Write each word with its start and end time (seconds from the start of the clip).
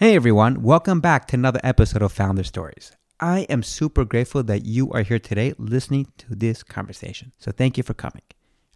Hey 0.00 0.14
everyone, 0.14 0.62
welcome 0.62 1.00
back 1.00 1.26
to 1.26 1.36
another 1.36 1.58
episode 1.64 2.02
of 2.02 2.12
Founder 2.12 2.44
Stories. 2.44 2.92
I 3.18 3.40
am 3.50 3.64
super 3.64 4.04
grateful 4.04 4.44
that 4.44 4.64
you 4.64 4.92
are 4.92 5.02
here 5.02 5.18
today 5.18 5.54
listening 5.58 6.06
to 6.18 6.36
this 6.36 6.62
conversation. 6.62 7.32
So 7.38 7.50
thank 7.50 7.76
you 7.76 7.82
for 7.82 7.94
coming. 7.94 8.22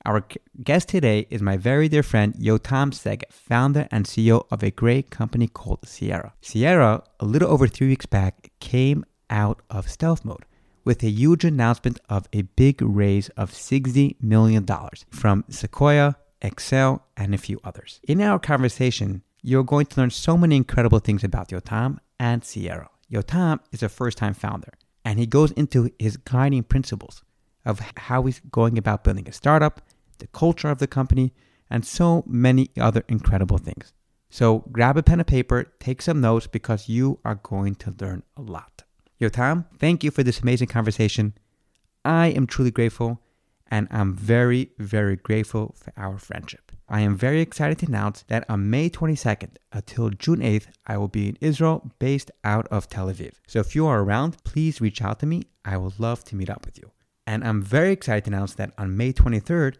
Our 0.04 0.24
guest 0.64 0.88
today 0.88 1.28
is 1.30 1.40
my 1.40 1.56
very 1.56 1.88
dear 1.88 2.02
friend 2.02 2.34
Yotam 2.34 2.90
Segev, 2.90 3.30
founder 3.30 3.86
and 3.92 4.04
CEO 4.04 4.46
of 4.50 4.64
a 4.64 4.72
great 4.72 5.10
company 5.10 5.46
called 5.46 5.82
Cyera. 5.82 6.32
Cyera, 6.42 7.04
a 7.20 7.24
little 7.24 7.52
over 7.52 7.68
three 7.68 7.86
weeks 7.86 8.06
back, 8.06 8.50
came 8.58 9.04
out 9.30 9.62
of 9.70 9.88
stealth 9.88 10.24
mode 10.24 10.44
with 10.84 11.04
a 11.04 11.08
huge 11.08 11.44
announcement 11.44 12.00
of 12.08 12.26
a 12.32 12.42
big 12.42 12.82
raise 12.82 13.28
of 13.36 13.52
$60 13.52 14.16
million 14.20 14.66
from 15.12 15.44
Sequoia, 15.48 16.16
Accel, 16.42 17.02
and 17.16 17.32
a 17.32 17.38
few 17.38 17.60
others. 17.62 18.00
In 18.08 18.20
our 18.20 18.40
conversation, 18.40 19.22
you're 19.42 19.64
going 19.64 19.86
to 19.86 20.00
learn 20.00 20.10
so 20.10 20.38
many 20.38 20.56
incredible 20.56 21.00
things 21.00 21.24
about 21.24 21.48
Yotam 21.48 21.98
and 22.18 22.42
Cyera. 22.42 22.88
Yotam 23.12 23.58
is 23.72 23.82
a 23.82 23.88
first 23.88 24.16
time 24.18 24.34
founder, 24.34 24.72
and 25.04 25.18
he 25.18 25.26
goes 25.26 25.50
into 25.52 25.90
his 25.98 26.16
guiding 26.16 26.62
principles 26.62 27.22
of 27.64 27.80
how 27.96 28.22
he's 28.22 28.40
going 28.50 28.78
about 28.78 29.04
building 29.04 29.28
a 29.28 29.32
startup, 29.32 29.82
the 30.18 30.26
culture 30.28 30.68
of 30.68 30.78
the 30.78 30.86
company, 30.86 31.32
and 31.68 31.84
so 31.84 32.22
many 32.26 32.70
other 32.80 33.02
incredible 33.08 33.58
things. 33.58 33.92
So 34.30 34.60
grab 34.72 34.96
a 34.96 35.02
pen 35.02 35.20
and 35.20 35.26
paper, 35.26 35.72
take 35.80 36.00
some 36.00 36.20
notes 36.20 36.46
because 36.46 36.88
you 36.88 37.18
are 37.24 37.34
going 37.34 37.74
to 37.76 37.94
learn 38.00 38.22
a 38.36 38.42
lot. 38.42 38.84
Yotam, 39.20 39.66
thank 39.78 40.02
you 40.02 40.10
for 40.10 40.22
this 40.22 40.40
amazing 40.40 40.68
conversation. 40.68 41.34
I 42.04 42.28
am 42.28 42.46
truly 42.46 42.70
grateful, 42.70 43.20
and 43.70 43.88
I'm 43.90 44.14
very, 44.14 44.70
very 44.78 45.16
grateful 45.16 45.74
for 45.76 45.92
our 45.96 46.18
friendship. 46.18 46.61
I 46.92 47.00
am 47.00 47.16
very 47.16 47.40
excited 47.40 47.78
to 47.78 47.86
announce 47.86 48.20
that 48.28 48.44
on 48.50 48.68
May 48.68 48.90
22nd 48.90 49.56
until 49.72 50.10
June 50.10 50.40
8th, 50.40 50.66
I 50.86 50.98
will 50.98 51.08
be 51.08 51.30
in 51.30 51.38
Israel 51.40 51.90
based 51.98 52.30
out 52.44 52.68
of 52.68 52.86
Tel 52.86 53.06
Aviv. 53.06 53.32
So 53.46 53.60
if 53.60 53.74
you 53.74 53.86
are 53.86 54.02
around, 54.02 54.44
please 54.44 54.78
reach 54.82 55.00
out 55.00 55.18
to 55.20 55.26
me. 55.26 55.44
I 55.64 55.78
would 55.78 55.98
love 55.98 56.22
to 56.24 56.36
meet 56.36 56.50
up 56.50 56.66
with 56.66 56.76
you. 56.76 56.90
And 57.26 57.44
I'm 57.44 57.62
very 57.62 57.92
excited 57.92 58.24
to 58.24 58.30
announce 58.30 58.52
that 58.56 58.74
on 58.76 58.94
May 58.94 59.14
23rd, 59.14 59.76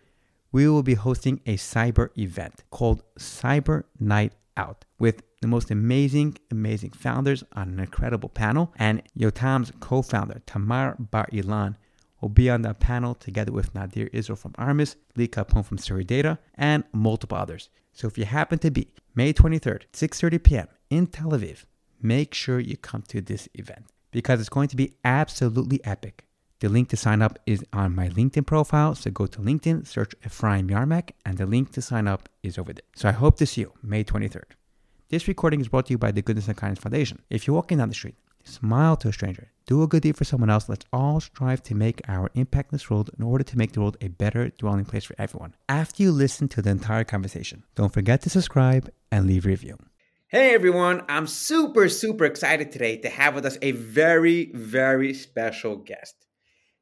we 0.53 0.67
will 0.67 0.83
be 0.83 0.95
hosting 0.95 1.43
a 1.45 1.59
cyber 1.59 2.09
event 2.17 2.65
called 2.71 3.03
Cyber 3.19 3.85
Night 4.01 4.33
Out 4.57 4.87
with 4.99 5.23
the 5.43 5.49
most 5.49 5.71
amazing, 5.71 6.39
amazing 6.51 6.93
founders 6.93 7.45
on 7.53 7.69
an 7.69 7.81
incredible 7.81 8.31
panel. 8.31 8.73
And 8.79 9.03
Yotam's 9.19 9.71
co 9.81 10.01
founder, 10.01 10.41
Tamar 10.47 10.97
Bar 10.99 11.29
Ilan, 11.31 11.77
will 12.23 12.29
be 12.31 12.49
on 12.49 12.63
that 12.63 12.81
panel 12.81 13.15
together 13.15 13.53
with 13.53 13.75
Nadir 13.75 14.09
Izrael 14.13 14.37
from 14.37 14.55
Armis, 14.57 14.97
Lee 15.17 15.29
Capone 15.29 15.65
from 15.65 15.77
Story 15.77 16.05
Data, 16.05 16.39
and 16.55 16.85
multiple 16.93 17.37
others. 17.37 17.69
So 17.93 18.07
if 18.07 18.17
you 18.17 18.25
happen 18.25 18.59
to 18.61 18.71
be 18.71 18.95
May 19.15 19.35
23rd, 19.35 19.83
6:30 19.93 20.43
p.m. 20.43 20.69
in 20.89 21.09
Tel 21.09 21.33
Aviv, 21.33 21.65
make 22.01 22.33
sure 22.33 22.61
you 22.61 22.77
come 22.77 23.03
to 23.09 23.21
this 23.21 23.49
event 23.55 23.87
because 24.13 24.41
it's 24.41 24.49
going 24.49 24.69
to 24.69 24.77
be 24.77 24.95
absolutely 25.05 25.85
epic. 25.85 26.25
The 26.61 26.69
link 26.69 26.89
to 26.91 26.97
sign 26.97 27.23
up 27.23 27.41
is 27.45 27.65
on 27.73 27.95
my 27.95 28.09
LinkedIn 28.09 28.47
profile. 28.47 28.95
So 28.95 29.11
go 29.11 29.27
to 29.27 29.41
LinkedIn, 29.41 29.85
search 29.85 30.15
Ephraim 30.25 30.69
Yarmak, 30.69 31.11
and 31.27 31.37
the 31.37 31.45
link 31.45 31.73
to 31.73 31.83
sign 31.83 32.07
up 32.07 32.29
is 32.45 32.57
over 32.57 32.73
there. 32.73 32.89
So 32.95 33.09
I 33.09 33.13
hope 33.13 33.37
to 33.39 33.47
see 33.47 33.63
you 33.63 33.73
May 33.83 34.05
23rd. 34.05 34.53
This 35.09 35.27
recording 35.27 35.61
is 35.61 35.69
brought 35.69 35.87
to 35.87 35.93
you 35.93 35.99
by 35.99 36.13
the 36.13 36.23
Goodness 36.23 36.47
and 36.47 36.57
Kindness 36.57 36.79
Foundation. 36.79 37.21
If 37.29 37.47
you're 37.47 37.57
walking 37.57 37.79
down 37.79 37.89
the 37.89 37.95
street 37.95 38.15
Smile 38.45 38.97
to 38.97 39.09
a 39.09 39.13
stranger. 39.13 39.51
Do 39.67 39.83
a 39.83 39.87
good 39.87 40.03
deed 40.03 40.17
for 40.17 40.25
someone 40.25 40.51
else. 40.51 40.69
Let's 40.69 40.87
all 40.93 41.21
strive 41.21 41.63
to 41.65 41.75
make 41.75 42.01
our 42.09 42.31
impact 42.35 42.73
in 42.73 42.77
this 42.77 42.91
world 42.91 43.11
in 43.17 43.25
order 43.25 43.45
to 43.45 43.59
make 43.59 43.73
the 43.73 43.81
world 43.81 43.97
a 44.01 44.09
better 44.09 44.51
dwelling 44.51 44.85
place 44.85 45.05
for 45.05 45.15
everyone. 45.19 45.55
After 45.69 46.03
you 46.03 46.13
listen 46.13 46.49
to 46.49 46.63
the 46.63 46.71
entire 46.71 47.05
conversation, 47.05 47.65
don't 47.75 47.93
forget 47.93 48.23
to 48.23 48.31
subscribe 48.31 48.91
and 49.11 49.27
leave 49.27 49.47
a 49.47 49.49
review. 49.49 49.79
Hey 50.29 50.55
everyone, 50.55 51.03
I'm 51.09 51.27
super, 51.27 51.89
super 51.89 52.25
excited 52.25 52.73
today 52.73 52.97
to 52.99 53.11
have 53.11 53.35
with 53.35 53.45
us 53.45 53.59
a 53.63 53.73
very, 53.73 54.51
very 54.55 55.13
special 55.15 55.77
guest. 55.77 56.27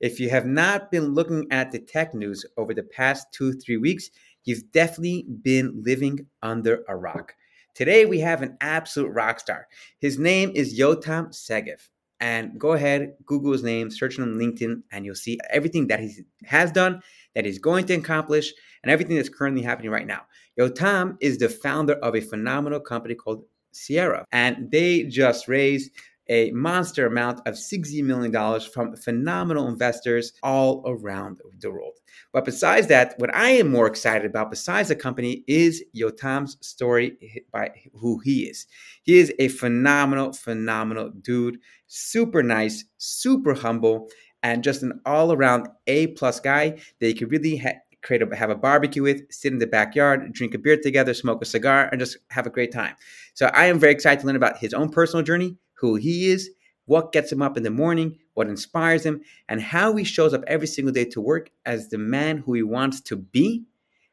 If 0.00 0.20
you 0.20 0.30
have 0.30 0.46
not 0.46 0.90
been 0.90 1.14
looking 1.14 1.48
at 1.50 1.72
the 1.72 1.80
tech 1.80 2.14
news 2.14 2.46
over 2.56 2.72
the 2.72 2.84
past 2.84 3.26
two, 3.32 3.52
three 3.52 3.76
weeks, 3.76 4.08
you've 4.44 4.72
definitely 4.72 5.26
been 5.42 5.82
living 5.84 6.26
under 6.42 6.84
a 6.88 6.96
rock. 6.96 7.34
Today 7.74 8.04
we 8.04 8.20
have 8.20 8.42
an 8.42 8.56
absolute 8.60 9.10
rock 9.10 9.40
star. 9.40 9.68
His 9.98 10.18
name 10.18 10.50
is 10.54 10.78
Yotam 10.78 11.28
Segev. 11.28 11.88
And 12.20 12.58
go 12.60 12.72
ahead, 12.72 13.14
Google 13.24 13.52
his 13.52 13.62
name, 13.62 13.90
search 13.90 14.18
him 14.18 14.24
on 14.24 14.34
LinkedIn, 14.34 14.82
and 14.92 15.06
you'll 15.06 15.14
see 15.14 15.38
everything 15.48 15.86
that 15.86 16.00
he 16.00 16.24
has 16.44 16.70
done, 16.70 17.00
that 17.34 17.46
he's 17.46 17.58
going 17.58 17.86
to 17.86 17.94
accomplish, 17.94 18.52
and 18.82 18.90
everything 18.90 19.16
that's 19.16 19.30
currently 19.30 19.62
happening 19.62 19.90
right 19.90 20.06
now. 20.06 20.22
Yotam 20.58 21.16
is 21.20 21.38
the 21.38 21.48
founder 21.48 21.94
of 21.94 22.14
a 22.14 22.20
phenomenal 22.20 22.80
company 22.80 23.14
called 23.14 23.44
Cyera, 23.72 24.24
and 24.32 24.70
they 24.70 25.04
just 25.04 25.48
raised 25.48 25.90
a 26.30 26.50
monster 26.52 27.06
amount 27.06 27.40
of 27.46 27.54
$60 27.54 28.02
million 28.04 28.60
from 28.60 28.96
phenomenal 28.96 29.68
investors 29.68 30.32
all 30.42 30.82
around 30.86 31.40
the 31.58 31.70
world. 31.70 31.94
But 32.32 32.44
besides 32.44 32.86
that, 32.86 33.14
what 33.18 33.34
I 33.34 33.50
am 33.50 33.70
more 33.70 33.88
excited 33.88 34.24
about, 34.24 34.50
besides 34.50 34.88
the 34.88 34.96
company, 34.96 35.44
is 35.48 35.82
Yotam's 35.94 36.56
story 36.66 37.44
by 37.52 37.70
who 37.94 38.20
he 38.20 38.44
is. 38.44 38.66
He 39.02 39.18
is 39.18 39.32
a 39.40 39.48
phenomenal, 39.48 40.32
phenomenal 40.32 41.10
dude, 41.10 41.58
super 41.88 42.42
nice, 42.42 42.84
super 42.98 43.54
humble, 43.54 44.08
and 44.42 44.62
just 44.62 44.82
an 44.82 45.00
all 45.04 45.32
around 45.32 45.68
A 45.88 46.08
plus 46.08 46.40
guy 46.40 46.78
that 47.00 47.08
you 47.08 47.14
could 47.14 47.32
really 47.32 47.56
ha- 47.56 47.80
create 48.02 48.22
a, 48.22 48.36
have 48.36 48.50
a 48.50 48.54
barbecue 48.54 49.02
with, 49.02 49.22
sit 49.30 49.52
in 49.52 49.58
the 49.58 49.66
backyard, 49.66 50.32
drink 50.32 50.54
a 50.54 50.58
beer 50.58 50.78
together, 50.80 51.12
smoke 51.12 51.42
a 51.42 51.44
cigar, 51.44 51.88
and 51.90 52.00
just 52.00 52.16
have 52.30 52.46
a 52.46 52.50
great 52.50 52.72
time. 52.72 52.94
So 53.34 53.46
I 53.46 53.66
am 53.66 53.78
very 53.78 53.92
excited 53.92 54.20
to 54.20 54.26
learn 54.26 54.36
about 54.36 54.58
his 54.58 54.72
own 54.72 54.90
personal 54.90 55.24
journey, 55.24 55.56
who 55.80 55.96
he 55.96 56.30
is, 56.30 56.50
what 56.84 57.12
gets 57.12 57.32
him 57.32 57.40
up 57.40 57.56
in 57.56 57.62
the 57.62 57.70
morning, 57.70 58.18
what 58.34 58.48
inspires 58.48 59.04
him, 59.04 59.20
and 59.48 59.60
how 59.60 59.96
he 59.96 60.04
shows 60.04 60.34
up 60.34 60.42
every 60.46 60.66
single 60.66 60.92
day 60.92 61.04
to 61.06 61.20
work 61.20 61.50
as 61.64 61.88
the 61.88 61.98
man 61.98 62.38
who 62.38 62.52
he 62.54 62.62
wants 62.62 63.00
to 63.00 63.16
be 63.16 63.64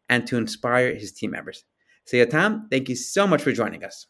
and 0.10 0.26
to 0.28 0.38
inspire 0.38 0.94
his 0.96 1.12
team 1.12 1.32
members. 1.32 1.66
So, 2.06 2.18
Yotam, 2.18 2.70
thank 2.72 2.88
you 2.88 2.96
so 2.96 3.28
much 3.28 3.42
for 3.42 3.52
joining 3.52 3.84
us. 3.84 4.08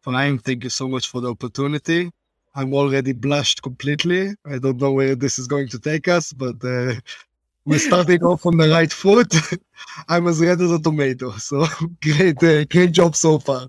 Fine, 0.00 0.38
thank 0.38 0.64
you 0.64 0.70
so 0.70 0.88
much 0.88 1.08
for 1.08 1.20
the 1.20 1.30
opportunity. 1.30 2.10
I'm 2.54 2.72
already 2.72 3.12
blushed 3.12 3.62
completely. 3.62 4.34
I 4.46 4.58
don't 4.58 4.80
know 4.80 4.92
where 4.92 5.14
this 5.14 5.38
is 5.38 5.46
going 5.46 5.68
to 5.68 5.78
take 5.78 6.08
us, 6.08 6.32
but 6.32 6.56
uh, 6.64 6.94
we're 7.66 7.78
starting 7.78 8.22
off 8.22 8.46
on 8.46 8.56
the 8.56 8.68
right 8.70 8.92
foot. 8.92 9.34
I'm 10.08 10.26
as 10.26 10.40
red 10.40 10.60
as 10.60 10.70
a 10.70 10.78
tomato. 10.78 11.32
So 11.32 11.66
great, 12.02 12.42
uh, 12.42 12.64
great 12.64 12.92
job 12.92 13.14
so 13.14 13.38
far 13.38 13.68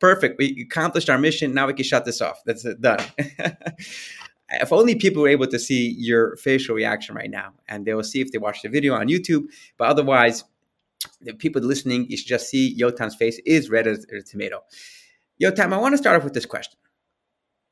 perfect. 0.00 0.38
We 0.38 0.66
accomplished 0.70 1.10
our 1.10 1.18
mission. 1.18 1.54
Now 1.54 1.66
we 1.66 1.74
can 1.74 1.84
shut 1.84 2.04
this 2.04 2.20
off. 2.20 2.42
That's 2.44 2.64
it, 2.64 2.80
done. 2.80 3.00
if 4.50 4.72
only 4.72 4.94
people 4.94 5.22
were 5.22 5.28
able 5.28 5.46
to 5.48 5.58
see 5.58 5.94
your 5.98 6.36
facial 6.36 6.74
reaction 6.74 7.14
right 7.14 7.30
now, 7.30 7.52
and 7.68 7.84
they 7.84 7.94
will 7.94 8.04
see 8.04 8.20
if 8.20 8.32
they 8.32 8.38
watch 8.38 8.62
the 8.62 8.68
video 8.68 8.94
on 8.94 9.08
YouTube. 9.08 9.46
But 9.78 9.88
otherwise, 9.88 10.44
the 11.20 11.34
people 11.34 11.62
listening, 11.62 12.06
you 12.08 12.16
should 12.16 12.28
just 12.28 12.48
see 12.48 12.76
Yotam's 12.78 13.14
face 13.14 13.40
is 13.44 13.70
red 13.70 13.86
as 13.86 14.06
a 14.12 14.22
tomato. 14.22 14.62
Yotam, 15.42 15.72
I 15.72 15.78
want 15.78 15.92
to 15.92 15.98
start 15.98 16.16
off 16.16 16.24
with 16.24 16.34
this 16.34 16.46
question. 16.46 16.78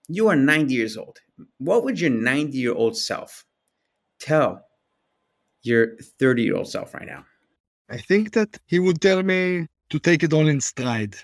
You 0.08 0.28
are 0.28 0.36
90 0.36 0.74
years 0.74 0.96
old. 0.96 1.18
What 1.58 1.84
would 1.84 1.98
your 1.98 2.10
90 2.10 2.58
year 2.58 2.74
old 2.74 2.96
self 2.96 3.44
tell 4.18 4.66
your 5.62 5.96
30 6.18 6.42
year 6.42 6.56
old 6.56 6.68
self 6.68 6.92
right 6.94 7.06
now? 7.06 7.24
I 7.88 7.98
think 7.98 8.32
that 8.32 8.58
he 8.66 8.78
would 8.78 9.00
tell 9.00 9.22
me 9.22 9.66
to 9.90 9.98
take 9.98 10.22
it 10.22 10.32
all 10.32 10.48
in 10.48 10.60
stride 10.60 11.16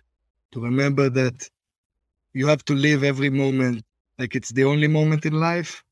to 0.53 0.61
remember 0.61 1.09
that 1.11 1.49
you 2.33 2.47
have 2.47 2.65
to 2.67 2.75
live 2.75 3.03
every 3.05 3.31
moment 3.31 3.85
like 4.19 4.35
it's 4.35 4.51
the 4.51 4.65
only 4.65 4.87
moment 4.87 5.25
in 5.25 5.33
life, 5.33 5.83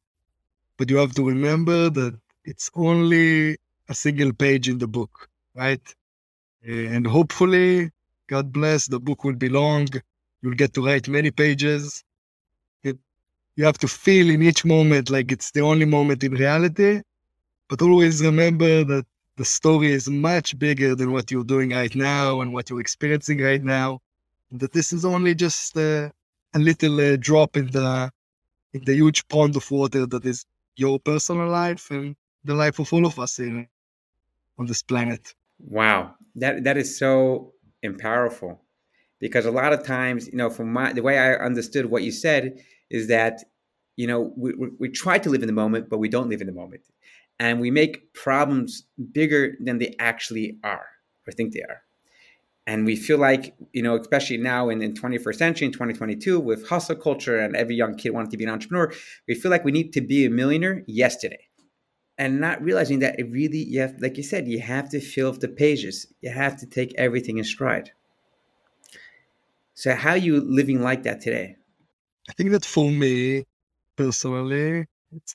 but 0.76 0.90
you 0.90 0.96
have 0.98 1.14
to 1.14 1.26
remember 1.26 1.88
that 1.90 2.18
it's 2.44 2.70
only 2.74 3.56
a 3.88 3.94
single 3.94 4.32
page 4.32 4.68
in 4.68 4.78
the 4.78 4.86
book, 4.86 5.28
right? 5.54 5.82
Eh, 6.66 6.86
and 6.94 7.06
hopefully, 7.06 7.90
God 8.28 8.52
bless, 8.52 8.86
the 8.86 9.00
book 9.00 9.24
will 9.24 9.34
be 9.34 9.48
long. 9.48 9.88
You'll 10.42 10.54
get 10.62 10.74
to 10.74 10.84
write 10.84 11.08
many 11.08 11.30
pages. 11.30 12.04
It, 12.82 12.98
you 13.56 13.64
have 13.64 13.78
to 13.78 13.88
feel 13.88 14.28
in 14.28 14.42
each 14.42 14.64
moment 14.64 15.08
like 15.10 15.32
it's 15.32 15.50
the 15.52 15.62
only 15.62 15.86
moment 15.86 16.22
in 16.22 16.32
reality, 16.34 17.00
but 17.68 17.80
always 17.80 18.22
remember 18.22 18.84
that 18.84 19.06
the 19.36 19.44
story 19.44 19.92
is 19.92 20.08
much 20.08 20.58
bigger 20.58 20.94
than 20.94 21.12
what 21.12 21.30
you're 21.30 21.44
doing 21.44 21.70
right 21.70 21.94
now 21.94 22.40
and 22.42 22.52
what 22.52 22.68
you're 22.68 22.80
experiencing 22.80 23.40
right 23.40 23.64
now 23.64 24.00
that 24.50 24.72
this 24.72 24.92
is 24.92 25.04
only 25.04 25.34
just 25.34 25.76
uh, 25.76 26.10
a 26.54 26.58
little 26.58 27.00
uh, 27.00 27.16
drop 27.16 27.56
in 27.56 27.66
the 27.70 28.10
in 28.72 28.84
the 28.84 28.94
huge 28.94 29.26
pond 29.28 29.56
of 29.56 29.70
water 29.70 30.06
that 30.06 30.24
is 30.24 30.44
your 30.76 30.98
personal 31.00 31.48
life 31.48 31.90
and 31.90 32.16
the 32.44 32.54
life 32.54 32.78
of 32.78 32.92
all 32.92 33.06
of 33.06 33.18
us 33.18 33.38
in 33.38 33.66
on 34.58 34.66
this 34.66 34.82
planet. 34.82 35.34
Wow, 35.58 36.14
that 36.36 36.64
that 36.64 36.76
is 36.76 36.98
so 36.98 37.52
powerful, 37.98 38.60
because 39.20 39.46
a 39.46 39.50
lot 39.50 39.72
of 39.72 39.84
times, 39.84 40.26
you 40.28 40.36
know, 40.36 40.50
from 40.50 40.72
my 40.72 40.92
the 40.92 41.02
way 41.02 41.18
I 41.18 41.34
understood 41.34 41.86
what 41.86 42.02
you 42.02 42.12
said 42.12 42.58
is 42.90 43.08
that 43.08 43.44
you 43.96 44.06
know 44.06 44.32
we, 44.36 44.54
we, 44.54 44.68
we 44.78 44.88
try 44.88 45.18
to 45.18 45.30
live 45.30 45.42
in 45.42 45.46
the 45.46 45.52
moment, 45.52 45.88
but 45.88 45.98
we 45.98 46.08
don't 46.08 46.28
live 46.28 46.40
in 46.40 46.46
the 46.46 46.52
moment, 46.52 46.82
and 47.38 47.60
we 47.60 47.70
make 47.70 48.14
problems 48.14 48.84
bigger 49.12 49.56
than 49.60 49.78
they 49.78 49.94
actually 49.98 50.58
are 50.62 50.86
or 51.26 51.32
think 51.32 51.52
they 51.52 51.62
are. 51.62 51.82
And 52.68 52.84
we 52.84 52.96
feel 52.96 53.16
like, 53.16 53.54
you 53.72 53.82
know, 53.82 53.96
especially 53.96 54.36
now 54.36 54.68
in, 54.68 54.82
in 54.82 54.92
21st 54.92 55.36
century, 55.36 55.66
in 55.66 55.72
2022, 55.72 56.38
with 56.38 56.68
hustle 56.68 56.96
culture 56.96 57.38
and 57.38 57.56
every 57.56 57.74
young 57.74 57.94
kid 57.96 58.10
wanting 58.10 58.30
to 58.32 58.36
be 58.36 58.44
an 58.44 58.50
entrepreneur, 58.50 58.92
we 59.26 59.34
feel 59.34 59.50
like 59.50 59.64
we 59.64 59.72
need 59.72 59.94
to 59.94 60.02
be 60.02 60.26
a 60.26 60.30
millionaire 60.30 60.84
yesterday. 60.86 61.48
And 62.18 62.42
not 62.42 62.60
realizing 62.60 62.98
that 62.98 63.18
it 63.18 63.30
really, 63.30 63.64
you 63.64 63.80
have, 63.80 63.94
like 64.00 64.18
you 64.18 64.22
said, 64.22 64.46
you 64.46 64.60
have 64.60 64.90
to 64.90 65.00
fill 65.00 65.30
up 65.30 65.38
the 65.40 65.48
pages. 65.48 66.12
You 66.20 66.30
have 66.30 66.58
to 66.60 66.66
take 66.66 66.94
everything 66.98 67.38
in 67.38 67.44
stride. 67.44 67.90
So 69.72 69.94
how 69.94 70.10
are 70.10 70.18
you 70.18 70.38
living 70.38 70.82
like 70.82 71.04
that 71.04 71.22
today? 71.22 71.56
I 72.28 72.34
think 72.34 72.50
that 72.50 72.66
for 72.66 72.90
me, 72.90 73.44
personally, 73.96 74.84
it's 75.10 75.34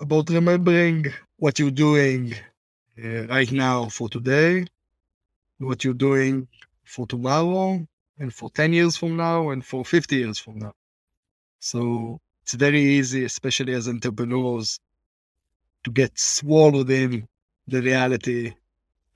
about 0.00 0.30
remembering 0.30 1.12
what 1.36 1.58
you're 1.58 1.70
doing 1.70 2.32
uh, 3.04 3.26
right 3.26 3.52
now 3.52 3.90
for 3.90 4.08
today, 4.08 4.64
what 5.58 5.84
you're 5.84 5.94
doing 5.94 6.48
for 6.84 7.06
tomorrow, 7.06 7.86
and 8.18 8.32
for 8.32 8.50
10 8.50 8.72
years 8.72 8.96
from 8.96 9.16
now, 9.16 9.50
and 9.50 9.64
for 9.64 9.84
50 9.84 10.16
years 10.16 10.38
from 10.38 10.58
now. 10.58 10.74
So 11.60 12.20
it's 12.42 12.54
very 12.54 12.82
easy, 12.82 13.24
especially 13.24 13.74
as 13.74 13.88
entrepreneurs, 13.88 14.78
to 15.84 15.90
get 15.90 16.18
swallowed 16.18 16.90
in 16.90 17.26
the 17.66 17.80
reality 17.80 18.54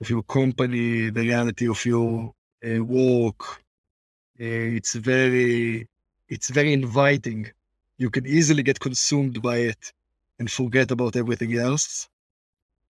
of 0.01 0.09
your 0.09 0.23
company, 0.23 1.09
the 1.09 1.21
reality 1.21 1.67
of 1.67 1.83
your 1.85 2.33
uh, 2.65 2.83
work. 2.83 3.41
Uh, 4.41 4.77
it's 4.77 4.95
very, 4.95 5.87
it's 6.27 6.49
very 6.49 6.73
inviting. 6.73 7.51
You 7.97 8.09
can 8.09 8.25
easily 8.25 8.63
get 8.63 8.79
consumed 8.79 9.41
by 9.41 9.57
it 9.57 9.93
and 10.39 10.49
forget 10.49 10.91
about 10.91 11.15
everything 11.15 11.55
else. 11.57 12.07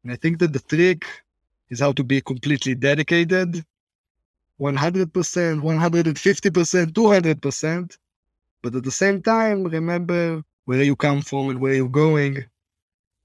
And 0.03 0.13
I 0.13 0.15
think 0.15 0.39
that 0.39 0.53
the 0.53 0.59
trick 0.59 1.05
is 1.69 1.79
how 1.79 1.91
to 1.93 2.03
be 2.03 2.21
completely 2.21 2.75
dedicated 2.75 3.63
100%, 4.59 5.61
150%, 5.61 6.91
200%. 6.91 7.97
But 8.61 8.75
at 8.75 8.83
the 8.83 8.91
same 8.91 9.21
time, 9.21 9.63
remember 9.63 10.43
where 10.65 10.83
you 10.83 10.95
come 10.95 11.21
from 11.21 11.49
and 11.49 11.61
where 11.61 11.73
you're 11.73 11.87
going, 11.87 12.43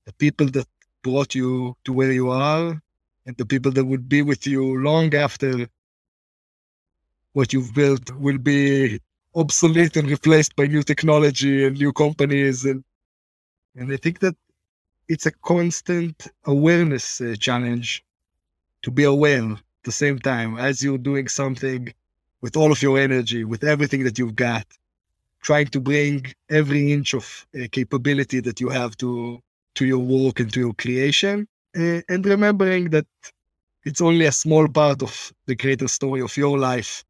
the 0.05 0.13
people 0.13 0.47
that 0.51 0.69
brought 1.03 1.35
you 1.35 1.77
to 1.85 1.93
where 1.93 2.13
you 2.13 2.31
are, 2.31 2.81
and 3.27 3.37
the 3.37 3.47
people 3.47 3.73
that 3.73 3.85
would 3.85 4.09
be 4.09 4.23
with 4.23 4.47
you 4.47 4.79
long 4.83 5.15
after 5.15 5.67
what 7.33 7.53
you've 7.53 7.75
built 7.75 8.11
will 8.13 8.39
be 8.39 9.01
obsolete 9.35 9.97
and 9.97 10.09
replaced 10.09 10.55
by 10.55 10.67
new 10.67 10.83
technology 10.83 11.65
and 11.65 11.77
new 11.79 11.93
companies. 11.93 12.65
And, 12.65 12.85
and 13.75 13.93
I 13.93 13.97
think 13.97 14.21
that 14.21 14.37
it's 15.09 15.27
a 15.27 15.33
constant 15.33 16.29
awareness 16.45 17.21
uh, 17.21 17.35
challenge 17.39 18.05
to 18.85 18.91
be 18.91 19.05
aware 19.05 19.53
at 19.53 19.85
the 19.85 19.93
same 19.93 20.19
time 20.19 20.57
as 20.59 20.83
you're 20.83 21.05
doing 21.11 21.27
something 21.27 21.93
with 22.43 22.57
all 22.57 22.71
of 22.71 22.83
your 22.83 22.99
energy, 22.99 23.43
with 23.43 23.65
everything 23.65 24.05
that 24.05 24.19
you've 24.19 24.37
got, 24.37 24.67
trying 25.41 25.69
to 25.69 25.81
bring 25.81 26.27
every 26.51 26.93
inch 26.93 27.15
of 27.15 27.47
uh, 27.55 27.67
capability 27.73 28.41
that 28.41 28.61
you 28.61 28.69
have 28.69 28.97
to 28.99 29.41
to 29.77 29.85
your 29.87 29.99
work 29.99 30.39
and 30.39 30.53
to 30.53 30.61
your 30.61 30.75
creation, 30.75 31.49
uh, 31.77 32.01
and 32.09 32.25
remembering 32.25 32.91
that 32.91 33.07
it's 33.85 34.01
only 34.01 34.27
a 34.27 34.33
small 34.33 34.69
part 34.69 35.03
of 35.03 35.33
the 35.47 35.57
greater 35.57 35.89
story 35.89 36.21
of 36.21 36.37
your 36.37 36.57
life. 36.59 37.05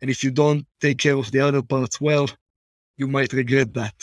And 0.00 0.08
if 0.10 0.22
you 0.22 0.30
don't 0.30 0.64
take 0.80 0.98
care 0.98 1.16
of 1.16 1.32
the 1.32 1.40
other 1.40 1.62
parts 1.62 2.00
well, 2.00 2.28
you 2.96 3.08
might 3.08 3.32
regret 3.32 3.74
that. 3.74 3.96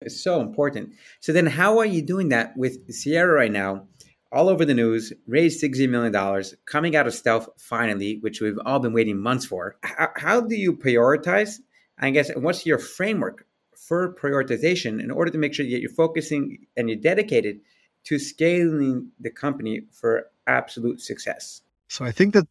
It's 0.00 0.20
so 0.20 0.40
important. 0.40 0.94
So 1.20 1.32
then, 1.32 1.46
how 1.46 1.78
are 1.78 1.86
you 1.86 2.02
doing 2.02 2.28
that 2.30 2.56
with 2.56 2.74
Cyera 2.88 3.34
right 3.34 3.52
now? 3.52 3.86
All 4.34 4.48
over 4.48 4.64
the 4.64 4.74
news, 4.74 5.12
raised 5.28 5.62
$60 5.62 5.88
million, 5.88 6.44
coming 6.66 6.96
out 6.96 7.06
of 7.06 7.14
stealth 7.14 7.48
finally, 7.56 8.18
which 8.20 8.40
we've 8.40 8.58
all 8.66 8.80
been 8.80 8.92
waiting 8.92 9.16
months 9.16 9.46
for. 9.46 9.76
How, 9.84 10.08
how 10.16 10.40
do 10.40 10.56
you 10.56 10.72
prioritize? 10.72 11.60
I 12.00 12.10
guess, 12.10 12.30
and 12.30 12.42
what's 12.42 12.66
your 12.66 12.78
framework 12.78 13.46
for 13.76 14.12
prioritization 14.16 15.00
in 15.00 15.12
order 15.12 15.30
to 15.30 15.38
make 15.38 15.54
sure 15.54 15.64
that 15.64 15.80
you're 15.80 15.88
focusing 15.88 16.66
and 16.76 16.88
you're 16.88 16.98
dedicated 16.98 17.60
to 18.06 18.18
scaling 18.18 19.12
the 19.20 19.30
company 19.30 19.82
for 19.92 20.26
absolute 20.48 21.00
success? 21.00 21.62
So 21.86 22.04
I 22.04 22.10
think 22.10 22.34
that 22.34 22.48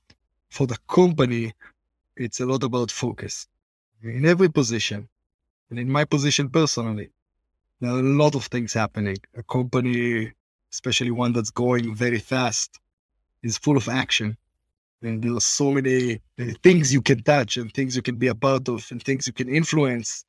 for 0.50 0.65
the 0.65 0.77
company, 0.88 1.53
it's 2.15 2.39
a 2.39 2.45
lot 2.45 2.63
about 2.63 2.91
focus 2.91 3.47
in 4.01 4.25
every 4.25 4.50
position. 4.50 5.09
And 5.69 5.77
in 5.77 5.91
my 5.91 6.06
position 6.06 6.50
personally, 6.50 7.09
there 7.81 7.91
are 7.91 8.00
a 8.00 8.03
lot 8.03 8.36
of 8.36 8.45
things 8.45 8.71
happening. 8.71 9.18
A 9.36 9.44
company, 9.44 10.31
especially 10.73 11.11
one 11.11 11.31
that's 11.33 11.51
going 11.51 11.95
very 11.95 12.19
fast, 12.19 12.79
is 13.43 13.57
full 13.57 13.77
of 13.77 13.87
action. 13.87 14.35
And 15.03 15.21
there 15.21 15.35
are 15.35 15.41
so 15.59 15.71
many 15.71 16.21
things 16.63 16.91
you 16.91 17.01
can 17.01 17.21
touch 17.23 17.57
and 17.57 17.71
things 17.73 17.95
you 17.95 18.01
can 18.01 18.15
be 18.15 18.27
a 18.27 18.35
part 18.35 18.67
of 18.69 18.85
and 18.89 19.01
things 19.03 19.27
you 19.27 19.33
can 19.33 19.49
influence. 19.49 20.25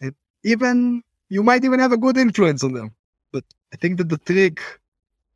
And 0.00 0.14
even 0.42 1.02
you 1.28 1.42
might 1.42 1.64
even 1.64 1.80
have 1.80 1.92
a 1.92 1.98
good 1.98 2.16
influence 2.16 2.64
on 2.64 2.72
them. 2.72 2.92
But 3.32 3.44
I 3.72 3.76
think 3.76 3.98
that 3.98 4.08
the 4.08 4.18
trick 4.18 4.60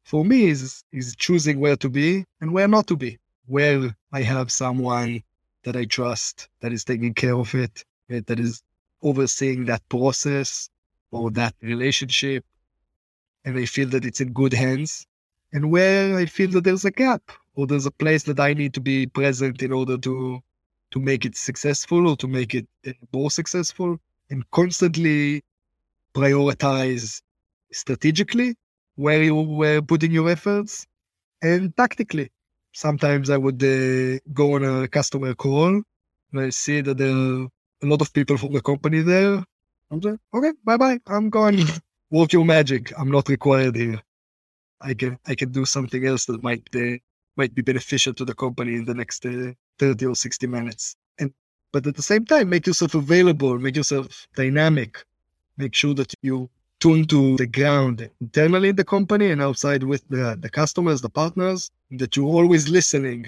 for 0.04 0.24
me 0.24 0.46
is 0.46 0.84
is 0.92 1.14
choosing 1.16 1.60
where 1.60 1.76
to 1.76 1.88
be 1.90 2.24
and 2.40 2.52
where 2.52 2.68
not 2.68 2.86
to 2.86 2.96
be. 2.96 3.18
Where 3.46 3.94
I 4.12 4.22
have 4.22 4.50
someone 4.50 5.22
that 5.64 5.76
I 5.76 5.84
trust 5.84 6.48
that 6.60 6.72
is 6.72 6.84
taking 6.84 7.14
care 7.14 7.34
of 7.34 7.54
it, 7.54 7.84
that 8.08 8.38
is 8.38 8.62
overseeing 9.02 9.64
that 9.66 9.82
process, 9.88 10.70
or 11.10 11.30
that 11.32 11.54
relationship 11.62 12.44
and 13.44 13.58
I 13.58 13.66
feel 13.66 13.88
that 13.90 14.04
it's 14.04 14.20
in 14.20 14.32
good 14.32 14.52
hands 14.52 15.06
and 15.52 15.70
where 15.70 16.16
I 16.16 16.26
feel 16.26 16.50
that 16.52 16.64
there's 16.64 16.84
a 16.84 16.90
gap 16.90 17.22
or 17.54 17.66
there's 17.66 17.86
a 17.86 17.90
place 17.90 18.24
that 18.24 18.40
I 18.40 18.54
need 18.54 18.74
to 18.74 18.80
be 18.80 19.06
present 19.06 19.62
in 19.62 19.72
order 19.72 19.98
to 19.98 20.40
to 20.92 21.00
make 21.00 21.24
it 21.26 21.36
successful 21.36 22.08
or 22.08 22.16
to 22.16 22.26
make 22.28 22.54
it 22.54 22.66
uh, 22.86 22.92
more 23.12 23.30
successful 23.30 23.98
and 24.30 24.50
constantly 24.52 25.42
prioritize 26.14 27.22
strategically 27.72 28.56
where 28.96 29.22
you 29.22 29.34
were 29.34 29.80
putting 29.82 30.12
your 30.12 30.28
efforts 30.30 30.86
and 31.42 31.76
tactically. 31.76 32.30
Sometimes 32.74 33.30
I 33.30 33.36
would 33.38 33.62
uh, 33.62 34.18
go 34.34 34.54
on 34.54 34.64
a 34.64 34.88
customer 34.88 35.34
call 35.34 35.82
and 36.32 36.40
I 36.40 36.50
see 36.50 36.80
that 36.82 36.98
there 36.98 37.14
are 37.14 37.48
a 37.82 37.86
lot 37.86 38.02
of 38.02 38.12
people 38.12 38.38
from 38.38 38.52
the 38.52 38.62
company 38.62 39.02
there 39.02 39.44
I'm 39.90 40.00
like, 40.00 40.20
okay, 40.34 40.52
bye 40.64 40.76
bye. 40.76 41.00
I'm 41.06 41.30
going. 41.30 41.60
Work 42.10 42.32
your 42.32 42.44
magic. 42.44 42.92
I'm 42.98 43.10
not 43.10 43.28
required 43.28 43.76
here. 43.76 44.00
I 44.80 44.94
can 44.94 45.18
I 45.26 45.34
can 45.34 45.50
do 45.52 45.64
something 45.64 46.06
else 46.06 46.24
that 46.26 46.42
might 46.42 46.66
uh, 46.74 46.96
might 47.36 47.54
be 47.54 47.62
beneficial 47.62 48.14
to 48.14 48.24
the 48.24 48.34
company 48.34 48.74
in 48.76 48.84
the 48.84 48.94
next 48.94 49.26
uh, 49.26 49.52
30 49.78 50.06
or 50.06 50.14
60 50.16 50.46
minutes. 50.46 50.96
And 51.18 51.32
but 51.72 51.86
at 51.86 51.96
the 51.96 52.02
same 52.02 52.24
time, 52.24 52.48
make 52.48 52.66
yourself 52.66 52.94
available, 52.94 53.58
make 53.58 53.76
yourself 53.76 54.26
dynamic, 54.34 55.04
make 55.56 55.74
sure 55.74 55.94
that 55.94 56.14
you 56.22 56.48
tune 56.80 57.06
to 57.06 57.36
the 57.36 57.46
ground 57.46 58.08
internally 58.20 58.70
in 58.70 58.76
the 58.76 58.84
company 58.84 59.30
and 59.30 59.42
outside 59.42 59.82
with 59.82 60.06
the, 60.08 60.38
the 60.40 60.48
customers, 60.48 61.00
the 61.00 61.10
partners, 61.10 61.70
that 61.90 62.16
you're 62.16 62.26
always 62.26 62.68
listening 62.68 63.26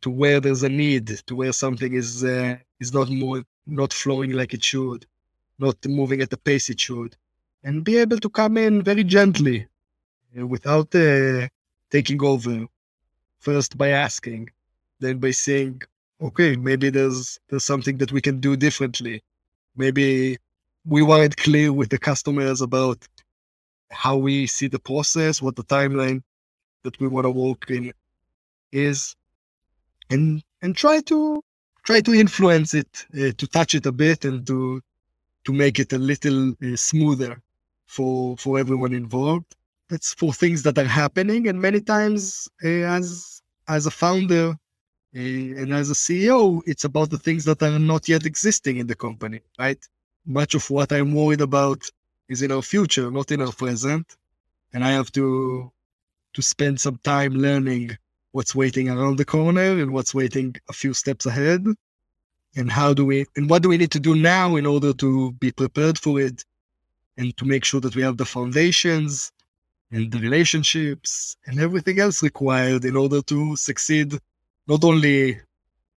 to 0.00 0.08
where 0.08 0.40
there's 0.40 0.62
a 0.62 0.68
need, 0.68 1.06
to 1.26 1.34
where 1.34 1.52
something 1.52 1.94
is 1.94 2.24
uh, 2.24 2.56
is 2.78 2.94
not 2.94 3.10
more 3.10 3.42
not 3.66 3.92
flowing 3.92 4.32
like 4.32 4.54
it 4.54 4.64
should 4.64 5.06
not 5.58 5.76
moving 5.86 6.22
at 6.22 6.30
the 6.30 6.38
pace 6.38 6.70
it 6.70 6.80
should, 6.80 7.14
and 7.62 7.84
be 7.84 7.98
able 7.98 8.18
to 8.18 8.30
come 8.30 8.56
in 8.56 8.82
very 8.82 9.04
gently 9.04 9.66
uh, 10.38 10.46
without 10.46 10.94
uh, 10.94 11.48
taking 11.90 12.22
over. 12.22 12.66
First 13.38 13.78
by 13.78 13.88
asking, 13.88 14.50
then 14.98 15.18
by 15.18 15.30
saying, 15.30 15.82
okay, 16.20 16.56
maybe 16.56 16.90
there's 16.90 17.40
there's 17.48 17.64
something 17.64 17.96
that 17.98 18.12
we 18.12 18.20
can 18.20 18.38
do 18.40 18.56
differently. 18.56 19.22
Maybe 19.76 20.38
we 20.84 21.02
weren't 21.02 21.36
clear 21.36 21.72
with 21.72 21.88
the 21.88 21.98
customers 21.98 22.60
about 22.60 22.98
how 23.90 24.16
we 24.16 24.46
see 24.46 24.68
the 24.68 24.78
process, 24.78 25.40
what 25.40 25.56
the 25.56 25.64
timeline 25.64 26.22
that 26.82 26.98
we 27.00 27.08
want 27.08 27.24
to 27.24 27.30
work 27.30 27.70
in 27.70 27.92
is, 28.72 29.16
and 30.10 30.42
and 30.60 30.76
try 30.76 31.00
to 31.00 31.42
try 31.82 32.00
to 32.02 32.12
influence 32.12 32.74
it, 32.74 33.06
uh, 33.14 33.32
to 33.38 33.46
touch 33.46 33.74
it 33.74 33.86
a 33.86 33.92
bit, 33.92 34.26
and 34.26 34.46
to 34.46 34.82
to 35.44 35.52
make 35.52 35.78
it 35.78 35.94
a 35.94 35.98
little 35.98 36.50
uh, 36.62 36.76
smoother 36.76 37.40
for 37.90 38.36
for 38.36 38.58
everyone 38.58 38.92
involved. 38.92 39.50
That's 39.88 40.14
for 40.14 40.32
things 40.32 40.62
that 40.62 40.78
are 40.78 40.84
happening, 41.02 41.48
and 41.48 41.60
many 41.60 41.80
times 41.80 42.48
uh, 42.64 42.84
as 42.98 43.42
as 43.68 43.86
a 43.86 43.90
founder 43.90 44.46
uh, 45.16 45.60
and 45.60 45.72
as 45.74 45.90
a 45.90 45.94
CEO, 46.04 46.62
it's 46.66 46.84
about 46.84 47.10
the 47.10 47.18
things 47.18 47.44
that 47.46 47.62
are 47.62 47.78
not 47.78 48.08
yet 48.08 48.24
existing 48.26 48.76
in 48.78 48.86
the 48.86 48.94
company, 48.94 49.40
right? 49.58 49.82
Much 50.24 50.54
of 50.54 50.70
what 50.70 50.92
I'm 50.92 51.12
worried 51.14 51.40
about 51.40 51.82
is 52.28 52.42
in 52.42 52.52
our 52.52 52.62
future, 52.62 53.10
not 53.10 53.32
in 53.32 53.42
our 53.42 53.52
present, 53.52 54.06
and 54.72 54.84
I 54.84 54.92
have 54.92 55.10
to 55.12 55.72
to 56.34 56.42
spend 56.42 56.80
some 56.80 56.98
time 57.02 57.34
learning 57.34 57.98
what's 58.30 58.54
waiting 58.54 58.88
around 58.88 59.16
the 59.18 59.24
corner 59.24 59.70
and 59.82 59.92
what's 59.92 60.14
waiting 60.14 60.54
a 60.68 60.72
few 60.72 60.94
steps 60.94 61.26
ahead 61.26 61.66
and 62.56 62.70
how 62.70 62.94
do 62.94 63.04
we 63.04 63.26
and 63.36 63.50
what 63.50 63.62
do 63.62 63.68
we 63.68 63.76
need 63.76 63.90
to 63.90 64.04
do 64.08 64.14
now 64.14 64.54
in 64.54 64.64
order 64.66 64.92
to 64.92 65.32
be 65.44 65.50
prepared 65.50 65.98
for 65.98 66.20
it 66.20 66.44
and 67.20 67.36
to 67.36 67.44
make 67.44 67.64
sure 67.64 67.80
that 67.80 67.94
we 67.94 68.02
have 68.02 68.16
the 68.16 68.24
foundations 68.24 69.30
and 69.92 70.10
the 70.10 70.18
relationships 70.18 71.36
and 71.46 71.60
everything 71.60 71.98
else 72.00 72.22
required 72.22 72.84
in 72.84 72.96
order 72.96 73.20
to 73.22 73.56
succeed 73.56 74.18
not 74.66 74.82
only 74.84 75.38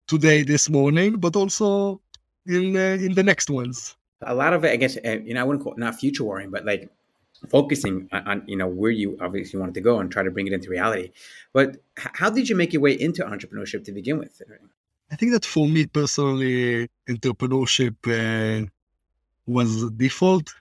today, 0.08 0.44
this 0.44 0.70
morning, 0.70 1.12
but 1.26 1.36
also 1.36 2.02
in 2.46 2.76
uh, 2.76 2.98
in 3.08 3.14
the 3.14 3.24
next 3.24 3.50
ones. 3.50 3.96
A 4.34 4.36
lot 4.36 4.54
of 4.54 4.66
it, 4.66 4.72
I 4.72 4.76
guess, 4.76 4.98
uh, 4.98 5.20
you 5.28 5.34
know, 5.34 5.42
I 5.42 5.44
wouldn't 5.46 5.64
call 5.64 5.74
it 5.74 5.80
not 5.80 5.96
future 5.96 6.24
worrying, 6.24 6.52
but 6.52 6.66
like 6.66 6.90
focusing 7.50 8.10
on, 8.12 8.28
on, 8.28 8.44
you 8.48 8.58
know 8.58 8.68
where 8.68 8.92
you 8.92 9.18
obviously 9.22 9.60
wanted 9.60 9.76
to 9.76 9.82
go 9.90 10.00
and 10.00 10.12
try 10.12 10.24
to 10.24 10.32
bring 10.32 10.48
it 10.48 10.54
into 10.54 10.70
reality. 10.70 11.12
But 11.54 11.78
how 11.96 12.30
did 12.30 12.50
you 12.50 12.56
make 12.56 12.74
your 12.74 12.82
way 12.82 12.94
into 12.94 13.24
entrepreneurship 13.24 13.86
to 13.86 13.92
begin 13.92 14.18
with? 14.20 14.42
I 15.12 15.16
think 15.16 15.32
that 15.34 15.46
for 15.46 15.68
me 15.68 15.86
personally, 15.86 16.90
entrepreneurship 17.08 17.96
uh, 18.08 18.66
was 19.46 19.90
default 19.92 20.54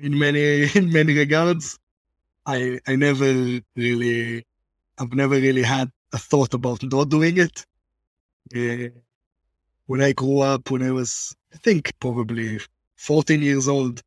in 0.00 0.18
many 0.18 0.64
in 0.74 0.92
many 0.92 1.16
regards. 1.16 1.78
I 2.46 2.80
I 2.86 2.96
never 2.96 3.60
really 3.76 4.44
I've 4.98 5.12
never 5.14 5.36
really 5.36 5.62
had 5.62 5.90
a 6.12 6.18
thought 6.18 6.54
about 6.54 6.82
not 6.82 7.08
doing 7.08 7.38
it. 7.38 7.66
When 9.86 10.02
I 10.02 10.12
grew 10.12 10.40
up, 10.40 10.70
when 10.70 10.82
I 10.82 10.90
was 10.90 11.34
I 11.54 11.56
think 11.58 11.92
probably 12.00 12.60
14 12.96 13.42
years 13.42 13.68
old, 13.68 14.02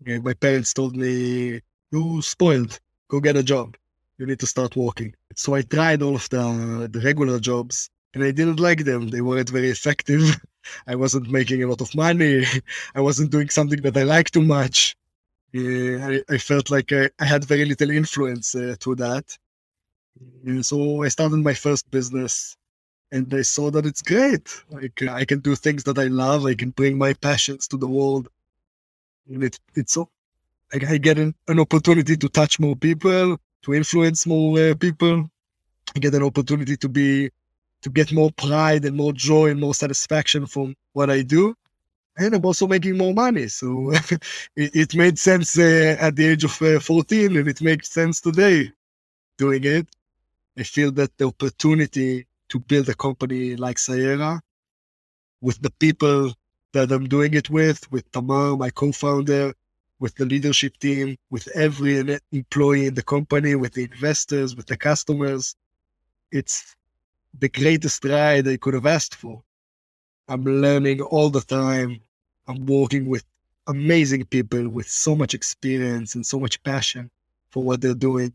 my 0.00 0.34
parents 0.34 0.72
told 0.74 0.96
me, 0.96 1.60
"You 1.92 2.22
spoiled. 2.22 2.78
Go 3.08 3.20
get 3.20 3.36
a 3.36 3.42
job. 3.42 3.76
You 4.18 4.26
need 4.26 4.40
to 4.40 4.46
start 4.46 4.76
working." 4.76 5.14
So 5.34 5.54
I 5.54 5.62
tried 5.62 6.02
all 6.02 6.16
of 6.16 6.28
the 6.30 6.88
the 6.92 7.00
regular 7.00 7.38
jobs, 7.40 7.90
and 8.14 8.24
I 8.24 8.30
didn't 8.32 8.60
like 8.60 8.84
them. 8.84 9.08
They 9.08 9.20
weren't 9.22 9.50
very 9.50 9.70
effective. 9.70 10.22
I 10.86 10.94
wasn't 10.96 11.30
making 11.30 11.62
a 11.62 11.68
lot 11.68 11.80
of 11.82 11.94
money. 11.94 12.44
I 12.94 13.00
wasn't 13.00 13.30
doing 13.32 13.50
something 13.50 13.82
that 13.82 13.96
I 13.96 14.04
liked 14.04 14.32
too 14.34 14.42
much. 14.42 14.96
I, 15.54 16.22
I, 16.28 16.38
felt 16.38 16.70
like 16.70 16.92
I, 16.92 17.10
I, 17.18 17.24
had 17.24 17.44
very 17.44 17.64
little 17.64 17.90
influence 17.90 18.54
uh, 18.54 18.76
through 18.80 18.96
that. 18.96 19.36
And 20.44 20.64
so 20.64 21.02
I 21.02 21.08
started 21.08 21.38
my 21.38 21.54
first 21.54 21.90
business 21.90 22.56
and 23.12 23.32
I 23.32 23.42
saw 23.42 23.70
that 23.70 23.86
it's 23.86 24.02
great. 24.02 24.48
Like 24.70 25.02
I 25.02 25.24
can 25.24 25.40
do 25.40 25.54
things 25.54 25.84
that 25.84 25.98
I 25.98 26.04
love. 26.04 26.46
I 26.46 26.54
can 26.54 26.70
bring 26.70 26.98
my 26.98 27.12
passions 27.12 27.68
to 27.68 27.76
the 27.76 27.86
world. 27.86 28.28
And 29.28 29.44
it, 29.44 29.58
it's 29.74 29.94
so, 29.94 30.08
like 30.72 30.84
I 30.84 30.98
get 30.98 31.18
an, 31.18 31.34
an 31.48 31.60
opportunity 31.60 32.16
to 32.16 32.28
touch 32.28 32.58
more 32.58 32.76
people, 32.76 33.38
to 33.62 33.74
influence 33.74 34.26
more 34.26 34.58
uh, 34.58 34.74
people. 34.74 35.30
I 35.94 35.98
get 36.00 36.14
an 36.14 36.22
opportunity 36.22 36.76
to 36.76 36.88
be, 36.88 37.30
to 37.82 37.90
get 37.90 38.12
more 38.12 38.30
pride 38.32 38.84
and 38.84 38.96
more 38.96 39.12
joy 39.12 39.50
and 39.50 39.60
more 39.60 39.74
satisfaction 39.74 40.46
from 40.46 40.74
what 40.92 41.10
I 41.10 41.22
do 41.22 41.54
and 42.18 42.34
I'm 42.34 42.44
also 42.44 42.66
making 42.66 42.96
more 42.96 43.14
money. 43.14 43.48
So 43.48 43.92
it, 44.10 44.22
it, 44.56 44.94
made 44.94 45.18
sense 45.18 45.58
uh, 45.58 45.96
at 46.00 46.16
the 46.16 46.26
age 46.26 46.44
of 46.44 46.60
uh, 46.62 46.80
14, 46.80 47.36
and 47.36 47.48
it 47.48 47.60
makes 47.60 47.90
sense 47.90 48.20
today 48.20 48.72
doing 49.38 49.64
it. 49.64 49.86
I 50.58 50.62
feel 50.62 50.90
that 50.92 51.16
the 51.18 51.26
opportunity 51.26 52.26
to 52.48 52.58
build 52.58 52.88
a 52.88 52.94
company 52.94 53.56
like 53.56 53.76
Cyera 53.76 54.40
with 55.40 55.60
the 55.60 55.70
people 55.70 56.32
that 56.72 56.90
I'm 56.90 57.08
doing 57.08 57.34
it 57.34 57.50
with, 57.50 57.90
with 57.92 58.10
Tamar, 58.12 58.56
my 58.56 58.70
co-founder, 58.70 59.52
with 59.98 60.14
the 60.16 60.24
leadership 60.24 60.76
team, 60.78 61.16
with 61.30 61.48
every 61.48 62.18
employee 62.32 62.86
in 62.86 62.94
the 62.94 63.02
company, 63.02 63.54
with 63.54 63.72
the 63.74 63.84
investors, 63.84 64.56
with 64.56 64.66
the 64.66 64.76
customers, 64.76 65.54
it's 66.32 66.76
the 67.38 67.48
greatest 67.48 68.04
ride 68.04 68.48
I 68.48 68.56
could 68.56 68.74
have 68.74 68.86
asked 68.86 69.14
for. 69.14 69.42
I'm 70.28 70.44
learning 70.44 71.00
all 71.02 71.30
the 71.30 71.40
time. 71.40 72.00
I'm 72.48 72.66
working 72.66 73.06
with 73.06 73.24
amazing 73.66 74.24
people 74.26 74.68
with 74.68 74.88
so 74.88 75.14
much 75.14 75.34
experience 75.34 76.14
and 76.14 76.24
so 76.24 76.38
much 76.38 76.62
passion 76.62 77.10
for 77.50 77.62
what 77.62 77.80
they're 77.80 77.94
doing. 77.94 78.32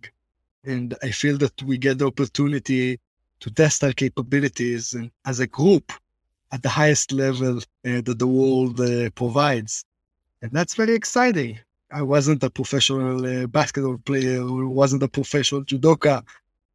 And 0.63 0.95
I 1.03 1.12
feel 1.12 1.38
that 1.39 1.62
we 1.63 1.77
get 1.77 1.98
the 1.98 2.07
opportunity 2.07 3.00
to 3.39 3.50
test 3.50 3.83
our 3.83 3.93
capabilities 3.93 4.93
and 4.93 5.12
as 5.25 5.39
a 5.39 5.48
group 5.48 5.91
at 6.51 6.63
the 6.63 6.69
highest 6.69 7.12
level 7.12 7.57
uh, 7.57 8.01
that 8.01 8.19
the 8.19 8.27
world 8.27 8.79
uh, 8.79 9.10
provides. 9.12 9.86
And 10.41 10.51
that's 10.51 10.75
very 10.75 10.93
exciting. 10.93 11.60
I 11.91 12.01
wasn't 12.01 12.43
a 12.43 12.50
professional 12.50 13.25
uh, 13.25 13.48
basketball 13.48 13.98
player 13.98 14.41
or 14.41 14.67
wasn't 14.67 15.03
a 15.03 15.07
professional 15.07 15.63
judoka, 15.63 16.24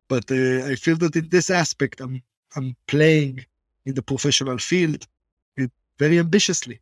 but 0.08 0.30
uh, 0.30 0.66
I 0.66 0.75
feel 0.75 0.96
that 0.96 1.16
in 1.16 1.28
this 1.28 1.50
aspect, 1.50 2.00
I'm, 2.00 2.23
I'm 2.54 2.76
playing 2.87 3.44
in 3.87 3.95
the 3.95 4.02
professional 4.02 4.59
field 4.59 5.07
very 5.99 6.19
ambitiously 6.19 6.81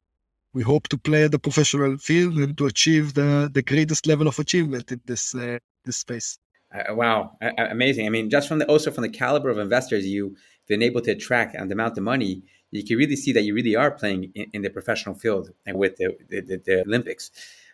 we 0.53 0.63
hope 0.63 0.89
to 0.89 0.97
play 0.97 1.25
at 1.25 1.33
the 1.33 1.39
professional 1.39 1.97
field 1.99 2.37
and 2.39 2.57
to 2.57 2.67
achieve 2.67 3.15
the, 3.15 3.51
the 3.53 3.63
greatest 3.63 4.07
level 4.07 4.29
of 4.29 4.39
achievement 4.39 4.91
in 4.93 5.01
this 5.05 5.35
uh, 5.35 5.59
this 5.85 5.97
space. 5.99 6.39
Uh, 6.73 6.95
wow, 6.95 7.37
uh, 7.43 7.51
amazing! 7.71 8.07
I 8.07 8.11
mean, 8.11 8.31
just 8.31 8.49
from 8.49 8.61
the 8.61 8.67
also 8.67 8.91
from 8.91 9.03
the 9.03 9.09
caliber 9.09 9.51
of 9.51 9.59
investors 9.59 10.07
you've 10.07 10.35
been 10.69 10.83
able 10.83 11.01
to 11.03 11.11
attract 11.11 11.55
and 11.55 11.69
the 11.69 11.75
amount 11.75 11.99
of 11.99 12.05
money, 12.05 12.43
you 12.71 12.85
can 12.85 12.97
really 12.97 13.17
see 13.17 13.33
that 13.33 13.43
you 13.43 13.53
really 13.55 13.77
are 13.77 13.91
playing 13.91 14.31
in, 14.35 14.47
in 14.55 14.63
the 14.63 14.71
professional 14.71 15.15
field 15.15 15.51
and 15.67 15.77
with 15.77 15.97
the, 15.97 16.17
the, 16.31 16.41
the, 16.65 16.83
Olympics. 16.87 17.31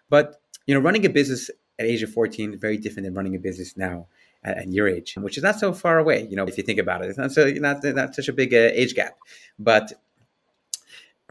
But 0.09 0.41
you 0.67 0.75
know, 0.75 0.81
running 0.81 1.05
a 1.07 1.11
business 1.11 1.51
at 1.79 1.87
age 1.87 2.03
of 2.03 2.11
fourteen 2.11 2.55
is 2.55 2.61
very 2.61 2.79
different 2.79 3.05
than 3.05 3.15
running 3.15 3.37
a 3.37 3.39
business 3.39 3.77
now 3.77 4.07
at, 4.45 4.69
your 4.69 4.89
age, 4.89 5.15
which 5.17 5.37
is 5.37 5.43
not 5.43 5.59
so 5.59 5.73
far 5.73 5.99
away. 5.99 6.27
You 6.31 6.37
know, 6.37 6.45
if 6.45 6.57
you 6.57 6.65
think 6.65 6.79
about 6.79 7.05
it, 7.05 7.09
it's 7.09 7.19
not 7.19 7.33
so 7.33 7.49
not 7.51 7.83
not 7.85 8.15
such 8.15 8.29
a 8.29 8.33
big 8.33 8.55
uh, 8.55 8.71
age 8.73 8.95
gap. 8.95 9.17
But 9.59 9.93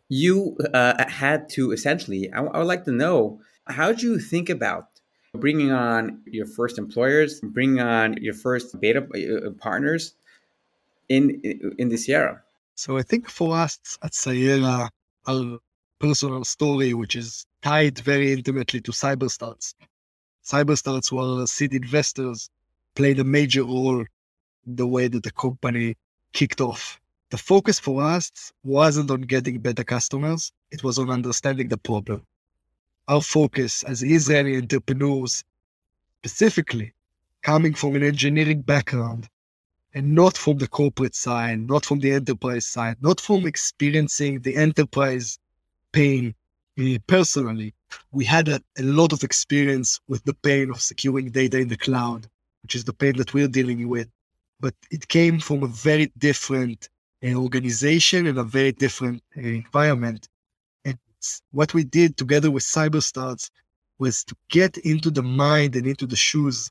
you 0.10 0.58
uh, 0.74 1.06
had 1.10 1.50
to 1.50 1.72
essentially, 1.72 2.32
I, 2.32 2.42
would 2.42 2.64
like 2.64 2.86
to 2.86 2.92
know, 2.92 3.42
how 3.68 3.92
do 3.92 4.08
you 4.08 4.20
think 4.20 4.50
about 4.50 4.88
bringing 5.34 5.72
on 5.72 6.22
your 6.26 6.48
first 6.48 6.78
employers, 6.78 7.40
bringing 7.42 7.80
on 7.80 8.18
your 8.18 8.34
first 8.34 8.80
beta 8.80 9.02
uh, 9.02 9.52
partners 9.52 10.14
in 11.08 11.42
in 11.78 11.90
this 11.90 12.10
era? 12.10 12.42
So 12.76 12.98
I 12.98 13.04
think 13.04 13.30
for 13.30 13.56
us 13.56 13.98
at 14.02 14.14
Cyera, 14.14 14.90
our 15.28 15.60
personal 16.00 16.46
story, 16.46 16.94
which 16.94 17.16
is 17.16 17.46
tied 17.62 18.00
very 18.00 18.32
intimately 18.32 18.82
to 18.82 18.92
Cyberstarts. 18.92 19.74
Cyberstarts 20.46 21.12
were 21.12 21.46
seed 21.46 21.74
investors, 21.74 22.50
played 22.96 23.20
a 23.20 23.24
major 23.24 23.64
role 23.64 24.02
in 24.68 24.76
the 24.76 24.88
way 24.88 25.08
that 25.08 25.24
the 25.24 25.32
company 25.32 25.96
kicked 26.34 26.62
off 26.62 27.00
the 27.30 27.38
focus 27.38 27.80
for 27.80 28.02
us 28.02 28.52
wasn't 28.64 29.12
on 29.12 29.22
getting 29.22 29.60
better 29.60 29.84
customers, 29.84 30.52
it 30.72 30.84
was 30.84 30.98
on 30.98 31.12
understanding 31.12 31.68
the 31.68 31.78
problem. 31.78 32.26
Our 33.08 33.22
focus 33.22 33.84
as 33.84 34.02
Israeli 34.02 34.58
entrepreneurs, 34.58 35.44
specifically 36.24 36.94
coming 37.44 37.76
from 37.76 37.96
an 37.96 38.04
engineering 38.04 38.62
background 38.62 39.30
and 39.94 40.14
not 40.16 40.38
from 40.38 40.58
the 40.58 40.68
corporate 40.68 41.16
side, 41.16 41.60
not 41.68 41.86
from 41.86 42.00
the 42.00 42.12
enterprise 42.12 42.66
side, 42.66 42.98
not 43.02 43.22
from 43.22 43.46
experiencing 43.46 44.42
the 44.42 44.56
enterprise 44.56 45.38
pain 45.92 46.34
uh, 46.80 46.98
personally. 47.06 47.74
We 48.12 48.26
had 48.26 48.48
a, 48.48 48.60
a 48.78 48.84
lot 48.84 49.14
of 49.14 49.24
experience 49.24 50.00
with 50.08 50.24
the 50.24 50.34
pain 50.34 50.72
of 50.72 50.82
securing 50.82 51.30
data 51.30 51.60
in 51.60 51.68
the 51.68 51.78
cloud, 51.78 52.28
which 52.70 52.76
is 52.76 52.84
the 52.84 52.94
pain 52.94 53.18
that 53.18 53.34
we're 53.34 53.48
dealing 53.48 53.90
with. 53.90 54.08
But 54.60 54.76
it 54.92 55.08
came 55.08 55.40
from 55.40 55.64
a 55.64 55.68
very 55.68 56.12
different 56.20 56.88
an 57.24 57.36
organization 57.36 58.28
in 58.28 58.38
a 58.38 58.44
very 58.44 58.72
different 58.72 59.24
uh, 59.36 59.42
environment. 59.42 60.30
And 60.86 60.96
what 61.50 61.74
we 61.74 61.84
did 61.84 62.16
together 62.16 62.52
with 62.52 62.62
Cyberstarts 62.62 63.50
was 63.98 64.24
to 64.26 64.36
get 64.50 64.78
into 64.78 65.10
the 65.10 65.24
mind 65.24 65.76
and 65.76 65.88
into 65.88 66.06
the 66.06 66.16
shoes 66.16 66.70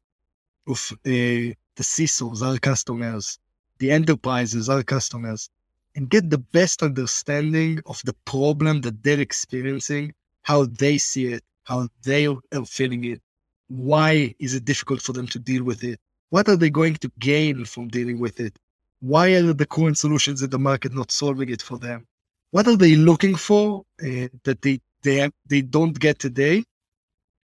of 0.69 0.79
uh, 0.93 1.01
the 1.05 1.85
CISOs, 1.95 2.43
our 2.43 2.59
customers, 2.59 3.37
the 3.79 3.91
enterprises, 3.91 4.69
our 4.69 4.85
customers, 4.85 5.51
and 5.97 6.09
get 6.09 6.31
the 6.31 6.45
best 6.59 6.85
understanding 6.85 7.81
of 7.87 8.01
the 8.05 8.15
problem 8.25 8.83
that 8.83 9.03
they're 9.03 9.27
experiencing, 9.29 10.15
how 10.43 10.65
they 10.65 10.97
see 10.97 11.27
it, 11.33 11.43
how 11.65 11.89
they 12.05 12.29
are 12.29 12.65
feeling 12.65 13.05
it, 13.05 13.21
why 13.69 14.35
is 14.39 14.55
it 14.55 14.65
difficult 14.65 15.03
for 15.03 15.13
them 15.13 15.27
to 15.29 15.39
deal 15.39 15.63
with 15.65 15.85
it, 15.85 16.01
what 16.31 16.49
are 16.49 16.57
they 16.57 16.71
going 16.71 16.95
to 16.97 17.11
gain 17.19 17.65
from 17.65 17.89
dealing 17.89 18.19
with 18.19 18.41
it, 18.41 18.59
why 19.01 19.29
are 19.31 19.53
the 19.53 19.67
current 19.67 19.97
solutions 19.99 20.43
in 20.43 20.51
the 20.51 20.59
market 20.59 20.93
not 20.93 21.11
solving 21.11 21.49
it 21.51 21.63
for 21.63 21.79
them? 21.79 22.07
What 22.51 22.67
are 22.67 22.77
they 22.77 22.97
looking 22.97 23.35
for 23.37 23.85
uh, 24.03 24.29
that 24.45 24.63
they 24.63 24.81
they 25.03 25.17
have, 25.17 25.33
they 25.47 25.63
don't 25.63 25.99
get 25.99 26.19
today? 26.19 26.65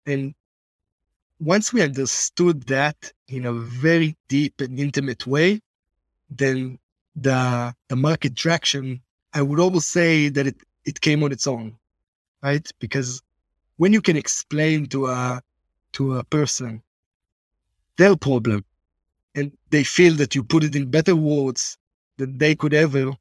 And 0.05 0.33
once 1.39 1.71
we 1.73 1.81
understood 1.81 2.63
that 2.63 3.11
in 3.27 3.45
a 3.45 3.53
very 3.53 4.15
deep 4.29 4.61
and 4.61 4.79
intimate 4.79 5.27
way, 5.27 5.59
then 6.29 6.79
the 7.15 7.75
the 7.89 7.95
market 7.95 8.35
traction, 8.35 9.01
I 9.33 9.41
would 9.41 9.59
almost 9.59 9.89
say 9.89 10.29
that 10.29 10.47
it 10.47 10.61
it 10.85 11.01
came 11.01 11.23
on 11.23 11.31
its 11.31 11.47
own, 11.47 11.77
right? 12.41 12.67
Because 12.79 13.21
when 13.77 13.93
you 13.93 14.01
can 14.01 14.17
explain 14.17 14.87
to 14.87 15.07
a 15.07 15.41
to 15.93 16.17
a 16.17 16.23
person 16.23 16.81
their 17.97 18.15
problem 18.15 18.65
and 19.35 19.51
they 19.69 19.83
feel 19.83 20.13
that 20.15 20.35
you 20.35 20.43
put 20.43 20.63
it 20.63 20.75
in 20.75 20.89
better 20.89 21.15
words 21.15 21.77
than 22.17 22.37
they 22.37 22.55
could 22.55 22.73
ever, 22.73 23.11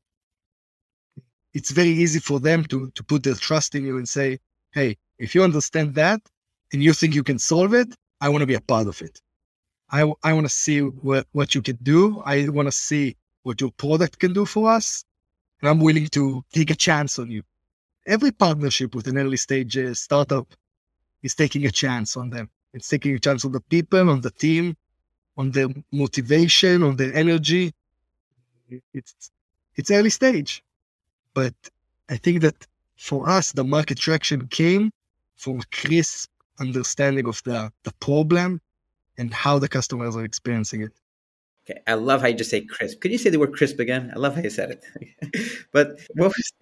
it's 1.54 1.70
very 1.70 1.90
easy 1.90 2.20
for 2.20 2.40
them 2.40 2.64
to, 2.64 2.90
to 2.92 3.04
put 3.04 3.22
their 3.22 3.34
trust 3.34 3.74
in 3.74 3.84
you 3.84 3.98
and 3.98 4.08
say, 4.08 4.38
hey, 4.72 4.96
if 5.18 5.34
you 5.34 5.42
understand 5.42 5.94
that 5.94 6.20
and 6.72 6.82
you 6.82 6.92
think 6.92 7.14
you 7.14 7.22
can 7.22 7.38
solve 7.38 7.74
it, 7.74 7.94
I 8.20 8.28
want 8.28 8.42
to 8.42 8.46
be 8.46 8.54
a 8.54 8.60
part 8.60 8.86
of 8.88 9.00
it. 9.02 9.20
I, 9.90 10.10
I 10.22 10.32
want 10.32 10.46
to 10.46 10.52
see 10.52 10.80
what, 10.80 11.26
what 11.32 11.54
you 11.54 11.62
can 11.62 11.76
do. 11.82 12.22
I 12.24 12.48
want 12.48 12.66
to 12.68 12.72
see 12.72 13.16
what 13.42 13.60
your 13.60 13.70
product 13.72 14.18
can 14.18 14.32
do 14.32 14.46
for 14.46 14.70
us. 14.70 15.04
and 15.60 15.68
I'm 15.70 15.80
willing 15.80 16.08
to 16.08 16.44
take 16.52 16.70
a 16.70 16.74
chance 16.74 17.18
on 17.18 17.30
you. 17.30 17.42
Every 18.06 18.32
partnership 18.32 18.94
with 18.94 19.06
an 19.06 19.18
early 19.18 19.36
stage 19.36 19.78
uh, 19.78 19.94
startup 19.94 20.48
is 21.22 21.34
taking 21.34 21.66
a 21.66 21.70
chance 21.70 22.16
on 22.16 22.30
them. 22.30 22.50
It's 22.74 22.88
taking 22.88 23.14
a 23.14 23.18
chance 23.18 23.44
on 23.44 23.52
the 23.52 23.60
people, 23.60 24.08
on 24.10 24.20
the 24.20 24.30
team, 24.30 24.76
on 25.36 25.50
the 25.50 25.82
motivation, 25.92 26.82
on 26.82 26.96
the 26.96 27.14
energy. 27.14 27.72
It's 28.94 29.30
it's 29.76 29.90
early 29.90 30.10
stage, 30.10 30.62
but 31.34 31.54
I 32.08 32.16
think 32.16 32.42
that 32.42 32.66
for 32.96 33.28
us, 33.28 33.52
the 33.52 33.64
market 33.64 33.98
traction 33.98 34.46
came 34.48 34.90
from 35.36 35.60
crisp 35.72 36.30
understanding 36.60 37.26
of 37.26 37.42
the 37.44 37.72
the 37.84 37.92
problem 38.00 38.60
and 39.18 39.32
how 39.34 39.58
the 39.58 39.68
customers 39.68 40.16
are 40.16 40.24
experiencing 40.24 40.82
it. 40.82 40.92
Okay, 41.64 41.80
I 41.86 41.94
love 41.94 42.22
how 42.22 42.28
you 42.28 42.34
just 42.34 42.50
say 42.50 42.62
crisp. 42.62 43.00
Could 43.00 43.12
you 43.12 43.18
say 43.18 43.30
the 43.30 43.38
word 43.38 43.52
crisp 43.52 43.78
again? 43.78 44.10
I 44.14 44.18
love 44.18 44.34
how 44.34 44.42
you 44.42 44.50
said 44.50 44.70
it. 44.70 45.66
but 45.72 46.00
what 46.14 46.32
was 46.36 46.52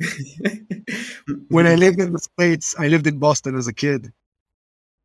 when 1.49 1.67
I 1.67 1.75
lived 1.75 2.01
in 2.01 2.13
the 2.13 2.19
States, 2.19 2.75
I 2.79 2.89
lived 2.89 3.07
in 3.07 3.19
Boston 3.19 3.57
as 3.57 3.67
a 3.67 3.73
kid. 3.73 4.13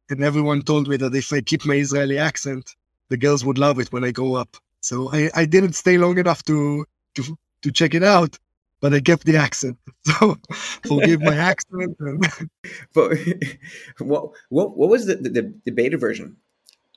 And 0.10 0.24
everyone 0.24 0.62
told 0.62 0.88
me 0.88 0.98
that 0.98 1.16
if 1.16 1.34
I 1.34 1.42
keep 1.42 1.66
my 1.66 1.76
Israeli 1.76 2.18
accent, 2.18 2.76
the 3.10 3.18
girls 3.18 3.44
would 3.46 3.58
love 3.58 3.80
it 3.80 3.92
when 3.92 4.04
I 4.04 4.12
grow 4.12 4.36
up. 4.36 4.58
So 4.82 5.10
I, 5.12 5.32
I 5.36 5.46
didn't 5.46 5.74
stay 5.74 5.98
long 5.98 6.18
enough 6.18 6.44
to, 6.44 6.86
to 7.16 7.38
to 7.64 7.72
check 7.72 7.96
it 7.96 8.04
out, 8.04 8.38
but 8.80 8.94
I 8.94 9.00
kept 9.00 9.26
the 9.26 9.38
accent. 9.38 9.78
So 10.06 10.38
forgive 10.86 11.22
my 11.22 11.36
accent. 11.36 11.98
But 12.94 13.18
what, 13.98 14.30
what 14.50 14.78
what 14.78 14.90
was 14.90 15.08
the, 15.08 15.16
the, 15.16 15.54
the 15.66 15.72
beta 15.72 15.98
version 15.98 16.38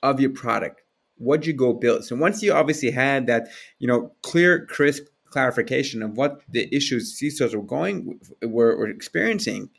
of 0.03 0.19
your 0.19 0.29
product? 0.29 0.81
What'd 1.17 1.47
you 1.47 1.53
go 1.53 1.73
build? 1.73 2.05
So 2.05 2.15
once 2.15 2.43
you 2.43 2.53
obviously 2.53 2.91
had 2.91 3.25
that, 3.27 3.47
you 3.79 3.87
know, 3.87 4.11
clear, 4.21 4.65
crisp 4.67 5.03
clarification 5.31 6.01
of 6.03 6.17
what 6.17 6.41
the 6.49 6.73
issues 6.73 7.19
CISOs 7.19 7.55
were 7.55 7.63
going 7.63 8.19
were, 8.41 8.77
were 8.77 8.87
experiencing, 8.87 9.69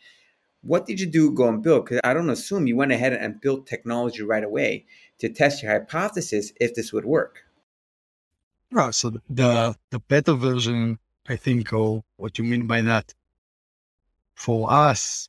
what 0.63 0.87
did 0.87 1.01
you 1.01 1.07
do 1.07 1.33
go 1.33 1.49
and 1.49 1.63
build? 1.63 1.85
Because 1.85 2.01
I 2.05 2.15
don't 2.15 2.31
assume 2.31 2.67
you 2.67 2.77
went 2.77 2.93
ahead 2.93 3.13
and 3.13 3.41
built 3.41 3.67
technology 3.67 4.23
right 4.23 4.45
away 4.45 4.87
to 5.19 5.29
test 5.29 5.63
your 5.63 5.73
hypothesis 5.73 6.53
if 6.61 6.75
this 6.75 6.93
would 6.93 7.05
work. 7.05 7.45
Yeah, 8.73 8.91
so 8.91 9.11
the 9.29 9.77
the 9.91 9.99
beta 9.99 10.35
version, 10.35 10.99
I 11.29 11.37
think, 11.37 11.73
or 11.73 12.05
what 12.17 12.39
you 12.39 12.45
mean 12.45 12.67
by 12.67 12.83
that, 12.83 13.13
for 14.35 14.71
us, 14.71 15.29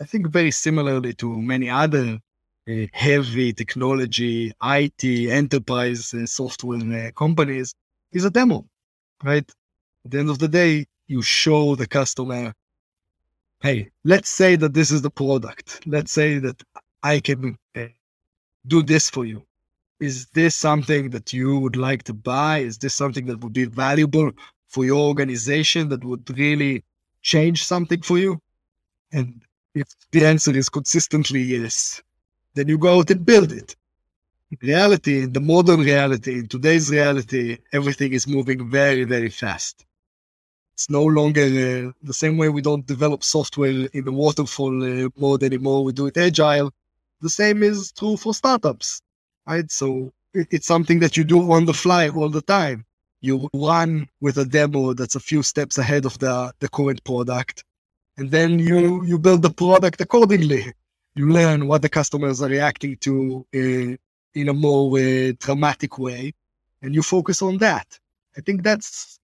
I 0.00 0.04
think 0.04 0.28
very 0.28 0.52
similarly 0.52 1.12
to 1.14 1.40
many 1.40 1.68
other 1.68 2.20
uh, 2.68 2.86
heavy 2.92 3.52
technology, 3.52 4.52
IT, 4.62 5.04
enterprise 5.30 6.14
uh, 6.14 6.26
software 6.26 7.08
uh, 7.08 7.10
companies, 7.12 7.74
is 8.12 8.24
a 8.24 8.30
demo, 8.30 8.66
right? 9.24 9.50
At 10.04 10.10
the 10.12 10.18
end 10.20 10.30
of 10.30 10.38
the 10.38 10.48
day, 10.48 10.86
you 11.08 11.22
show 11.22 11.74
the 11.74 11.86
customer 11.86 12.54
hey, 13.60 13.90
let's 14.04 14.28
say 14.28 14.56
that 14.56 14.74
this 14.74 14.90
is 14.90 15.02
the 15.02 15.10
product. 15.10 15.86
Let's 15.86 16.12
say 16.12 16.38
that 16.38 16.62
I 17.02 17.20
can 17.20 17.56
uh, 17.76 17.86
do 18.66 18.82
this 18.82 19.10
for 19.10 19.24
you. 19.24 19.42
Is 20.00 20.26
this 20.26 20.54
something 20.54 21.10
that 21.10 21.32
you 21.32 21.58
would 21.58 21.76
like 21.76 22.04
to 22.04 22.14
buy? 22.14 22.58
Is 22.58 22.78
this 22.78 22.94
something 22.94 23.26
that 23.26 23.42
would 23.42 23.52
be 23.52 23.64
valuable 23.64 24.30
for 24.68 24.84
your 24.84 25.00
organization 25.00 25.88
that 25.88 26.04
would 26.04 26.38
really 26.38 26.84
change 27.22 27.64
something 27.64 28.02
for 28.02 28.18
you? 28.18 28.40
And 29.12 29.42
if 29.74 29.88
the 30.12 30.24
answer 30.24 30.56
is 30.56 30.68
consistently 30.68 31.40
yes, 31.40 32.02
then 32.54 32.68
you 32.68 32.78
go 32.78 32.98
out 32.98 33.10
and 33.10 33.24
build 33.24 33.52
it. 33.52 33.74
In 34.50 34.58
reality, 34.62 35.22
in 35.22 35.32
the 35.32 35.40
modern 35.40 35.80
reality, 35.80 36.38
in 36.38 36.48
today's 36.48 36.90
reality, 36.90 37.58
everything 37.72 38.12
is 38.12 38.26
moving 38.26 38.70
very, 38.70 39.04
very 39.04 39.30
fast. 39.30 39.84
It's 40.78 40.88
no 40.88 41.02
longer 41.02 41.42
uh, 41.42 41.90
the 42.04 42.14
same 42.14 42.38
way 42.38 42.48
we 42.50 42.62
don't 42.62 42.86
develop 42.86 43.24
software 43.24 43.88
in 43.92 44.04
the 44.04 44.12
waterfall 44.12 44.76
uh, 44.84 45.08
mode 45.16 45.42
anymore. 45.42 45.82
We 45.82 45.92
do 45.92 46.06
it 46.06 46.16
agile. 46.16 46.70
The 47.20 47.28
same 47.28 47.64
is 47.64 47.90
true 47.90 48.16
for 48.16 48.32
startups, 48.32 49.02
right? 49.44 49.68
So 49.72 50.12
it, 50.32 50.46
it's 50.52 50.68
something 50.68 51.00
that 51.00 51.16
you 51.16 51.24
do 51.24 51.50
on 51.50 51.64
the 51.64 51.74
fly 51.74 52.10
all 52.10 52.28
the 52.28 52.42
time. 52.42 52.84
You 53.20 53.48
run 53.52 54.08
with 54.20 54.38
a 54.38 54.44
demo 54.44 54.92
that's 54.92 55.16
a 55.16 55.26
few 55.30 55.42
steps 55.42 55.78
ahead 55.78 56.06
of 56.06 56.16
the, 56.20 56.52
the 56.60 56.68
current 56.68 57.02
product. 57.02 57.64
And 58.16 58.30
then 58.30 58.60
you, 58.60 59.04
you 59.04 59.18
build 59.18 59.42
the 59.42 59.50
product 59.50 60.00
accordingly. 60.00 60.72
You 61.16 61.28
learn 61.28 61.66
what 61.66 61.82
the 61.82 61.88
customers 61.88 62.40
are 62.40 62.48
reacting 62.48 62.98
to 62.98 63.44
uh, 63.52 63.96
in 64.40 64.48
a 64.48 64.54
more 64.54 64.96
uh, 64.96 65.32
dramatic 65.40 65.98
way, 65.98 66.34
and 66.82 66.94
you 66.94 67.02
focus 67.02 67.42
on 67.42 67.58
that. 67.58 67.98
I 68.36 68.42
think 68.42 68.62
that's 68.62 69.18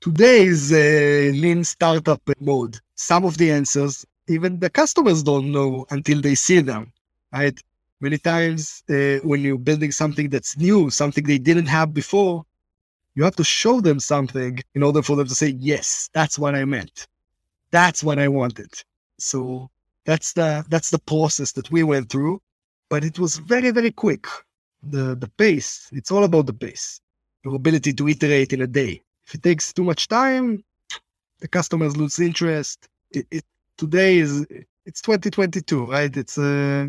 today's 0.00 0.72
uh, 0.72 1.30
lean 1.42 1.64
startup 1.64 2.22
mode, 2.40 2.78
some 2.94 3.24
of 3.24 3.36
the 3.38 3.50
answers 3.50 4.04
even 4.28 4.58
the 4.60 4.70
customers 4.70 5.22
don't 5.22 5.50
know 5.50 5.86
until 5.90 6.20
they 6.20 6.34
see 6.34 6.60
them, 6.60 6.92
right? 7.32 7.58
Many 8.00 8.18
times 8.18 8.82
uh, 8.88 9.18
when 9.24 9.40
you're 9.40 9.58
building 9.58 9.90
something 9.90 10.28
that's 10.28 10.56
new, 10.56 10.90
something 10.90 11.24
they 11.24 11.38
didn't 11.38 11.66
have 11.66 11.92
before, 11.92 12.44
you 13.14 13.24
have 13.24 13.36
to 13.36 13.44
show 13.44 13.80
them 13.80 13.98
something 13.98 14.60
in 14.74 14.82
order 14.82 15.02
for 15.02 15.16
them 15.16 15.26
to 15.26 15.34
say, 15.34 15.56
yes, 15.58 16.08
that's 16.12 16.38
what 16.38 16.54
I 16.54 16.64
meant. 16.64 17.06
That's 17.70 18.04
what 18.04 18.18
I 18.18 18.28
wanted. 18.28 18.70
So 19.18 19.70
that's 20.04 20.32
the 20.32 20.64
that's 20.68 20.90
the 20.90 21.00
process 21.00 21.52
that 21.52 21.70
we 21.70 21.82
went 21.82 22.08
through, 22.08 22.40
but 22.88 23.04
it 23.04 23.18
was 23.18 23.36
very 23.36 23.70
very 23.72 23.90
quick. 23.90 24.26
The 24.82 25.16
the 25.16 25.28
pace. 25.36 25.88
It's 25.92 26.12
all 26.12 26.24
about 26.24 26.46
the 26.46 26.52
pace. 26.52 27.00
Your 27.44 27.56
ability 27.56 27.92
to 27.94 28.08
iterate 28.08 28.52
in 28.52 28.62
a 28.62 28.66
day. 28.66 29.02
If 29.28 29.34
it 29.34 29.42
takes 29.42 29.74
too 29.74 29.84
much 29.84 30.08
time, 30.08 30.64
the 31.40 31.48
customers 31.48 31.98
lose 31.98 32.18
interest. 32.18 32.88
It, 33.10 33.26
it 33.30 33.44
today 33.76 34.16
is 34.16 34.46
it's 34.86 35.02
2022, 35.02 35.84
right? 35.84 36.16
It's 36.16 36.38
uh, 36.38 36.88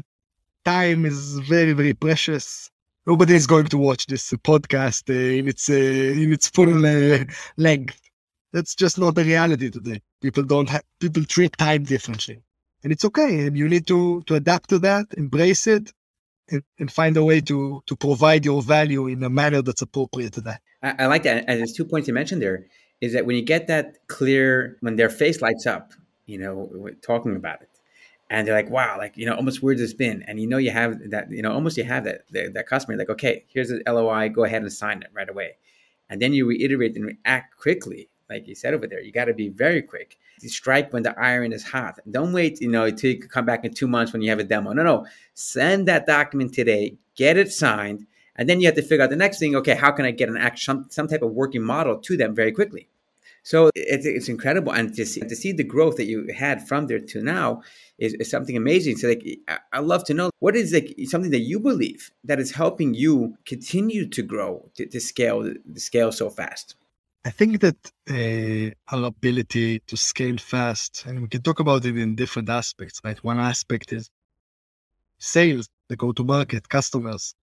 time 0.64 1.06
is 1.06 1.40
very 1.40 1.74
very 1.74 1.94
precious. 1.94 2.72
Nobody 3.06 3.36
is 3.36 3.46
going 3.46 3.66
to 3.66 3.78
watch 3.78 4.06
this 4.06 4.32
podcast 4.32 5.10
uh, 5.10 5.38
in 5.40 5.50
its 5.50 5.70
uh, 5.70 5.74
in 5.74 6.32
its 6.32 6.48
full 6.48 6.86
uh, 6.86 7.26
length. 7.58 8.00
That's 8.54 8.74
just 8.74 8.98
not 8.98 9.16
the 9.16 9.26
reality 9.26 9.70
today. 9.70 10.02
People 10.22 10.44
don't 10.44 10.70
have 10.70 10.84
people 11.02 11.26
treat 11.26 11.58
time 11.58 11.84
differently, 11.84 12.42
and 12.86 12.94
it's 12.94 13.04
okay. 13.04 13.48
And 13.48 13.58
you 13.58 13.68
need 13.68 13.86
to 13.88 14.22
to 14.28 14.36
adapt 14.36 14.70
to 14.70 14.80
that, 14.80 15.08
embrace 15.18 15.68
it, 15.68 15.92
and, 16.78 16.92
find 16.92 17.16
a 17.18 17.24
way 17.24 17.42
to 17.42 17.82
to 17.86 17.96
provide 17.96 18.46
your 18.46 18.62
value 18.62 19.08
in 19.08 19.24
a 19.24 19.30
manner 19.30 19.62
that's 19.62 19.82
appropriate 19.82 20.34
to 20.34 20.42
that. 20.42 20.62
I, 20.82 20.96
I 21.00 21.06
like 21.08 21.24
that. 21.24 21.46
And 21.48 21.60
there's 21.60 21.74
two 21.74 21.86
points 21.86 22.08
you 22.08 22.14
mentioned 22.14 22.42
there 22.42 22.66
is 23.02 23.14
that 23.14 23.26
when 23.26 23.36
you 23.36 23.42
get 23.42 23.68
that 23.68 24.08
clear, 24.08 24.78
when 24.82 24.96
their 24.96 25.10
face 25.10 25.42
lights 25.42 25.66
up, 25.66 25.94
you 26.26 26.38
know, 26.38 26.90
talking 27.02 27.36
about 27.36 27.62
it, 27.62 27.70
and 28.30 28.48
they're 28.48 28.56
like, 28.56 28.70
"Wow, 28.70 28.98
like 28.98 29.18
you 29.18 29.26
know, 29.26 29.36
almost 29.36 29.64
where's 29.64 29.80
this 29.80 29.94
been?" 29.94 30.24
And 30.28 30.40
you 30.40 30.48
know, 30.48 30.58
you 30.58 30.72
have 30.72 31.10
that, 31.10 31.32
you 31.32 31.42
know, 31.42 31.52
almost 31.52 31.78
you 31.78 31.84
have 31.86 32.04
that 32.04 32.22
that, 32.32 32.54
that 32.54 32.68
customer 32.68 32.98
like, 32.98 33.10
"Okay, 33.10 33.46
here's 33.48 33.70
the 33.70 33.82
LOI, 33.88 34.30
go 34.30 34.44
ahead 34.44 34.62
and 34.62 34.72
sign 34.72 35.02
it 35.02 35.10
right 35.14 35.30
away," 35.30 35.58
and 36.10 36.22
then 36.22 36.34
you 36.34 36.46
reiterate 36.46 36.96
and 36.96 37.18
act 37.26 37.58
quickly, 37.58 38.10
like 38.30 38.48
you 38.48 38.56
said 38.56 38.74
over 38.74 38.88
there. 38.88 39.02
You 39.02 39.12
got 39.12 39.26
to 39.26 39.34
be 39.34 39.50
very 39.50 39.82
quick 39.82 40.18
strike 40.48 40.94
when 40.94 41.04
the 41.04 41.20
iron 41.20 41.52
is 41.52 41.64
hot. 41.64 42.00
Don't 42.10 42.34
wait, 42.34 42.62
you 42.62 42.70
know, 42.70 42.86
you 42.86 43.20
come 43.20 43.46
back 43.46 43.66
in 43.66 43.74
two 43.74 43.88
months 43.88 44.14
when 44.14 44.22
you 44.22 44.30
have 44.30 44.40
a 44.40 44.44
demo. 44.44 44.72
No, 44.74 44.84
no. 44.84 45.06
Send 45.34 45.88
that 45.88 46.06
document 46.06 46.54
today, 46.54 46.98
get 47.16 47.38
it 47.38 47.52
signed, 47.52 48.06
and 48.36 48.48
then 48.48 48.62
you 48.62 48.68
have 48.68 48.76
to 48.76 48.82
figure 48.82 49.04
out 49.04 49.10
the 49.10 49.16
next 49.16 49.40
thing. 49.40 49.56
Okay, 49.56 49.76
how 49.76 49.92
can 49.92 50.06
I 50.06 50.12
get 50.12 50.30
an 50.30 50.38
action, 50.38 50.86
some 50.90 51.08
type 51.08 51.22
of 51.22 51.32
working 51.32 51.64
model 51.64 51.98
to 51.98 52.16
them 52.16 52.34
very 52.34 52.52
quickly? 52.52 52.88
So 53.42 53.72
it's, 53.74 54.06
it's 54.06 54.30
incredible, 54.30 54.74
and 54.74 54.94
to 54.96 55.06
see 55.06 55.22
to 55.22 55.36
see 55.36 55.54
the 55.54 55.64
growth 55.64 55.96
that 55.96 56.06
you 56.06 56.28
had 56.36 56.68
from 56.68 56.88
there 56.88 57.00
to 57.00 57.24
now 57.24 57.64
is, 57.98 58.14
is 58.16 58.30
something 58.30 58.58
amazing. 58.58 58.98
So 58.98 59.08
like, 59.08 59.40
I 59.72 59.80
love 59.80 60.04
to 60.06 60.14
know 60.14 60.30
what 60.40 60.56
is 60.58 60.74
like 60.74 60.94
something 61.06 61.32
that 61.32 61.40
you 61.40 61.60
believe 61.60 62.12
that 62.26 62.40
is 62.40 62.52
helping 62.52 62.94
you 62.94 63.38
continue 63.46 64.08
to 64.10 64.22
grow 64.22 64.70
to, 64.76 64.86
to 64.86 65.00
scale 65.00 65.44
to 65.44 65.80
scale 65.80 66.12
so 66.12 66.30
fast. 66.30 66.76
I 67.26 67.32
think 67.32 67.60
that 67.60 67.76
uh, 68.10 68.96
our 68.96 69.06
ability 69.06 69.80
to 69.88 69.98
scale 69.98 70.38
fast, 70.38 71.04
and 71.06 71.22
we 71.22 71.28
can 71.28 71.42
talk 71.42 71.60
about 71.60 71.84
it 71.86 71.98
in 71.98 72.16
different 72.16 72.50
aspects, 72.50 73.02
right? 73.04 73.22
One 73.24 73.40
aspect 73.40 73.92
is 73.92 74.10
sales, 75.18 75.68
the 75.90 75.98
go 75.98 76.14
to 76.14 76.24
market, 76.24 76.70
customers. 76.70 77.36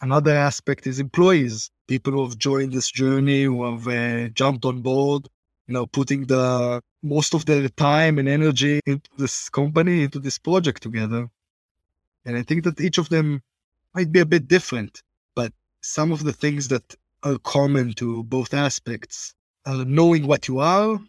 Another 0.00 0.36
aspect 0.36 0.86
is 0.86 1.00
employees, 1.00 1.70
people 1.88 2.12
who 2.12 2.22
have 2.22 2.38
joined 2.38 2.72
this 2.72 2.88
journey, 2.88 3.44
who 3.44 3.64
have 3.64 3.88
uh, 3.88 4.28
jumped 4.28 4.64
on 4.64 4.80
board, 4.80 5.28
you 5.66 5.74
know, 5.74 5.86
putting 5.86 6.26
the 6.26 6.80
most 7.02 7.34
of 7.34 7.46
their 7.46 7.68
time 7.70 8.18
and 8.18 8.28
energy 8.28 8.80
into 8.86 9.10
this 9.18 9.48
company, 9.48 10.04
into 10.04 10.20
this 10.20 10.38
project 10.38 10.82
together. 10.82 11.28
And 12.24 12.36
I 12.36 12.42
think 12.42 12.62
that 12.64 12.80
each 12.80 12.98
of 12.98 13.08
them 13.08 13.42
might 13.92 14.12
be 14.12 14.20
a 14.20 14.26
bit 14.26 14.46
different, 14.46 15.02
but 15.34 15.52
some 15.82 16.12
of 16.12 16.22
the 16.22 16.32
things 16.32 16.68
that 16.68 16.94
are 17.24 17.38
common 17.40 17.94
to 17.94 18.24
both 18.24 18.54
aspects 18.54 19.34
uh, 19.66 19.84
knowing 19.86 20.26
what 20.26 20.48
you 20.48 20.60
are, 20.60 21.00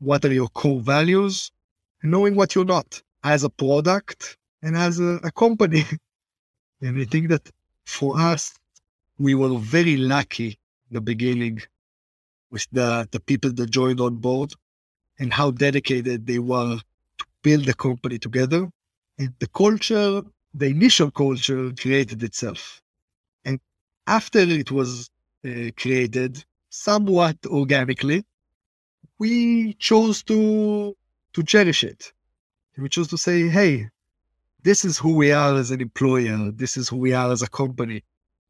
what 0.00 0.24
are 0.24 0.32
your 0.32 0.48
core 0.48 0.80
values, 0.80 1.52
and 2.02 2.12
knowing 2.12 2.36
what 2.36 2.54
you're 2.54 2.64
not 2.66 3.02
as 3.24 3.44
a 3.44 3.50
product 3.50 4.38
and 4.62 4.76
as 4.76 5.00
a, 5.00 5.20
a 5.24 5.32
company. 5.32 5.84
and 6.82 7.00
I 7.00 7.04
think 7.06 7.28
that 7.30 7.50
for 7.86 8.18
us, 8.18 8.54
we 9.18 9.34
were 9.34 9.58
very 9.58 9.96
lucky 9.98 10.48
in 10.90 10.94
the 10.94 11.02
beginning 11.02 11.62
with 12.50 12.66
the, 12.72 13.08
the 13.12 13.20
people 13.20 13.52
that 13.52 13.70
joined 13.70 14.00
on 14.00 14.16
board. 14.16 14.54
and 15.18 15.32
how 15.34 15.50
dedicated 15.52 16.26
they 16.26 16.40
were 16.40 16.78
to 17.18 17.26
build 17.42 17.64
the 17.66 17.74
company 17.74 18.18
together. 18.18 18.68
And 19.18 19.34
the 19.40 19.48
culture, 19.48 20.22
the 20.54 20.66
initial 20.66 21.10
culture 21.10 21.72
created 21.80 22.22
itself. 22.22 22.82
And 23.44 23.60
after 24.06 24.40
it 24.40 24.70
was 24.72 25.10
uh, 25.44 25.70
created, 25.76 26.44
somewhat 26.70 27.36
organically, 27.46 28.24
we 29.18 29.74
chose 29.74 30.22
to 30.24 30.96
to 31.32 31.42
cherish 31.42 31.84
it. 31.84 32.12
We 32.76 32.88
chose 32.88 33.08
to 33.08 33.18
say, 33.18 33.48
hey, 33.48 33.88
this 34.62 34.84
is 34.84 34.98
who 34.98 35.14
we 35.14 35.32
are 35.32 35.54
as 35.54 35.70
an 35.70 35.80
employer. 35.80 36.50
This 36.52 36.76
is 36.76 36.88
who 36.88 36.96
we 36.96 37.12
are 37.12 37.30
as 37.30 37.42
a 37.42 37.48
company. 37.48 38.02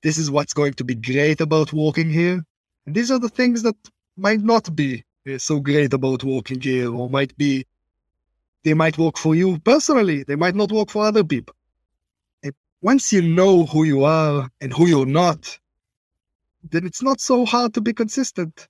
This 0.03 0.19
is 0.19 0.31
what's 0.31 0.55
going 0.55 0.75
to 0.75 0.85
be 0.85 0.95
great 0.95 1.41
about 1.41 1.73
working 1.73 2.11
here. 2.11 2.45
And 2.87 2.95
these 2.95 3.11
are 3.11 3.19
the 3.19 3.29
things 3.29 3.63
that 3.63 3.77
might 4.17 4.41
not 4.41 4.75
be 4.75 5.05
uh, 5.29 5.39
so 5.39 5.61
great 5.61 5.93
about 5.93 6.25
working 6.25 6.61
here 6.61 6.95
or 6.95 7.11
might 7.11 7.37
be, 7.37 7.67
they 8.63 8.75
might 8.75 8.97
work 8.99 9.19
for 9.19 9.35
you 9.35 9.59
personally. 9.61 10.23
They 10.23 10.37
might 10.37 10.55
not 10.55 10.71
work 10.73 10.91
for 10.91 11.05
other 11.05 11.25
people. 11.25 11.55
Once 12.81 13.15
you 13.15 13.23
know 13.23 13.65
who 13.65 13.85
you 13.85 14.05
are 14.05 14.51
and 14.61 14.71
who 14.71 14.87
you're 14.87 15.07
not, 15.07 15.59
then 16.71 16.87
it's 16.87 17.03
not 17.03 17.21
so 17.21 17.45
hard 17.45 17.75
to 17.75 17.81
be 17.81 17.93
consistent. 17.93 18.69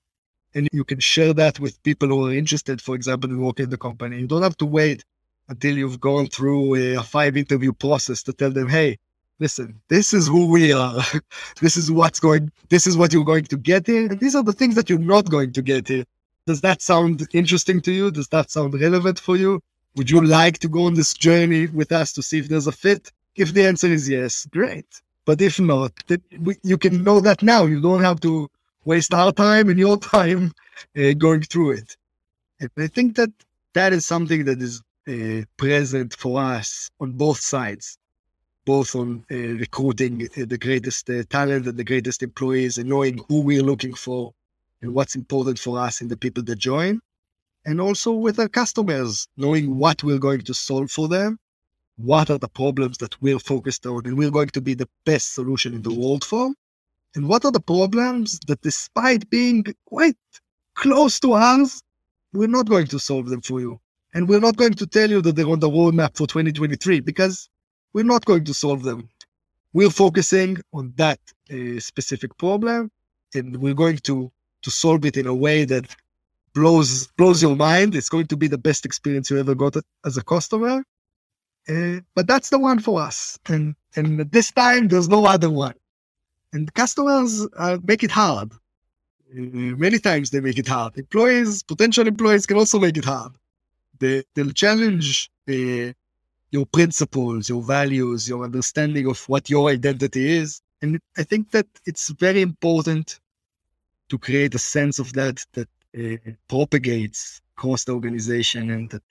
And 0.54 0.68
you 0.72 0.84
can 0.84 1.00
share 1.00 1.32
that 1.34 1.58
with 1.58 1.82
people 1.82 2.08
who 2.08 2.28
are 2.28 2.32
interested, 2.32 2.80
for 2.80 2.94
example, 2.94 3.30
in 3.30 3.40
working 3.40 3.64
in 3.64 3.70
the 3.70 3.78
company. 3.78 4.20
You 4.20 4.26
don't 4.26 4.42
have 4.42 4.56
to 4.58 4.66
wait 4.66 5.04
until 5.48 5.76
you've 5.76 6.00
gone 6.00 6.26
through 6.26 6.96
a, 6.96 7.02
five 7.02 7.36
interview 7.36 7.72
process 7.72 8.22
to 8.22 8.32
tell 8.32 8.50
them, 8.50 8.68
hey, 8.68 8.98
listen, 9.40 9.80
this 9.88 10.14
is 10.14 10.28
who 10.28 10.50
we 10.50 10.72
are. 10.72 11.02
this 11.60 11.76
is 11.76 11.90
what's 11.90 12.20
going, 12.20 12.50
this 12.68 12.86
is 12.86 12.96
what 12.96 13.12
you're 13.12 13.24
going 13.24 13.44
to 13.44 13.56
get 13.56 13.86
here. 13.86 14.06
And 14.06 14.20
these 14.20 14.34
are 14.34 14.42
the 14.42 14.52
things 14.52 14.74
that 14.76 14.88
you're 14.88 14.98
not 14.98 15.28
going 15.28 15.52
to 15.52 15.62
get 15.62 15.88
here. 15.88 16.04
Does 16.46 16.60
that 16.60 16.82
sound 16.82 17.26
interesting 17.32 17.80
to 17.82 17.92
you? 17.92 18.10
Does 18.10 18.28
that 18.28 18.50
sound 18.50 18.74
relevant 18.80 19.18
for 19.18 19.36
you? 19.36 19.60
Would 19.96 20.10
you 20.10 20.20
like 20.20 20.58
to 20.58 20.68
go 20.68 20.84
on 20.86 20.94
this 20.94 21.14
journey 21.14 21.66
with 21.66 21.92
us 21.92 22.12
to 22.14 22.22
see 22.22 22.38
if 22.38 22.48
there's 22.48 22.66
a 22.66 22.72
fit? 22.72 23.10
If 23.36 23.54
the 23.54 23.66
answer 23.66 23.86
is 23.86 24.08
yes, 24.08 24.46
great. 24.50 24.86
But 25.26 25.40
if 25.40 25.58
not, 25.58 25.92
you 26.62 26.78
can 26.78 27.02
know 27.02 27.20
that 27.20 27.42
now. 27.42 27.64
You 27.64 27.80
don't 27.80 28.02
have 28.02 28.20
to 28.20 28.48
waste 28.84 29.14
our 29.14 29.32
time 29.32 29.68
and 29.70 29.78
your 29.78 29.96
time 30.16 30.52
uh, 30.96 31.12
going 31.14 31.42
through 31.42 31.72
it. 31.72 31.96
And 32.60 32.70
I 32.76 32.86
think 32.86 33.16
that 33.16 33.30
that 33.72 33.92
is 33.92 34.06
something 34.06 34.44
that 34.44 34.60
is 34.60 34.82
uh, 35.08 35.44
present 35.56 36.14
for 36.14 36.40
us 36.40 36.90
on 37.00 37.12
both 37.12 37.40
sides, 37.40 37.98
both 38.64 38.94
on 38.94 39.24
uh, 39.30 39.34
recruiting 39.34 40.28
uh, 40.36 40.44
the 40.46 40.58
greatest 40.58 41.08
uh, 41.10 41.22
talent 41.28 41.66
and 41.66 41.76
the 41.76 41.84
greatest 41.84 42.22
employees 42.22 42.78
and 42.78 42.88
knowing 42.88 43.18
who 43.28 43.40
we're 43.40 43.62
looking 43.62 43.94
for 43.94 44.32
and 44.82 44.94
what's 44.94 45.16
important 45.16 45.58
for 45.58 45.78
us 45.78 46.00
and 46.00 46.10
the 46.10 46.16
people 46.16 46.42
that 46.44 46.56
join. 46.58 47.00
And 47.66 47.80
also 47.80 48.12
with 48.12 48.38
our 48.38 48.48
customers, 48.48 49.26
knowing 49.36 49.78
what 49.78 50.04
we're 50.04 50.18
going 50.18 50.42
to 50.42 50.54
solve 50.54 50.90
for 50.90 51.08
them, 51.08 51.38
what 51.96 52.30
are 52.30 52.38
the 52.38 52.48
problems 52.48 52.98
that 52.98 53.20
we're 53.22 53.38
focused 53.38 53.86
on 53.86 54.02
and 54.06 54.18
we're 54.18 54.30
going 54.30 54.48
to 54.48 54.60
be 54.60 54.74
the 54.74 54.88
best 55.04 55.34
solution 55.34 55.74
in 55.74 55.82
the 55.82 55.94
world 55.94 56.24
for, 56.24 56.52
and 57.14 57.28
what 57.28 57.44
are 57.44 57.52
the 57.52 57.60
problems 57.60 58.40
that 58.46 58.60
despite 58.62 59.30
being 59.30 59.64
quite 59.86 60.16
close 60.74 61.20
to 61.20 61.32
us, 61.32 61.82
we're 62.32 62.48
not 62.48 62.68
going 62.68 62.88
to 62.88 62.98
solve 62.98 63.28
them 63.28 63.40
for 63.40 63.60
you. 63.60 63.80
And 64.12 64.28
we're 64.28 64.40
not 64.40 64.56
going 64.56 64.74
to 64.74 64.86
tell 64.86 65.10
you 65.10 65.20
that 65.22 65.36
they're 65.36 65.48
on 65.48 65.60
the 65.60 65.70
roadmap 65.70 66.16
for 66.16 66.26
2023 66.26 67.00
because 67.00 67.48
we're 67.92 68.04
not 68.04 68.24
going 68.24 68.44
to 68.44 68.54
solve 68.54 68.82
them. 68.82 69.08
We're 69.72 69.90
focusing 69.90 70.58
on 70.72 70.92
that 70.96 71.20
uh, 71.50 71.80
specific 71.80 72.36
problem 72.38 72.90
and 73.34 73.56
we're 73.56 73.74
going 73.74 73.98
to, 73.98 74.30
to 74.62 74.70
solve 74.70 75.04
it 75.04 75.16
in 75.16 75.26
a 75.26 75.34
way 75.34 75.64
that 75.64 75.94
blows, 76.54 77.08
blows 77.16 77.42
your 77.42 77.56
mind. 77.56 77.94
It's 77.94 78.08
going 78.08 78.26
to 78.28 78.36
be 78.36 78.46
the 78.46 78.58
best 78.58 78.84
experience 78.84 79.30
you 79.30 79.38
ever 79.38 79.54
got 79.54 79.76
as 80.04 80.16
a 80.16 80.22
customer. 80.22 80.84
Uh, 81.68 82.00
but 82.14 82.26
that's 82.26 82.50
the 82.50 82.58
one 82.58 82.78
for 82.78 83.00
us. 83.00 83.38
And, 83.46 83.74
and 83.96 84.20
this 84.30 84.50
time 84.50 84.88
there's 84.88 85.08
no 85.08 85.24
other 85.24 85.50
one. 85.50 85.74
And 86.52 86.72
customers 86.74 87.46
uh, 87.56 87.78
make 87.84 88.02
it 88.02 88.10
hard. 88.10 88.52
Uh, 88.52 88.56
many 89.76 89.98
times 89.98 90.30
they 90.30 90.40
make 90.40 90.58
it 90.58 90.68
hard. 90.68 90.96
Employees, 90.96 91.62
potential 91.62 92.06
employees 92.06 92.46
can 92.46 92.56
also 92.56 92.78
make 92.78 92.96
it 92.96 93.04
hard 93.04 93.32
they, 93.98 94.24
they'll 94.34 94.52
challenge 94.52 95.30
uh, 95.48 95.92
your 96.50 96.66
principles, 96.72 97.48
your 97.48 97.62
values, 97.62 98.28
your 98.28 98.44
understanding 98.44 99.06
of 99.06 99.18
what 99.28 99.50
your 99.50 99.70
identity 99.70 100.30
is. 100.30 100.60
And 100.82 101.00
I 101.16 101.22
think 101.22 101.50
that 101.52 101.66
it's 101.86 102.08
very 102.10 102.42
important 102.42 103.20
to 104.08 104.18
create 104.18 104.54
a 104.54 104.58
sense 104.58 104.98
of 104.98 105.12
that 105.14 105.44
that 105.54 105.68
propagates 106.48 107.40
across 107.56 107.84
the 107.84 107.92
organization 107.92 108.70
and 108.70 108.90
that 108.90 109.02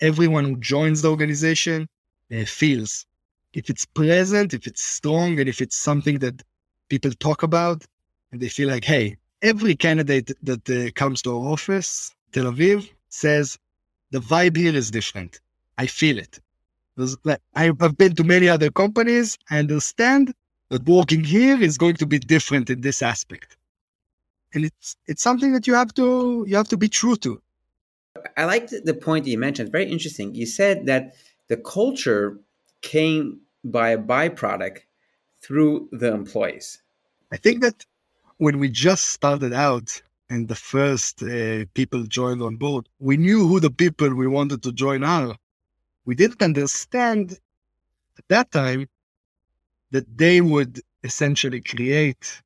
everyone 0.00 0.44
who 0.44 0.56
joins 0.56 1.02
the 1.02 1.10
organization 1.10 1.88
uh, 2.32 2.44
feels 2.44 3.06
if 3.52 3.70
it's 3.70 3.86
present, 3.86 4.52
if 4.52 4.66
it's 4.66 4.84
strong, 4.84 5.40
and 5.40 5.48
if 5.48 5.60
it's 5.62 5.76
something 5.76 6.18
that 6.18 6.42
people 6.88 7.10
talk 7.12 7.42
about, 7.42 7.84
and 8.30 8.40
they 8.40 8.48
feel 8.48 8.68
like, 8.68 8.84
hey, 8.84 9.16
every 9.42 9.74
candidate 9.74 10.30
that 10.42 10.68
uh, 10.68 10.90
comes 10.94 11.22
to 11.22 11.30
our 11.36 11.52
office, 11.52 12.14
Tel 12.32 12.44
Aviv, 12.52 12.90
says 13.08 13.58
the 14.10 14.18
vibe 14.18 14.56
here 14.56 14.74
is 14.74 14.90
different. 14.90 15.40
I 15.78 15.86
feel 15.86 16.18
it. 16.18 16.38
I've 17.54 17.96
been 17.96 18.14
to 18.16 18.24
many 18.24 18.48
other 18.48 18.70
companies. 18.70 19.38
I 19.50 19.58
understand 19.58 20.34
that 20.70 20.84
working 20.86 21.24
here 21.24 21.60
is 21.60 21.78
going 21.78 21.96
to 21.96 22.06
be 22.06 22.18
different 22.18 22.70
in 22.70 22.80
this 22.80 23.02
aspect, 23.02 23.56
and 24.54 24.64
it's 24.64 24.96
it's 25.06 25.22
something 25.22 25.52
that 25.52 25.66
you 25.66 25.74
have 25.74 25.92
to 25.94 26.44
you 26.48 26.56
have 26.56 26.68
to 26.68 26.76
be 26.76 26.88
true 26.88 27.16
to. 27.16 27.40
I 28.36 28.44
liked 28.44 28.72
the 28.84 28.94
point 28.94 29.24
that 29.24 29.30
you 29.30 29.38
mentioned. 29.38 29.72
Very 29.72 29.90
interesting. 29.90 30.34
You 30.34 30.46
said 30.46 30.86
that 30.86 31.14
the 31.48 31.56
culture 31.56 32.38
came 32.82 33.40
by 33.64 33.90
a 33.90 33.98
byproduct 33.98 34.78
through 35.42 35.88
the 35.92 36.12
employees. 36.12 36.82
I 37.32 37.36
think 37.36 37.60
that 37.62 37.84
when 38.38 38.58
we 38.58 38.68
just 38.68 39.08
started 39.08 39.52
out, 39.52 40.02
and 40.28 40.48
the 40.48 40.56
first 40.56 41.22
uh, 41.22 41.64
people 41.74 42.02
joined 42.04 42.42
on 42.42 42.56
board, 42.56 42.88
we 42.98 43.16
knew 43.16 43.46
who 43.46 43.60
the 43.60 43.70
people 43.70 44.12
we 44.14 44.26
wanted 44.26 44.62
to 44.62 44.72
join 44.72 45.04
are. 45.04 45.36
We 46.04 46.14
didn't 46.14 46.42
understand 46.42 47.38
at 48.18 48.24
that 48.28 48.50
time 48.50 48.88
that 49.90 50.18
they 50.18 50.40
would 50.40 50.80
essentially 51.04 51.60
create 51.60 52.42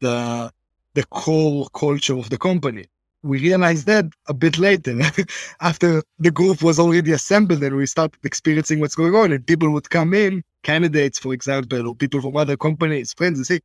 the 0.00 0.50
the 0.94 1.04
core 1.06 1.68
culture 1.72 2.16
of 2.16 2.30
the 2.30 2.38
company. 2.38 2.86
We 3.22 3.38
realized 3.40 3.86
that 3.86 4.06
a 4.28 4.34
bit 4.34 4.58
later, 4.58 4.98
after 5.60 6.02
the 6.18 6.30
group 6.30 6.62
was 6.62 6.78
already 6.78 7.12
assembled 7.12 7.62
and 7.62 7.76
we 7.76 7.86
started 7.86 8.18
experiencing 8.24 8.80
what's 8.80 8.94
going 8.94 9.14
on. 9.14 9.32
And 9.32 9.46
people 9.46 9.70
would 9.70 9.90
come 9.90 10.14
in, 10.14 10.42
candidates, 10.62 11.18
for 11.18 11.34
example, 11.34 11.88
or 11.88 11.94
people 11.94 12.20
from 12.22 12.36
other 12.36 12.56
companies, 12.56 13.12
friends, 13.12 13.38
and 13.38 13.46
say, 13.46 13.60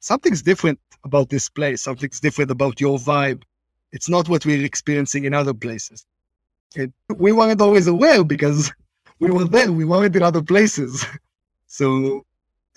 something's 0.00 0.42
different 0.42 0.80
about 1.04 1.30
this 1.30 1.48
place. 1.48 1.82
Something's 1.82 2.20
different 2.20 2.50
about 2.50 2.80
your 2.80 2.98
vibe. 2.98 3.42
It's 3.92 4.08
not 4.08 4.28
what 4.28 4.44
we're 4.44 4.64
experiencing 4.64 5.24
in 5.24 5.34
other 5.34 5.54
places. 5.54 6.04
And 6.76 6.92
we 7.16 7.32
weren't 7.32 7.60
always 7.60 7.86
aware 7.86 8.24
because 8.24 8.72
we 9.20 9.30
were 9.30 9.44
there. 9.44 9.70
We 9.72 9.84
weren't 9.84 10.16
in 10.16 10.22
other 10.22 10.42
places. 10.42 11.04
so 11.66 12.24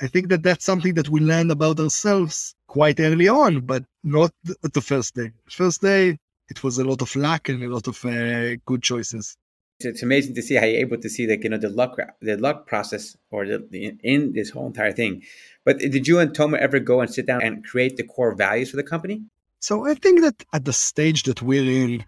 I 0.03 0.07
think 0.07 0.27
that 0.27 0.43
that's 0.43 0.65
something 0.65 0.95
that 0.95 1.07
we 1.07 1.21
learned 1.21 1.49
about 1.49 1.79
ourselves 1.79 2.55
quite 2.67 2.99
early 2.99 3.29
on, 3.29 3.61
but 3.61 3.85
not 4.03 4.33
at 4.61 4.73
the 4.73 4.81
first 4.81 5.15
day. 5.15 5.31
First 5.49 5.81
day, 5.81 6.17
it 6.49 6.61
was 6.61 6.77
a 6.77 6.83
lot 6.83 7.01
of 7.01 7.15
luck 7.15 7.47
and 7.47 7.63
a 7.63 7.69
lot 7.69 7.87
of 7.87 8.03
uh, 8.03 8.57
good 8.65 8.83
choices. 8.83 9.37
It's 9.79 10.03
amazing 10.03 10.35
to 10.35 10.41
see 10.41 10.55
how 10.55 10.65
you're 10.65 10.81
able 10.81 10.97
to 10.97 11.09
see 11.09 11.25
like 11.25 11.45
you 11.45 11.49
know 11.49 11.57
the 11.57 11.69
luck 11.69 11.97
the 12.19 12.35
luck 12.35 12.67
process 12.67 13.15
or 13.31 13.45
the, 13.45 13.65
the 13.71 13.97
in 14.03 14.33
this 14.33 14.49
whole 14.49 14.67
entire 14.67 14.91
thing. 14.91 15.23
But 15.63 15.79
did 15.79 16.05
you 16.05 16.19
and 16.19 16.35
Tamar 16.35 16.57
ever 16.57 16.79
go 16.79 16.99
and 16.99 17.09
sit 17.13 17.25
down 17.25 17.41
and 17.41 17.65
create 17.65 17.95
the 17.95 18.03
core 18.03 18.35
values 18.35 18.71
for 18.71 18.75
the 18.75 18.83
company? 18.83 19.23
So 19.59 19.85
I 19.85 19.93
think 19.93 20.19
that 20.19 20.43
at 20.51 20.65
the 20.65 20.73
stage 20.73 21.23
that 21.23 21.41
we're 21.41 21.71
in, 21.83 22.03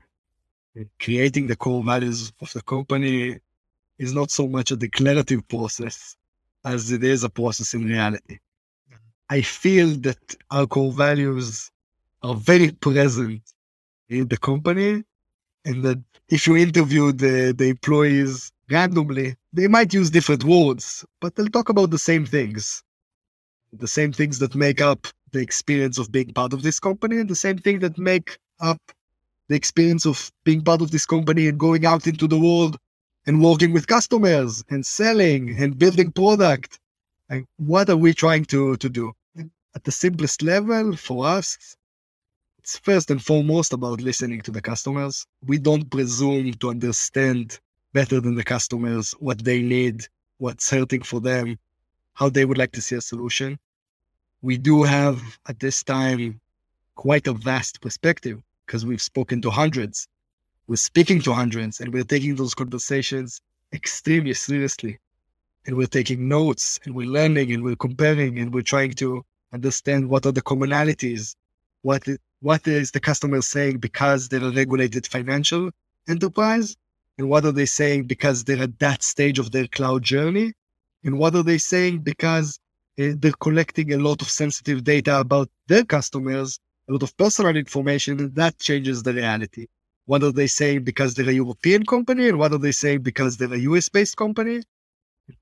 creating 0.99 1.47
the 1.47 1.55
core 1.55 1.81
values 1.81 2.34
of 2.41 2.51
the 2.51 2.62
company 2.62 3.39
is 3.97 4.13
not 4.13 4.31
so 4.31 4.49
much 4.49 4.71
a 4.71 4.75
declarative 4.75 5.47
process 5.47 6.17
as 6.65 6.91
it 6.91 7.04
is 7.04 7.23
a 7.23 7.30
process 7.30 7.73
in 7.73 7.86
reality. 7.86 8.39
Mm-hmm. 8.91 8.95
I 9.30 9.41
feel 9.41 9.89
that 10.08 10.36
our 10.51 10.67
core 10.67 10.91
values 10.91 11.71
are 12.23 12.36
very 12.36 12.71
present 12.71 13.41
in 14.10 14.28
the 14.28 14.38
company 14.38 15.04
and 15.65 15.84
that 15.84 16.01
if 16.30 16.47
you 16.47 16.58
interview 16.58 17.12
the, 17.12 17.54
the 17.58 17.69
employees 17.69 18.51
randomly, 18.69 19.36
they 19.54 19.67
might 19.67 19.93
use 19.93 20.10
different 20.10 20.43
words, 20.43 21.06
but 21.21 21.36
they'll 21.36 21.47
talk 21.47 21.69
about 21.69 21.91
the 21.91 21.99
same 21.99 22.25
things 22.25 22.84
the 23.80 23.88
same 23.88 24.12
things 24.12 24.39
that 24.39 24.56
make 24.56 24.82
up 24.82 25.08
the 25.32 25.39
experience 25.39 25.97
of 25.97 26.12
being 26.12 26.32
part 26.34 26.54
of 26.54 26.62
this 26.63 26.80
company 26.80 27.17
and 27.17 27.30
the 27.30 27.36
same 27.36 27.58
thing 27.58 27.80
that 27.80 27.97
make 27.97 28.38
up 28.60 28.80
the 29.49 29.56
experience 29.56 30.06
of 30.06 30.32
being 30.43 30.62
part 30.62 30.82
of 30.82 30.91
this 30.91 31.06
company 31.06 31.47
and 31.47 31.60
going 31.60 31.86
out 31.86 32.08
into 32.08 32.28
the 32.28 32.39
world 32.39 32.78
and 33.27 33.41
working 33.43 33.73
with 33.73 33.88
customers 33.88 34.63
and 34.69 34.85
selling 34.85 35.55
and 35.57 35.77
building 35.77 36.11
product. 36.11 36.79
And 37.29 37.45
what 37.57 37.89
are 37.89 37.97
we 37.97 38.13
trying 38.13 38.45
to, 38.45 38.77
to 38.77 38.89
do? 38.89 39.13
At 39.75 39.83
the 39.83 39.91
simplest 39.91 40.41
level 40.41 40.95
for 40.95 41.25
us, 41.25 41.75
it's 42.59 42.77
first 42.79 43.11
and 43.11 43.21
foremost 43.21 43.73
about 43.73 44.01
listening 44.01 44.41
to 44.41 44.51
the 44.51 44.61
customers. 44.61 45.25
We 45.45 45.57
don't 45.57 45.89
presume 45.89 46.53
to 46.53 46.69
understand 46.69 47.59
better 47.93 48.19
than 48.19 48.35
the 48.35 48.43
customers 48.43 49.11
what 49.19 49.43
they 49.43 49.61
need, 49.61 50.07
what's 50.38 50.69
hurting 50.69 51.01
for 51.03 51.19
them, 51.19 51.57
how 52.13 52.29
they 52.29 52.45
would 52.45 52.57
like 52.57 52.71
to 52.73 52.81
see 52.81 52.95
a 52.95 53.01
solution. 53.01 53.59
We 54.41 54.57
do 54.57 54.83
have 54.83 55.21
at 55.47 55.59
this 55.59 55.83
time 55.83 56.39
quite 56.95 57.27
a 57.27 57.33
vast 57.33 57.81
perspective 57.81 58.41
because 58.65 58.85
we've 58.85 59.01
spoken 59.01 59.41
to 59.41 59.49
hundreds. 59.49 60.07
We're 60.67 60.78
speaking 60.78 61.21
to 61.21 61.34
hundreds 61.34 61.80
and 61.80 61.93
we're 61.93 62.04
taking 62.04 62.36
those 62.36 62.56
conversations 62.56 63.39
extremely 63.71 64.34
seriously. 64.34 64.99
And 65.67 65.75
we're 65.78 65.88
taking 65.88 66.28
notes 66.28 66.80
and 66.86 66.95
we're 66.95 67.08
learning 67.08 67.51
and 67.51 67.63
we're 67.63 67.75
comparing 67.75 68.39
and 68.39 68.54
we're 68.54 68.62
trying 68.62 68.93
to 68.93 69.23
understand 69.54 70.10
what 70.10 70.25
are 70.25 70.32
the 70.32 70.41
commonalities, 70.41 71.36
what 71.82 72.08
what 72.41 72.67
is 72.67 72.91
the 72.91 72.99
customer 72.99 73.41
saying 73.41 73.78
because 73.78 74.30
they're 74.30 74.43
a 74.43 74.51
regulated 74.51 75.08
financial 75.08 75.71
enterprise, 76.08 76.75
and 77.17 77.30
what 77.30 77.45
are 77.45 77.51
they 77.51 77.65
saying 77.65 78.04
because 78.04 78.43
they're 78.43 78.63
at 78.63 78.78
that 78.80 79.01
stage 79.01 79.39
of 79.39 79.51
their 79.51 79.67
cloud 79.67 80.04
journey, 80.04 80.54
and 81.04 81.17
what 81.17 81.36
are 81.36 81.43
they 81.43 81.58
saying 81.58 81.99
because 81.99 82.60
uh, 82.99 83.13
they're 83.17 83.32
collecting 83.39 83.93
a 83.93 83.97
lot 83.97 84.21
of 84.21 84.30
sensitive 84.30 84.84
data 84.84 85.19
about 85.19 85.49
their 85.67 85.84
customers, 85.84 86.60
a 86.88 86.91
lot 86.93 87.04
of 87.04 87.15
personal 87.17 87.56
information, 87.56 88.19
and 88.19 88.36
that 88.36 88.60
changes 88.60 89.04
the 89.04 89.13
reality. 89.13 89.67
What 90.05 90.23
are 90.23 90.31
they 90.31 90.47
saying 90.47 90.83
because 90.83 91.15
they're 91.15 91.29
a 91.29 91.33
European 91.33 91.85
company, 91.85 92.29
and 92.29 92.37
what 92.37 92.53
are 92.53 92.59
they 92.59 92.71
saying 92.71 93.01
because 93.01 93.37
they're 93.37 93.53
a 93.53 93.65
US 93.71 93.89
based 93.89 94.17
company? 94.17 94.61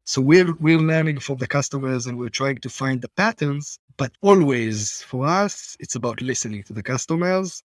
So 0.05 0.21
we're 0.21 0.53
we're 0.55 0.79
learning 0.79 1.19
from 1.19 1.37
the 1.37 1.47
customers 1.47 2.07
and 2.07 2.17
we're 2.17 2.29
trying 2.29 2.59
to 2.59 2.69
find 2.69 3.01
the 3.01 3.09
patterns. 3.09 3.79
But 3.97 4.11
always 4.21 5.01
for 5.03 5.25
us, 5.25 5.75
it's 5.79 5.95
about 5.95 6.21
listening 6.21 6.63
to 6.63 6.73
the 6.73 6.83
customers 6.83 7.61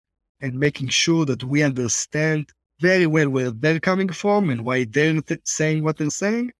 and 0.41 0.59
making 0.59 0.89
sure 0.89 1.25
that 1.25 1.43
we 1.45 1.63
understand 1.63 2.51
very 2.81 3.07
well 3.07 3.31
where 3.31 3.51
they're 3.51 3.81
coming 3.81 4.11
from 4.11 4.51
and 4.51 4.65
why 4.65 4.85
they're 4.85 5.21
th- 5.23 5.41
saying 5.45 5.85
what 5.85 5.97
they're 5.97 6.11
saying 6.11 6.53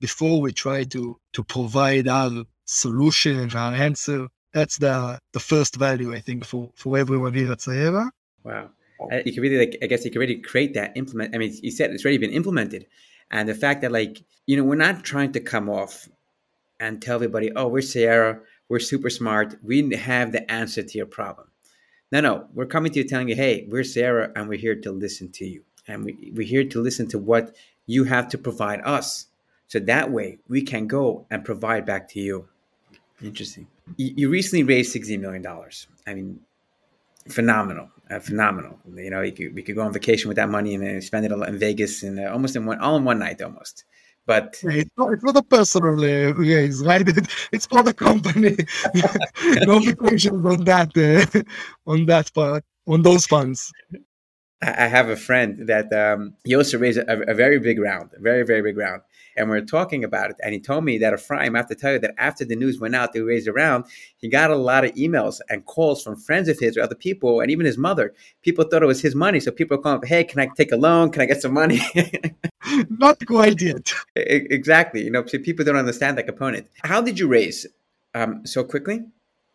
before 0.00 0.40
we 0.40 0.52
try 0.52 0.84
to 0.84 1.18
to 1.32 1.44
provide 1.44 2.08
our 2.08 2.44
solution, 2.64 3.38
and 3.38 3.54
our 3.54 3.74
answer. 3.74 4.28
That's 4.52 4.78
the 4.78 5.20
the 5.32 5.40
first 5.40 5.76
value 5.76 6.14
I 6.14 6.20
think 6.20 6.44
for 6.44 6.70
for 6.74 6.98
everyone 6.98 7.34
here 7.34 7.52
at 7.52 7.58
Cyera. 7.58 8.10
Wow. 8.42 8.70
Uh, 9.00 9.20
you 9.24 9.32
can 9.32 9.42
really 9.42 9.58
like 9.58 9.78
I 9.82 9.86
guess 9.86 10.04
you 10.04 10.10
can 10.10 10.20
really 10.20 10.36
create 10.36 10.74
that 10.74 10.96
implement. 10.96 11.34
I 11.34 11.38
mean, 11.38 11.54
you 11.62 11.70
said 11.70 11.90
it's 11.90 12.04
already 12.04 12.18
been 12.18 12.30
implemented, 12.30 12.86
and 13.30 13.48
the 13.48 13.54
fact 13.54 13.82
that 13.82 13.92
like 13.92 14.22
you 14.46 14.56
know 14.56 14.64
we're 14.64 14.76
not 14.76 15.04
trying 15.04 15.32
to 15.32 15.40
come 15.40 15.68
off 15.68 16.08
and 16.80 17.00
tell 17.00 17.16
everybody, 17.16 17.50
oh, 17.56 17.68
we're 17.68 17.80
Cyera, 17.80 18.40
we're 18.68 18.78
super 18.78 19.08
smart, 19.08 19.56
we 19.62 19.90
have 19.94 20.32
the 20.32 20.50
answer 20.50 20.82
to 20.82 20.98
your 20.98 21.06
problem. 21.06 21.48
No, 22.12 22.20
no, 22.20 22.46
we're 22.54 22.66
coming 22.66 22.92
to 22.92 22.98
you 22.98 23.04
telling 23.04 23.28
you, 23.28 23.34
hey, 23.34 23.66
we're 23.68 23.82
Cyera, 23.82 24.30
and 24.36 24.48
we're 24.48 24.58
here 24.58 24.76
to 24.76 24.92
listen 24.92 25.30
to 25.32 25.46
you, 25.46 25.62
and 25.88 26.04
we, 26.04 26.32
we're 26.34 26.46
here 26.46 26.64
to 26.64 26.82
listen 26.82 27.08
to 27.08 27.18
what 27.18 27.56
you 27.86 28.04
have 28.04 28.28
to 28.28 28.38
provide 28.38 28.80
us, 28.84 29.26
so 29.68 29.78
that 29.80 30.10
way 30.10 30.38
we 30.48 30.62
can 30.62 30.86
go 30.86 31.26
and 31.30 31.44
provide 31.44 31.84
back 31.86 32.08
to 32.10 32.20
you. 32.20 32.48
Interesting. 33.22 33.66
You, 33.96 34.12
you 34.16 34.28
recently 34.28 34.62
raised 34.64 34.92
sixty 34.92 35.16
million 35.16 35.42
dollars. 35.42 35.86
I 36.06 36.14
mean, 36.14 36.40
phenomenal, 37.28 37.90
uh, 38.10 38.20
phenomenal. 38.20 38.78
You 38.94 39.10
know, 39.10 39.22
you 39.22 39.32
could, 39.32 39.54
we 39.54 39.62
could 39.62 39.74
go 39.74 39.82
on 39.82 39.92
vacation 39.92 40.28
with 40.28 40.36
that 40.36 40.48
money 40.48 40.74
and 40.74 40.82
then 40.84 41.02
spend 41.02 41.26
it 41.26 41.32
in 41.32 41.58
Vegas 41.58 42.02
and 42.02 42.20
uh, 42.20 42.30
almost 42.32 42.56
in 42.56 42.66
one, 42.66 42.78
all 42.80 42.96
in 42.96 43.04
one 43.04 43.18
night, 43.18 43.42
almost. 43.42 43.84
But 44.26 44.58
it's 44.64 44.90
not, 44.98 45.12
it's 45.12 45.22
not 45.22 45.36
a 45.36 45.42
personal 45.42 45.94
uh, 46.00 46.34
raise, 46.34 46.84
right? 46.84 47.06
it's 47.52 47.66
for 47.66 47.82
the 47.82 47.94
company. 48.06 48.56
no 49.66 49.78
vacations 49.78 50.44
on 50.44 50.64
that, 50.64 50.96
uh, 50.96 51.42
on 51.90 52.06
that 52.06 52.32
part, 52.34 52.64
on 52.86 53.02
those 53.02 53.26
funds. 53.26 53.72
I 54.62 54.86
have 54.86 55.10
a 55.10 55.16
friend 55.16 55.68
that 55.68 55.92
um, 55.92 56.34
he 56.44 56.56
also 56.56 56.78
raised 56.78 56.98
a, 56.98 57.30
a, 57.30 57.34
very 57.34 57.58
big 57.58 57.78
round, 57.78 58.10
a 58.16 58.20
very, 58.20 58.42
very 58.42 58.62
big 58.62 58.78
round. 58.78 59.02
And 59.36 59.50
we 59.50 59.58
are 59.58 59.64
talking 59.64 60.04
about 60.04 60.30
it. 60.30 60.36
And 60.42 60.52
he 60.52 60.60
told 60.60 60.84
me 60.84 60.98
that 60.98 61.12
Ephraim, 61.12 61.54
I 61.54 61.58
have 61.58 61.68
to 61.68 61.74
tell 61.74 61.92
you 61.92 61.98
that 62.00 62.14
after 62.18 62.44
the 62.44 62.56
news 62.56 62.80
went 62.80 62.94
out, 62.94 63.12
they 63.12 63.20
raised 63.20 63.48
around, 63.48 63.84
he 64.18 64.28
got 64.28 64.50
a 64.50 64.56
lot 64.56 64.84
of 64.84 64.92
emails 64.94 65.40
and 65.48 65.64
calls 65.64 66.02
from 66.02 66.16
friends 66.16 66.48
of 66.48 66.58
his 66.58 66.76
or 66.76 66.82
other 66.82 66.94
people, 66.94 67.40
and 67.40 67.50
even 67.50 67.66
his 67.66 67.78
mother. 67.78 68.14
People 68.42 68.64
thought 68.64 68.82
it 68.82 68.86
was 68.86 69.00
his 69.00 69.14
money. 69.14 69.40
So 69.40 69.50
people 69.50 69.76
are 69.78 69.80
calling, 69.80 70.00
hey, 70.04 70.24
can 70.24 70.40
I 70.40 70.48
take 70.56 70.72
a 70.72 70.76
loan? 70.76 71.10
Can 71.10 71.22
I 71.22 71.26
get 71.26 71.42
some 71.42 71.54
money? 71.54 71.80
Not 72.90 73.24
quite 73.26 73.60
yet. 73.60 73.92
Exactly. 74.16 75.02
You 75.02 75.10
know, 75.10 75.22
people 75.22 75.64
don't 75.64 75.76
understand 75.76 76.18
that 76.18 76.26
component. 76.26 76.66
How 76.82 77.00
did 77.00 77.18
you 77.18 77.28
raise 77.28 77.66
um, 78.14 78.44
so 78.46 78.64
quickly? 78.64 79.00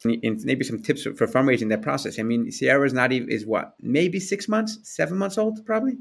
and 0.03 0.43
maybe 0.45 0.63
some 0.63 0.81
tips 0.81 1.03
for 1.03 1.27
fundraising 1.27 1.69
that 1.69 1.81
process. 1.81 2.19
I 2.19 2.23
mean, 2.23 2.47
is 2.47 2.93
not 2.93 3.11
even 3.11 3.29
is 3.29 3.45
what 3.45 3.75
maybe 3.79 4.19
six 4.19 4.47
months, 4.47 4.79
seven 4.83 5.17
months 5.17 5.37
old, 5.37 5.65
probably 5.65 5.97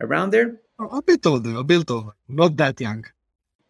around 0.00 0.30
there. 0.30 0.60
A 0.78 1.02
bit 1.02 1.24
older, 1.26 1.56
a 1.56 1.64
bit 1.64 1.88
older, 1.90 2.10
not 2.28 2.56
that 2.56 2.80
young. 2.80 3.04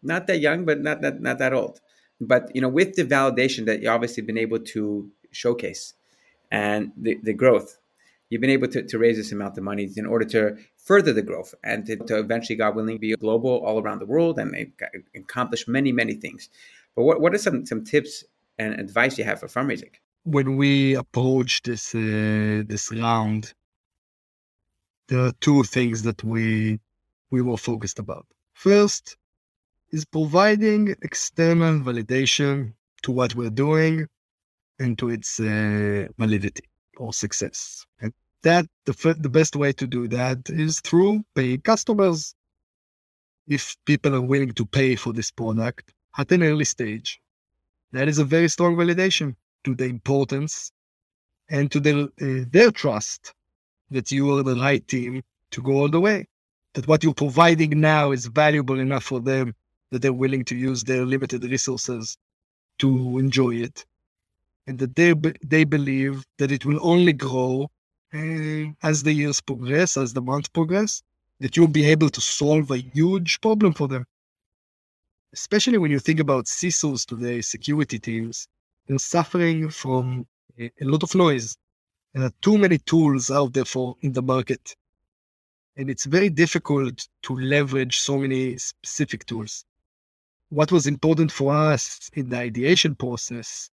Not 0.05 0.27
that 0.27 0.39
young, 0.39 0.65
but 0.65 0.81
not 0.81 1.01
that 1.01 1.21
not 1.21 1.39
that 1.39 1.53
old. 1.53 1.81
But 2.21 2.49
you 2.55 2.61
know, 2.61 2.69
with 2.69 2.95
the 2.95 3.03
validation 3.03 3.65
that 3.65 3.81
you 3.81 3.89
obviously 3.89 4.23
been 4.23 4.37
able 4.37 4.59
to 4.59 5.11
showcase 5.31 5.93
and 6.51 6.91
the, 6.95 7.19
the 7.23 7.33
growth, 7.33 7.77
you've 8.29 8.41
been 8.41 8.49
able 8.49 8.67
to, 8.69 8.83
to 8.83 8.97
raise 8.97 9.17
this 9.17 9.31
amount 9.31 9.57
of 9.57 9.63
money 9.63 9.89
in 9.95 10.05
order 10.05 10.25
to 10.25 10.57
further 10.77 11.11
the 11.11 11.21
growth 11.21 11.53
and 11.63 11.85
to, 11.87 11.97
to 11.97 12.19
eventually, 12.19 12.55
God 12.55 12.75
willing, 12.75 12.97
be 12.97 13.15
global 13.15 13.57
all 13.65 13.81
around 13.81 13.99
the 13.99 14.05
world 14.05 14.39
and 14.39 14.71
accomplish 15.15 15.67
many, 15.67 15.91
many 15.91 16.13
things. 16.13 16.49
But 16.95 17.03
what, 17.03 17.19
what 17.19 17.33
are 17.33 17.37
some, 17.37 17.65
some 17.65 17.83
tips 17.83 18.23
and 18.57 18.79
advice 18.79 19.17
you 19.17 19.25
have 19.25 19.39
for 19.39 19.47
fundraising? 19.47 19.91
When 20.23 20.57
we 20.57 20.95
approach 20.95 21.61
this 21.63 21.93
uh, 21.93 22.63
this 22.65 22.91
round, 22.91 23.53
there 25.07 25.19
are 25.19 25.33
two 25.39 25.63
things 25.63 26.01
that 26.01 26.23
we 26.23 26.79
we 27.29 27.41
were 27.41 27.57
focused 27.57 27.99
about. 27.99 28.25
First 28.53 29.17
is 29.95 30.03
providing 30.03 30.93
external 31.03 31.79
validation 31.79 32.73
to 33.01 33.13
what 33.13 33.33
we're 33.33 33.57
doing 33.67 34.05
and 34.77 34.97
to 34.99 35.09
its 35.09 35.39
uh, 35.39 36.05
validity 36.19 36.65
or 36.97 37.13
success. 37.13 37.85
And 38.01 38.11
that 38.43 38.65
the 38.85 39.15
the 39.25 39.29
best 39.29 39.55
way 39.55 39.71
to 39.81 39.87
do 39.87 40.09
that 40.09 40.39
is 40.49 40.81
through 40.81 41.23
paying 41.33 41.61
customers. 41.61 42.35
If 43.47 43.77
people 43.85 44.13
are 44.15 44.27
willing 44.33 44.53
to 44.59 44.65
pay 44.65 44.97
for 44.97 45.13
this 45.13 45.31
product 45.31 45.93
at 46.17 46.31
an 46.33 46.43
early 46.43 46.65
stage, 46.65 47.21
that 47.93 48.09
is 48.09 48.17
a 48.19 48.25
very 48.35 48.49
strong 48.49 48.75
validation 48.75 49.35
to 49.63 49.75
the 49.75 49.85
importance 49.85 50.71
and 51.47 51.71
to 51.71 51.79
their, 51.79 51.99
uh, 52.25 52.43
their 52.55 52.71
trust 52.71 53.33
that 53.91 54.11
you 54.11 54.23
are 54.35 54.43
the 54.43 54.55
right 54.55 54.85
team 54.87 55.21
to 55.51 55.61
go 55.61 55.73
all 55.81 55.89
the 55.89 56.01
way. 56.01 56.27
That 56.73 56.87
what 56.89 57.01
you're 57.03 57.23
providing 57.25 57.79
now 57.79 58.11
is 58.11 58.25
valuable 58.25 58.79
enough 58.79 59.05
for 59.05 59.21
them 59.21 59.53
that 59.91 60.01
they're 60.01 60.13
willing 60.13 60.45
to 60.45 60.55
use 60.55 60.83
their 60.83 61.05
limited 61.05 61.43
resources 61.43 62.17
to 62.79 63.19
enjoy 63.19 63.55
it. 63.55 63.85
And 64.67 64.79
that 64.79 64.95
they, 64.95 65.13
they 65.45 65.63
believe 65.63 66.25
that 66.39 66.51
it 66.51 66.65
will 66.65 66.79
only 66.81 67.13
grow 67.13 67.69
uh, 68.13 68.71
as 68.83 69.03
the 69.03 69.13
years 69.13 69.41
progress, 69.41 69.97
as 69.97 70.13
the 70.13 70.21
months 70.21 70.49
progress, 70.49 71.01
that 71.39 71.55
you'll 71.55 71.67
be 71.67 71.85
able 71.85 72.09
to 72.09 72.21
solve 72.21 72.71
a 72.71 72.77
huge 72.77 73.39
problem 73.41 73.73
for 73.73 73.87
them 73.87 74.05
especially 75.35 75.77
when 75.77 75.91
you 75.91 75.99
think 75.99 76.21
about 76.21 76.45
CISOs 76.45 77.05
today, 77.05 77.41
security 77.41 77.99
teams, 77.99 78.47
they're 78.87 78.97
suffering 78.97 79.69
from 79.69 80.25
a, 80.57 80.71
a 80.81 80.85
lot 80.85 81.03
of 81.03 81.13
noise. 81.13 81.57
There 82.13 82.23
are 82.23 82.31
too 82.41 82.57
many 82.57 82.77
tools 82.77 83.29
out 83.29 83.51
there 83.51 83.65
for 83.65 83.97
in 84.01 84.13
the 84.13 84.21
market. 84.21 84.75
And 85.75 85.89
it's 85.89 86.05
very 86.05 86.29
difficult 86.29 87.05
to 87.23 87.35
leverage 87.35 87.99
so 87.99 88.17
many 88.17 88.57
specific 88.57 89.25
tools. 89.25 89.65
What 90.49 90.71
was 90.71 90.87
important 90.87 91.31
for 91.31 91.53
us 91.53 92.09
in 92.13 92.29
the 92.29 92.37
ideation 92.37 92.95
process, 92.95 93.69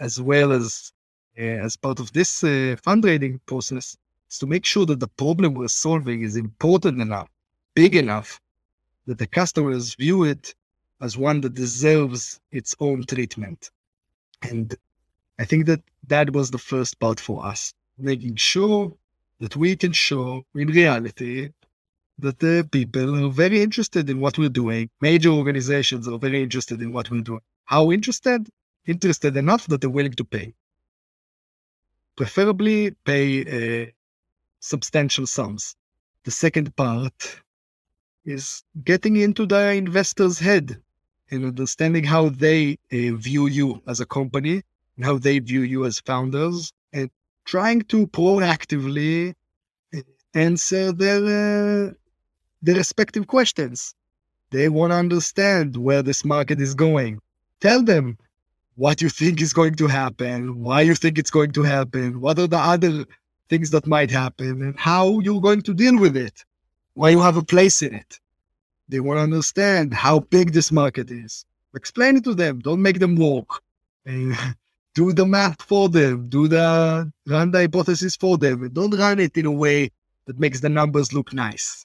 as 0.00 0.20
well 0.20 0.52
as 0.52 0.92
uh, 1.38 1.42
as 1.42 1.76
part 1.76 2.00
of 2.00 2.12
this 2.12 2.42
uh, 2.42 2.76
fundraising 2.84 3.38
process, 3.46 3.96
is 4.30 4.38
to 4.38 4.46
make 4.46 4.64
sure 4.64 4.86
that 4.86 5.00
the 5.00 5.08
problem 5.08 5.54
we're 5.54 5.68
solving 5.68 6.22
is 6.22 6.36
important 6.36 7.00
enough, 7.00 7.28
big 7.74 7.94
enough, 7.94 8.40
that 9.06 9.18
the 9.18 9.26
customers 9.26 9.94
view 9.94 10.24
it 10.24 10.54
as 11.00 11.16
one 11.16 11.40
that 11.42 11.54
deserves 11.54 12.40
its 12.50 12.74
own 12.80 13.04
treatment. 13.04 13.70
And 14.42 14.74
I 15.38 15.44
think 15.44 15.66
that 15.66 15.82
that 16.08 16.32
was 16.32 16.50
the 16.50 16.58
first 16.58 16.98
part 16.98 17.20
for 17.20 17.44
us, 17.44 17.72
making 17.98 18.36
sure 18.36 18.92
that 19.38 19.54
we 19.54 19.76
can 19.76 19.92
show 19.92 20.44
in 20.54 20.68
reality 20.68 21.50
that 22.18 22.38
the 22.40 22.68
people 22.70 23.24
are 23.24 23.30
very 23.30 23.62
interested 23.62 24.10
in 24.10 24.20
what 24.20 24.38
we're 24.38 24.48
doing. 24.48 24.90
Major 25.00 25.30
organizations 25.30 26.08
are 26.08 26.18
very 26.18 26.42
interested 26.42 26.82
in 26.82 26.92
what 26.92 27.10
we're 27.10 27.20
doing. 27.20 27.40
How 27.64 27.92
interested? 27.92 28.48
Interested 28.86 29.36
enough 29.36 29.66
that 29.66 29.80
they're 29.80 29.90
willing 29.90 30.12
to 30.12 30.24
pay. 30.24 30.54
Preferably 32.16 32.92
pay 33.04 33.26
uh, 33.82 33.86
substantial 34.60 35.26
sums. 35.26 35.76
The 36.24 36.30
second 36.30 36.74
part 36.74 37.40
is 38.24 38.64
getting 38.84 39.16
into 39.16 39.46
the 39.46 39.72
investor's 39.72 40.38
head 40.38 40.82
and 41.30 41.44
understanding 41.44 42.04
how 42.04 42.30
they 42.30 42.78
uh, 42.92 43.14
view 43.16 43.46
you 43.46 43.82
as 43.86 44.00
a 44.00 44.06
company 44.06 44.62
and 44.96 45.04
how 45.04 45.18
they 45.18 45.38
view 45.38 45.62
you 45.62 45.84
as 45.84 46.00
founders 46.00 46.72
and 46.92 47.10
trying 47.44 47.82
to 47.82 48.06
proactively 48.08 49.34
answer 50.34 50.92
their 50.92 51.88
uh, 51.88 51.92
their 52.62 52.76
respective 52.76 53.26
questions. 53.26 53.94
They 54.50 54.68
want 54.68 54.92
to 54.92 54.96
understand 54.96 55.76
where 55.76 56.02
this 56.02 56.24
market 56.24 56.60
is 56.60 56.74
going. 56.74 57.20
Tell 57.60 57.82
them 57.82 58.18
what 58.76 59.02
you 59.02 59.08
think 59.08 59.40
is 59.40 59.52
going 59.52 59.74
to 59.74 59.86
happen, 59.86 60.62
why 60.62 60.82
you 60.82 60.94
think 60.94 61.18
it's 61.18 61.30
going 61.30 61.52
to 61.52 61.62
happen, 61.62 62.20
what 62.20 62.38
are 62.38 62.46
the 62.46 62.58
other 62.58 63.04
things 63.48 63.70
that 63.70 63.86
might 63.86 64.10
happen, 64.10 64.62
and 64.62 64.78
how 64.78 65.18
you're 65.20 65.40
going 65.40 65.62
to 65.62 65.74
deal 65.74 65.98
with 65.98 66.16
it, 66.16 66.44
why 66.94 67.10
you 67.10 67.20
have 67.20 67.36
a 67.36 67.42
place 67.42 67.82
in 67.82 67.94
it. 67.94 68.20
They 68.88 69.00
want 69.00 69.18
to 69.18 69.22
understand 69.22 69.92
how 69.92 70.20
big 70.20 70.52
this 70.52 70.72
market 70.72 71.10
is. 71.10 71.44
Explain 71.74 72.16
it 72.16 72.24
to 72.24 72.34
them. 72.34 72.60
Don't 72.60 72.80
make 72.80 73.00
them 73.00 73.16
walk. 73.16 73.62
do 74.06 75.12
the 75.12 75.26
math 75.26 75.60
for 75.62 75.88
them. 75.88 76.28
Do 76.28 76.48
the 76.48 77.12
run 77.26 77.50
the 77.50 77.58
hypothesis 77.58 78.16
for 78.16 78.38
them. 78.38 78.68
Don't 78.70 78.96
run 78.96 79.18
it 79.18 79.36
in 79.36 79.46
a 79.46 79.52
way 79.52 79.90
that 80.26 80.38
makes 80.38 80.60
the 80.60 80.68
numbers 80.68 81.12
look 81.12 81.32
nice. 81.32 81.84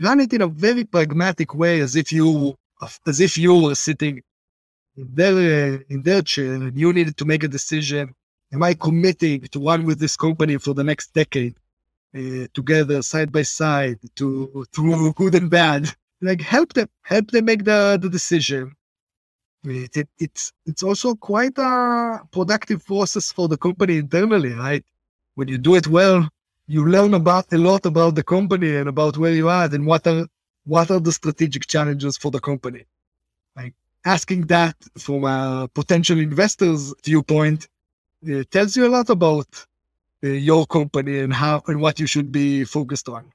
Run 0.00 0.20
it 0.20 0.32
in 0.32 0.42
a 0.42 0.48
very 0.48 0.84
pragmatic 0.84 1.54
way, 1.54 1.80
as 1.80 1.96
if 1.96 2.12
you 2.12 2.56
as 3.06 3.20
if 3.20 3.38
you 3.38 3.54
were 3.54 3.74
sitting 3.74 4.22
in 4.96 5.08
their 5.14 5.34
uh, 5.34 5.78
in 5.88 6.02
their 6.02 6.22
chair 6.22 6.54
and 6.54 6.76
you 6.78 6.92
needed 6.92 7.16
to 7.16 7.24
make 7.24 7.44
a 7.44 7.48
decision. 7.48 8.14
Am 8.52 8.62
I 8.62 8.74
committing 8.74 9.42
to 9.42 9.60
run 9.60 9.84
with 9.84 9.98
this 9.98 10.16
company 10.16 10.58
for 10.58 10.74
the 10.74 10.84
next 10.84 11.12
decade, 11.12 11.56
uh, 12.14 12.46
together 12.54 13.02
side 13.02 13.32
by 13.32 13.42
side, 13.42 13.98
to 14.16 14.64
through 14.72 15.12
good 15.14 15.34
and 15.34 15.50
bad? 15.50 15.94
like 16.24 16.40
help 16.40 16.72
them 16.72 16.88
help 17.02 17.30
them 17.30 17.44
make 17.44 17.64
the, 17.64 17.98
the 18.00 18.08
decision 18.08 18.74
it, 19.64 19.96
it, 19.96 20.08
it's 20.18 20.52
it's 20.66 20.82
also 20.82 21.14
quite 21.14 21.56
a 21.58 22.20
productive 22.32 22.84
process 22.84 23.30
for 23.30 23.46
the 23.48 23.56
company 23.56 23.98
internally 23.98 24.52
right 24.52 24.84
when 25.34 25.48
you 25.48 25.58
do 25.58 25.74
it 25.74 25.86
well 25.86 26.28
you 26.66 26.86
learn 26.86 27.14
about 27.14 27.52
a 27.52 27.58
lot 27.58 27.84
about 27.86 28.14
the 28.14 28.22
company 28.22 28.76
and 28.76 28.88
about 28.88 29.16
where 29.18 29.32
you 29.32 29.48
are 29.48 29.64
and 29.64 29.86
what 29.86 30.06
are 30.06 30.26
what 30.64 30.90
are 30.90 31.00
the 31.00 31.12
strategic 31.12 31.66
challenges 31.66 32.16
for 32.16 32.30
the 32.30 32.40
company 32.40 32.84
like 33.56 33.74
asking 34.04 34.42
that 34.46 34.76
from 34.98 35.24
a 35.24 35.68
potential 35.74 36.18
investor's 36.18 36.94
viewpoint 37.04 37.68
it 38.22 38.50
tells 38.50 38.76
you 38.76 38.86
a 38.86 38.94
lot 38.96 39.10
about 39.10 39.48
uh, 40.24 40.28
your 40.28 40.66
company 40.66 41.18
and 41.18 41.32
how 41.34 41.62
and 41.66 41.80
what 41.80 42.00
you 42.00 42.06
should 42.06 42.32
be 42.32 42.64
focused 42.64 43.08
on 43.08 43.30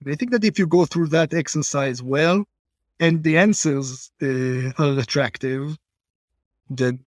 and 0.00 0.12
I 0.12 0.16
think 0.16 0.30
that 0.32 0.44
if 0.44 0.58
you 0.58 0.66
go 0.66 0.84
through 0.84 1.08
that 1.08 1.34
exercise 1.34 2.02
well 2.02 2.44
and 3.00 3.22
the 3.22 3.38
answers 3.38 4.10
uh, 4.22 4.72
are 4.78 4.98
attractive, 4.98 5.76
then 6.68 7.04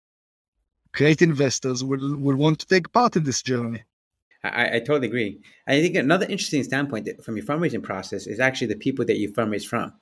great 0.91 1.21
investors 1.21 1.83
will, 1.83 2.15
will 2.17 2.35
want 2.35 2.59
to 2.59 2.67
take 2.67 2.91
part 2.91 3.15
in 3.15 3.23
this 3.23 3.41
journey. 3.41 3.83
I, 4.43 4.77
I 4.77 4.79
totally 4.79 5.07
agree. 5.07 5.39
I 5.67 5.81
think 5.81 5.95
another 5.95 6.25
interesting 6.25 6.63
standpoint 6.63 7.23
from 7.23 7.35
your 7.35 7.45
fundraising 7.45 7.83
process 7.83 8.27
is 8.27 8.39
actually 8.39 8.67
the 8.67 8.75
people 8.75 9.05
that 9.05 9.17
you 9.17 9.31
fundraise 9.31 9.65
from. 9.65 9.93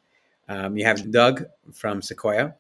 Um, 0.50 0.78
you 0.78 0.86
have 0.86 1.12
Doug 1.12 1.46
from 1.74 2.02
Sequoia, 2.02 2.56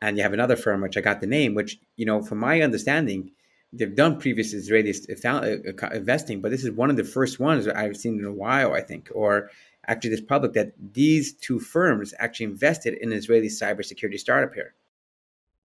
and 0.00 0.16
you 0.16 0.22
have 0.22 0.32
another 0.34 0.56
firm, 0.56 0.82
which 0.82 0.96
I 0.96 1.00
got 1.00 1.20
the 1.20 1.26
name, 1.26 1.54
which, 1.54 1.78
you 1.96 2.06
know, 2.06 2.22
from 2.22 2.38
my 2.38 2.60
understanding, 2.60 3.30
they've 3.72 3.94
done 3.94 4.20
previous 4.20 4.52
Israeli 4.52 4.94
uh, 5.24 5.88
investing, 5.92 6.40
but 6.40 6.50
this 6.50 6.64
is 6.64 6.70
one 6.70 6.90
of 6.90 6.96
the 6.96 7.04
first 7.04 7.40
ones 7.40 7.66
I've 7.66 7.96
seen 7.96 8.18
in 8.18 8.24
a 8.24 8.32
while, 8.32 8.74
I 8.74 8.82
think, 8.82 9.10
or 9.14 9.50
actually 9.88 10.10
this 10.10 10.20
public 10.20 10.52
that 10.52 10.72
these 10.92 11.34
two 11.34 11.58
firms 11.58 12.14
actually 12.18 12.46
invested 12.46 12.94
in 12.94 13.12
Israeli 13.12 13.48
cybersecurity 13.48 14.18
startup 14.18 14.54
here. 14.54 14.74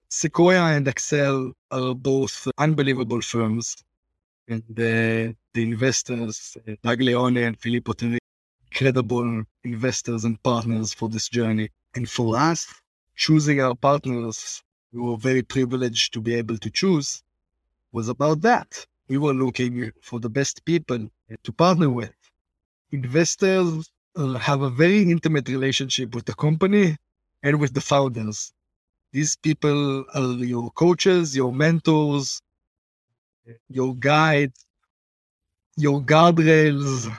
Sequoia 0.10 0.76
and 0.76 0.86
Accel 0.86 1.52
are 1.72 1.94
both 1.94 2.48
unbelievable 2.58 3.22
firms. 3.22 3.76
And 4.48 4.64
the, 4.70 5.36
investors, 5.56 6.56
uh, 6.68 6.74
Doug 6.84 7.02
Leone 7.02 7.38
and 7.38 7.60
Philippe 7.60 7.92
Botteri, 7.92 8.20
incredible 8.72 9.44
investors 9.64 10.24
and 10.24 10.42
partners 10.44 10.94
for 10.94 11.10
this 11.10 11.28
journey. 11.30 11.70
And 11.96 12.10
for 12.10 12.38
us, 12.38 12.74
choosing 13.16 13.60
our 13.62 13.76
partners, 13.76 14.64
we 14.94 15.02
were 15.02 15.18
very 15.18 15.42
privileged 15.42 16.14
to 16.14 16.22
be 16.22 16.36
able 16.36 16.58
to 16.60 16.70
choose 16.70 17.24
was 17.92 18.10
about 18.10 18.42
that. 18.42 18.86
We 19.08 19.18
were 19.18 19.34
looking 19.34 19.92
for 20.02 20.20
the 20.20 20.30
best 20.30 20.64
people 20.66 21.10
to 21.44 21.52
partner 21.52 21.90
with. 21.90 22.14
Investors 22.92 23.90
uh, 24.16 24.34
have 24.34 24.62
a 24.62 24.70
very 24.70 25.02
intimate 25.12 25.50
relationship 25.50 26.14
with 26.16 26.26
the 26.26 26.34
company 26.36 26.98
and 27.44 27.60
with 27.60 27.74
the 27.74 27.82
founders. 27.82 28.54
These 29.14 29.36
people 29.38 30.06
are 30.14 30.34
your 30.54 30.70
coaches, 30.72 31.36
your 31.36 31.54
mentors, 31.54 32.42
your 33.70 33.96
guides, 33.96 34.66
your 35.76 36.02
guardrails. 36.02 37.12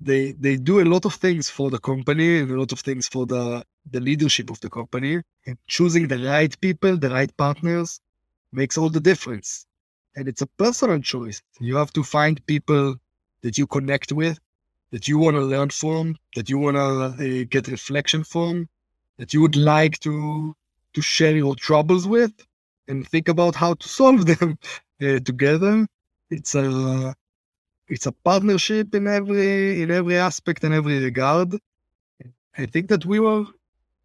They 0.00 0.32
they 0.32 0.56
do 0.56 0.80
a 0.80 0.88
lot 0.94 1.04
of 1.04 1.14
things 1.14 1.50
for 1.50 1.70
the 1.70 1.78
company 1.78 2.38
and 2.40 2.50
a 2.50 2.58
lot 2.58 2.72
of 2.72 2.80
things 2.80 3.08
for 3.08 3.26
the 3.26 3.64
the 3.90 4.00
leadership 4.00 4.50
of 4.50 4.60
the 4.60 4.70
company. 4.70 5.22
And 5.46 5.58
choosing 5.66 6.08
the 6.08 6.18
right 6.18 6.58
people, 6.60 6.96
the 6.96 7.10
right 7.10 7.34
partners, 7.36 8.00
makes 8.52 8.78
all 8.78 8.90
the 8.90 9.00
difference 9.00 9.66
and 10.16 10.28
it's 10.28 10.42
a 10.42 10.46
personal 10.46 11.00
choice. 11.00 11.42
You 11.60 11.76
have 11.76 11.92
to 11.94 12.02
find 12.02 12.44
people 12.46 12.96
that 13.42 13.58
you 13.58 13.66
connect 13.66 14.12
with, 14.12 14.38
that 14.90 15.08
you 15.08 15.18
want 15.18 15.36
to 15.36 15.42
learn 15.42 15.70
from, 15.70 16.16
that 16.34 16.50
you 16.50 16.58
want 16.58 16.76
to 16.76 16.80
uh, 16.80 17.44
get 17.48 17.68
reflection 17.68 18.24
from, 18.24 18.68
that 19.18 19.32
you 19.32 19.40
would 19.40 19.56
like 19.56 19.98
to 20.00 20.54
to 20.92 21.00
share 21.00 21.36
your 21.36 21.54
troubles 21.54 22.08
with, 22.08 22.32
and 22.90 23.08
think 23.08 23.28
about 23.28 23.54
how 23.54 23.72
to 23.74 23.88
solve 23.88 24.26
them 24.32 24.58
uh, 25.02 25.20
together. 25.30 25.86
It's 26.30 26.54
a 26.54 27.14
it's 27.88 28.06
a 28.06 28.12
partnership 28.12 28.94
in 28.94 29.06
every 29.06 29.82
in 29.82 29.90
every 29.90 30.16
aspect 30.16 30.64
and 30.64 30.74
every 30.74 30.98
regard. 31.02 31.48
I 32.58 32.66
think 32.66 32.88
that 32.88 33.06
we 33.06 33.18
were 33.20 33.44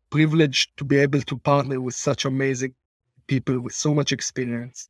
privileged 0.10 0.78
to 0.78 0.84
be 0.86 0.98
able 0.98 1.22
to 1.22 1.38
partner 1.38 1.82
with 1.82 1.96
such 1.96 2.26
amazing 2.26 2.74
people 3.28 3.60
with 3.60 3.74
so 3.74 3.94
much 3.94 4.12
experience 4.12 4.90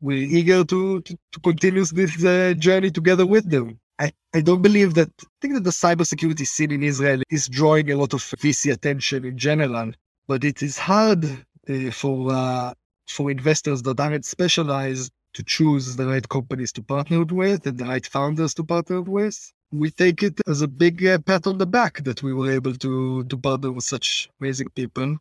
we're 0.00 0.18
eager 0.18 0.64
to, 0.64 1.00
to, 1.02 1.18
to 1.32 1.40
continue 1.40 1.84
this 1.84 2.24
uh, 2.24 2.54
journey 2.58 2.90
together 2.90 3.26
with 3.26 3.48
them. 3.50 3.78
I, 3.98 4.12
I 4.34 4.40
don't 4.40 4.62
believe 4.62 4.94
that, 4.94 5.10
I 5.22 5.26
think 5.40 5.54
that 5.54 5.64
the 5.64 5.70
cybersecurity 5.70 6.46
scene 6.46 6.72
in 6.72 6.82
Israel 6.82 7.22
is 7.30 7.48
drawing 7.48 7.90
a 7.90 7.96
lot 7.96 8.12
of 8.12 8.20
VC 8.20 8.72
attention 8.72 9.24
in 9.24 9.38
general, 9.38 9.92
but 10.26 10.44
it 10.44 10.62
is 10.62 10.78
hard 10.78 11.24
uh, 11.24 11.90
for, 11.92 12.32
uh, 12.32 12.74
for 13.08 13.30
investors 13.30 13.82
that 13.82 14.00
aren't 14.00 14.24
specialized 14.24 15.12
to 15.34 15.42
choose 15.42 15.96
the 15.96 16.06
right 16.06 16.28
companies 16.28 16.72
to 16.72 16.82
partner 16.82 17.24
with 17.24 17.66
and 17.66 17.78
the 17.78 17.84
right 17.84 18.06
founders 18.06 18.54
to 18.54 18.64
partner 18.64 19.02
with. 19.02 19.52
We 19.72 19.90
take 19.90 20.22
it 20.22 20.40
as 20.46 20.62
a 20.62 20.68
big 20.68 21.04
uh, 21.04 21.18
pat 21.18 21.46
on 21.46 21.58
the 21.58 21.66
back 21.66 22.04
that 22.04 22.22
we 22.22 22.32
were 22.32 22.50
able 22.52 22.74
to, 22.74 23.24
to 23.24 23.36
partner 23.36 23.72
with 23.72 23.84
such 23.84 24.30
amazing 24.40 24.68
people. 24.74 25.16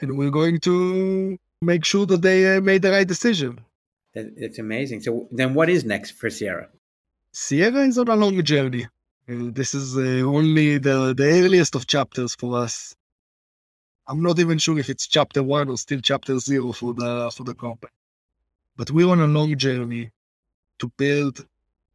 And 0.00 0.18
we're 0.18 0.30
going 0.30 0.58
to 0.60 1.38
make 1.60 1.84
sure 1.84 2.06
that 2.06 2.22
they 2.22 2.56
uh, 2.56 2.60
made 2.60 2.82
the 2.82 2.90
right 2.90 3.06
decision. 3.06 3.60
That, 4.14 4.32
it's 4.36 4.58
amazing. 4.58 5.02
So 5.02 5.28
then, 5.30 5.54
what 5.54 5.70
is 5.70 5.84
next 5.84 6.12
for 6.12 6.28
Cyera? 6.28 6.66
Cyera 7.32 7.86
is 7.86 7.98
on 7.98 8.08
a 8.08 8.16
long 8.16 8.42
journey. 8.42 8.88
this 9.28 9.74
is 9.74 9.96
uh, 9.96 10.26
only 10.26 10.78
the, 10.78 11.14
the 11.16 11.24
earliest 11.24 11.76
of 11.76 11.86
chapters 11.86 12.34
for 12.34 12.58
us. 12.58 12.96
I'm 14.08 14.22
not 14.22 14.38
even 14.38 14.58
sure 14.58 14.78
if 14.78 14.90
it's 14.90 15.06
chapter 15.06 15.42
one 15.42 15.68
or 15.68 15.78
still 15.78 16.00
chapter 16.00 16.38
zero 16.38 16.72
for 16.72 16.92
the 16.94 17.30
for 17.34 17.44
the 17.44 17.54
company. 17.54 17.92
But 18.76 18.90
we're 18.90 19.08
on 19.08 19.20
a 19.20 19.26
long 19.26 19.56
journey 19.56 20.10
to 20.80 20.88
build 20.96 21.46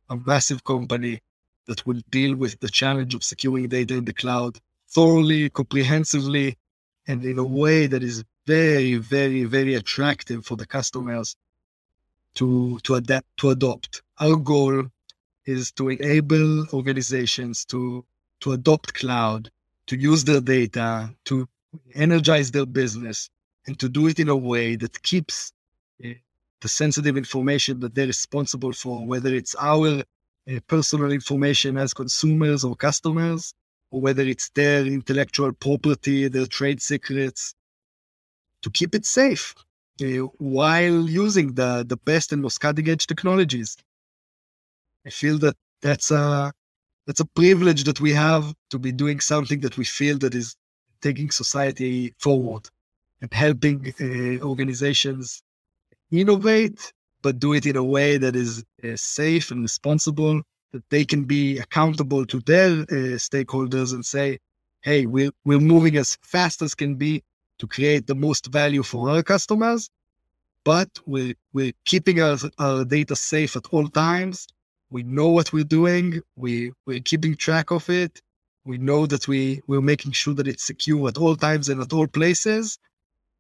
a 0.10 0.16
massive 0.16 0.64
company 0.64 1.22
that 1.68 1.86
will 1.86 2.02
deal 2.10 2.36
with 2.36 2.60
the 2.62 2.70
challenge 2.70 3.14
of 3.14 3.24
securing 3.24 3.68
data 3.68 3.96
in 3.96 4.06
the 4.06 4.14
cloud 4.14 4.58
thoroughly, 4.90 5.50
comprehensively, 5.50 6.58
and 7.08 7.26
in 7.26 7.38
a 7.40 7.44
way 7.44 7.88
that 7.88 8.04
is 8.04 8.24
very, 8.46 8.96
very, 8.96 9.44
very 9.44 9.76
attractive 9.76 10.46
for 10.46 10.56
the 10.56 10.66
customers 10.66 11.36
to 12.36 12.80
to 12.84 12.96
adapt 12.96 13.28
to 13.38 13.50
adopt. 13.50 14.02
Our 14.20 14.38
goal 14.38 14.86
is 15.46 15.72
to 15.74 15.90
enable 15.90 16.68
organizations 16.74 17.66
to 17.66 18.06
to 18.42 18.54
adopt 18.54 18.94
cloud, 18.94 19.52
to 19.88 19.98
use 19.98 20.24
their 20.24 20.42
data, 20.42 21.14
to 21.26 21.48
energize 21.94 22.52
their 22.52 22.66
business, 22.66 23.30
and 23.66 23.78
to 23.80 23.90
do 23.90 24.08
it 24.08 24.20
in 24.20 24.30
a 24.30 24.36
way 24.36 24.76
that 24.76 25.02
keeps 25.04 25.52
uh, 26.04 26.10
the 26.62 26.68
sensitive 26.68 27.18
information 27.18 27.80
that 27.80 27.94
they're 27.94 28.08
responsible 28.08 28.74
for, 28.74 29.06
whether 29.06 29.34
it's 29.34 29.56
our 29.60 30.00
uh, 30.50 30.60
personal 30.68 31.12
information 31.12 31.78
as 31.78 31.94
consumers 31.94 32.64
or 32.64 32.76
customers, 32.76 33.54
or 33.92 34.02
whether 34.02 34.24
it's 34.24 34.50
their 34.52 34.86
intellectual 34.86 35.52
property, 35.54 36.28
their 36.28 36.46
trade 36.46 36.82
secrets, 36.82 37.54
to 38.62 38.70
keep 38.72 38.96
it 38.96 39.06
safe 39.06 39.54
uh, 40.02 40.26
while 40.40 41.08
using 41.08 41.54
the, 41.54 41.86
the 41.88 41.98
best 41.98 42.32
and 42.32 42.42
most 42.42 42.60
cutting 42.60 42.90
edge 42.90 43.08
technologies. 43.08 43.78
I 45.06 45.10
feel 45.10 45.38
that 45.40 45.56
that's 45.82 46.12
a, 46.12 46.52
that's 47.06 47.20
a 47.20 47.26
privilege 47.26 47.84
that 47.86 48.02
we 48.02 48.12
have 48.14 48.54
to 48.72 48.80
be 48.80 48.92
doing 48.92 49.20
something 49.20 49.60
that 49.62 49.78
we 49.78 49.86
feel 49.86 50.18
that 50.20 50.36
is 50.36 50.56
taking 51.08 51.30
society 51.44 52.14
forward 52.26 52.64
and 53.22 53.32
helping 53.34 53.78
uh, 54.02 54.46
organizations 54.52 55.26
innovate, 56.12 56.80
but 57.24 57.40
do 57.40 57.50
it 57.54 57.66
in 57.66 57.78
a 57.78 57.88
way 57.96 58.18
that 58.24 58.36
is 58.36 58.52
uh, 58.84 58.96
safe 58.96 59.46
and 59.52 59.62
responsible, 59.70 60.36
that 60.74 60.86
they 60.94 61.06
can 61.12 61.24
be 61.24 61.44
accountable 61.66 62.24
to 62.26 62.38
their 62.52 62.72
uh, 62.72 63.18
stakeholders 63.30 63.90
and 63.96 64.06
say, 64.06 64.28
hey, 64.88 65.06
we're, 65.06 65.32
we're 65.46 65.68
moving 65.74 65.96
as 65.98 66.18
fast 66.34 66.62
as 66.62 66.76
can 66.76 66.94
be 66.96 67.24
to 67.60 67.66
create 67.76 68.06
the 68.08 68.20
most 68.28 68.44
value 68.60 68.84
for 68.84 69.10
our 69.10 69.24
customers, 69.24 69.90
but 70.64 70.90
we're, 71.06 71.36
we're 71.54 71.74
keeping 71.86 72.22
our, 72.22 72.38
our 72.60 72.86
data 72.86 73.16
safe 73.16 73.56
at 73.56 73.66
all 73.72 73.88
times. 73.88 74.48
We 74.90 75.04
know 75.04 75.30
what 75.30 75.52
we're 75.54 75.74
doing. 75.80 76.22
We, 76.36 76.72
we're 76.86 77.00
keeping 77.12 77.36
track 77.36 77.72
of 77.72 77.90
it. 77.90 78.22
We 78.68 78.78
know 78.78 79.06
that 79.08 79.28
we, 79.28 79.62
we're 79.68 79.82
making 79.94 80.12
sure 80.12 80.34
that 80.34 80.48
it's 80.48 80.66
secure 80.68 81.08
at 81.08 81.18
all 81.18 81.36
times 81.38 81.70
and 81.70 81.82
at 81.82 81.94
all 81.94 82.08
places. 82.08 82.78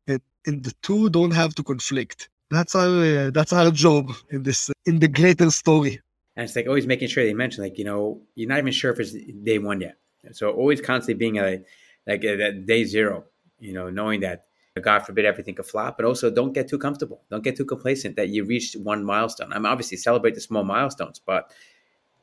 And, 0.07 0.21
and 0.45 0.63
the 0.63 0.73
two 0.81 1.09
don't 1.09 1.31
have 1.31 1.53
to 1.55 1.63
conflict. 1.63 2.29
That's 2.49 2.73
our, 2.75 3.03
uh, 3.03 3.31
that's 3.31 3.51
our 3.51 3.69
job 3.71 4.13
in 4.29 4.43
this, 4.43 4.71
in 4.85 4.99
the 4.99 5.09
greater 5.09 5.51
story. 5.51 5.99
And 6.37 6.45
it's 6.45 6.55
like 6.55 6.67
always 6.67 6.87
making 6.87 7.09
sure 7.09 7.25
they 7.25 7.33
mention, 7.33 7.63
like, 7.63 7.77
you 7.77 7.83
know, 7.83 8.21
you're 8.35 8.47
not 8.47 8.59
even 8.59 8.71
sure 8.71 8.91
if 8.93 8.99
it's 9.01 9.13
day 9.43 9.59
one 9.59 9.81
yet. 9.81 9.97
So 10.31 10.51
always 10.51 10.79
constantly 10.79 11.15
being 11.15 11.37
a, 11.39 11.61
like 12.05 12.23
a, 12.23 12.47
a 12.47 12.51
day 12.53 12.85
zero, 12.85 13.25
you 13.59 13.73
know, 13.73 13.89
knowing 13.89 14.21
that 14.21 14.45
God 14.81 14.99
forbid 14.99 15.25
everything 15.25 15.55
could 15.55 15.65
flop, 15.65 15.97
but 15.97 16.05
also 16.05 16.29
don't 16.29 16.53
get 16.53 16.69
too 16.69 16.77
comfortable. 16.77 17.21
Don't 17.29 17.43
get 17.43 17.57
too 17.57 17.65
complacent 17.65 18.15
that 18.15 18.29
you 18.29 18.45
reached 18.45 18.75
one 18.77 19.03
milestone. 19.03 19.51
I'm 19.51 19.63
mean, 19.63 19.71
obviously 19.71 19.97
celebrate 19.97 20.35
the 20.35 20.41
small 20.41 20.63
milestones, 20.63 21.19
but 21.19 21.51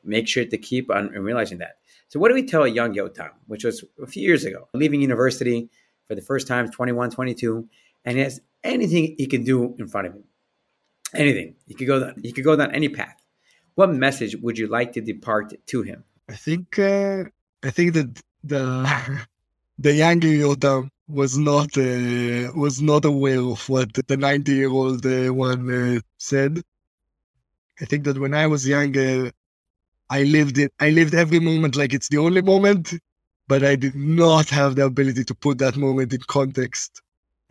make 0.03 0.27
sure 0.27 0.45
to 0.45 0.57
keep 0.57 0.89
on 0.89 1.09
realizing 1.09 1.59
that. 1.59 1.77
So 2.15 2.19
what 2.21 2.29
do 2.29 2.33
we 2.33 2.43
tell 2.43 2.63
a 2.63 2.69
young 2.69 2.93
Yotam, 2.95 3.31
which 3.47 3.65
was 3.65 3.83
a 4.01 4.07
few 4.07 4.23
years 4.23 4.45
ago, 4.45 4.69
leaving 4.73 5.01
university 5.01 5.69
for 6.07 6.15
the 6.15 6.21
first 6.21 6.47
time, 6.47 6.71
21, 6.71 7.09
22, 7.09 7.67
and 8.05 8.15
he 8.15 8.23
has 8.23 8.39
anything 8.63 9.15
he 9.17 9.27
can 9.27 9.43
do 9.43 9.75
in 9.77 9.89
front 9.89 10.07
of 10.07 10.13
him. 10.13 10.23
Anything. 11.13 11.55
He 11.67 11.73
could 11.73 11.87
go 11.87 11.99
down, 11.99 12.15
he 12.23 12.31
could 12.31 12.45
go 12.45 12.55
down 12.55 12.71
any 12.71 12.87
path. 12.87 13.17
What 13.73 13.93
message 13.93 14.37
would 14.37 14.57
you 14.57 14.67
like 14.67 14.93
to 14.93 15.01
depart 15.01 15.55
to 15.65 15.81
him? 15.81 16.05
I 16.29 16.35
think 16.35 16.79
uh, 16.79 17.25
I 17.61 17.71
think 17.71 17.95
that 17.95 18.21
the 18.45 18.63
the 19.77 19.93
younger 19.93 20.29
Yotam 20.29 20.87
was 21.09 21.37
not 21.37 21.77
uh, 21.77 22.53
was 22.55 22.81
not 22.81 23.03
aware 23.03 23.41
of 23.41 23.67
what 23.67 23.93
the 23.93 24.15
90 24.15 24.53
year 24.53 24.69
old 24.69 25.05
uh, 25.05 25.33
one 25.33 25.69
uh, 25.69 25.99
said. 26.17 26.61
I 27.81 27.83
think 27.83 28.05
that 28.05 28.17
when 28.17 28.33
I 28.33 28.47
was 28.47 28.65
younger, 28.65 29.31
I 30.09 30.23
lived 30.23 30.57
it. 30.57 30.71
I 30.79 30.89
lived 30.89 31.13
every 31.13 31.39
moment 31.39 31.75
like 31.75 31.93
it's 31.93 32.09
the 32.09 32.17
only 32.17 32.41
moment, 32.41 32.93
but 33.47 33.63
I 33.63 33.75
did 33.75 33.95
not 33.95 34.49
have 34.49 34.75
the 34.75 34.85
ability 34.85 35.23
to 35.25 35.35
put 35.35 35.57
that 35.59 35.77
moment 35.77 36.13
in 36.13 36.21
context 36.27 37.01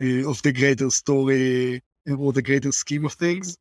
uh, 0.01 0.29
of 0.29 0.41
the 0.41 0.53
greater 0.53 0.89
story 0.89 1.81
or 2.17 2.33
the 2.33 2.41
greater 2.41 2.71
scheme 2.71 3.05
of 3.05 3.13
things. 3.13 3.57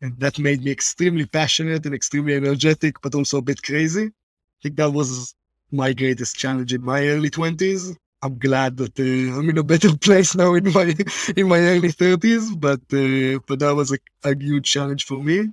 And 0.00 0.18
that 0.20 0.38
made 0.38 0.64
me 0.64 0.70
extremely 0.70 1.26
passionate 1.26 1.86
and 1.86 1.94
extremely 1.94 2.34
energetic, 2.34 3.00
but 3.02 3.14
also 3.14 3.38
a 3.38 3.42
bit 3.42 3.62
crazy. 3.62 4.06
I 4.06 4.58
think 4.62 4.76
that 4.76 4.92
was 4.92 5.34
my 5.70 5.92
greatest 5.92 6.36
challenge 6.36 6.74
in 6.74 6.82
my 6.84 7.06
early 7.08 7.30
20s 7.30 7.96
I'm 8.22 8.38
glad 8.38 8.76
that 8.76 8.98
uh, 9.00 9.38
I'm 9.38 9.50
in 9.50 9.58
a 9.58 9.64
better 9.64 9.96
place 10.00 10.34
now 10.36 10.54
in 10.54 10.72
my 10.72 10.94
in 11.36 11.48
my 11.48 11.58
early 11.58 11.88
30s, 11.88 12.58
but 12.58 12.80
uh, 12.92 13.40
but 13.48 13.58
that 13.58 13.74
was 13.74 13.92
a, 13.92 13.98
a, 14.22 14.36
huge 14.38 14.70
challenge 14.70 15.04
for 15.04 15.22
me. 15.22 15.48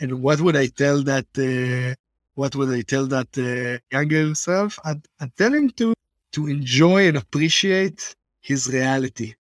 And 0.00 0.22
what 0.22 0.40
would 0.40 0.56
I 0.56 0.66
tell 0.66 1.02
that? 1.04 1.26
Uh, 1.36 1.94
what 2.34 2.56
would 2.56 2.70
I 2.70 2.82
tell 2.82 3.06
that 3.06 3.30
uh, 3.38 3.78
younger 3.96 4.34
self? 4.34 4.78
I'd, 4.84 5.02
I'd 5.20 5.36
tell 5.36 5.52
him 5.52 5.70
to 5.70 5.94
to 6.32 6.48
enjoy 6.48 7.06
and 7.08 7.16
appreciate 7.16 8.14
his 8.40 8.68
reality 8.68 9.34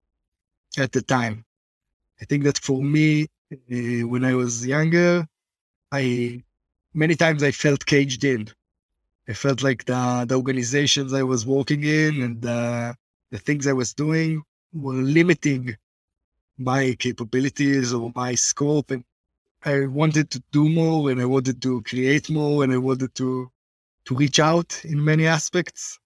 at 0.77 0.91
the 0.91 1.01
time. 1.01 1.43
I 2.21 2.25
think 2.25 2.43
that 2.43 2.59
for 2.59 2.83
me, 2.83 3.27
uh, 3.51 4.07
when 4.07 4.23
I 4.23 4.35
was 4.35 4.65
younger, 4.65 5.27
I 5.91 6.43
many 6.93 7.15
times 7.15 7.41
I 7.43 7.51
felt 7.51 7.85
caged 7.85 8.23
in 8.23 8.49
I 9.27 9.33
felt 9.33 9.63
like 9.63 9.85
the, 9.85 10.25
the 10.27 10.35
organizations 10.35 11.13
I 11.13 11.23
was 11.23 11.45
working 11.45 11.83
in 11.83 12.21
and 12.21 12.41
the, 12.41 12.95
the 13.31 13.37
things 13.37 13.67
I 13.67 13.73
was 13.73 13.93
doing 13.93 14.43
were 14.73 14.93
limiting 14.93 15.77
my 16.57 16.95
capabilities 16.99 17.93
or 17.93 18.11
my 18.15 18.35
scope. 18.35 18.91
And 18.91 19.03
I 19.65 19.85
wanted 19.85 20.29
to 20.31 20.43
do 20.51 20.67
more 20.67 21.09
and 21.09 21.21
I 21.21 21.25
wanted 21.25 21.61
to 21.61 21.81
create 21.83 22.29
more 22.29 22.63
and 22.63 22.73
I 22.73 22.77
wanted 22.77 23.15
to, 23.15 23.49
to 24.05 24.15
reach 24.15 24.39
out 24.39 24.83
in 24.83 25.03
many 25.03 25.25
aspects. 25.25 25.99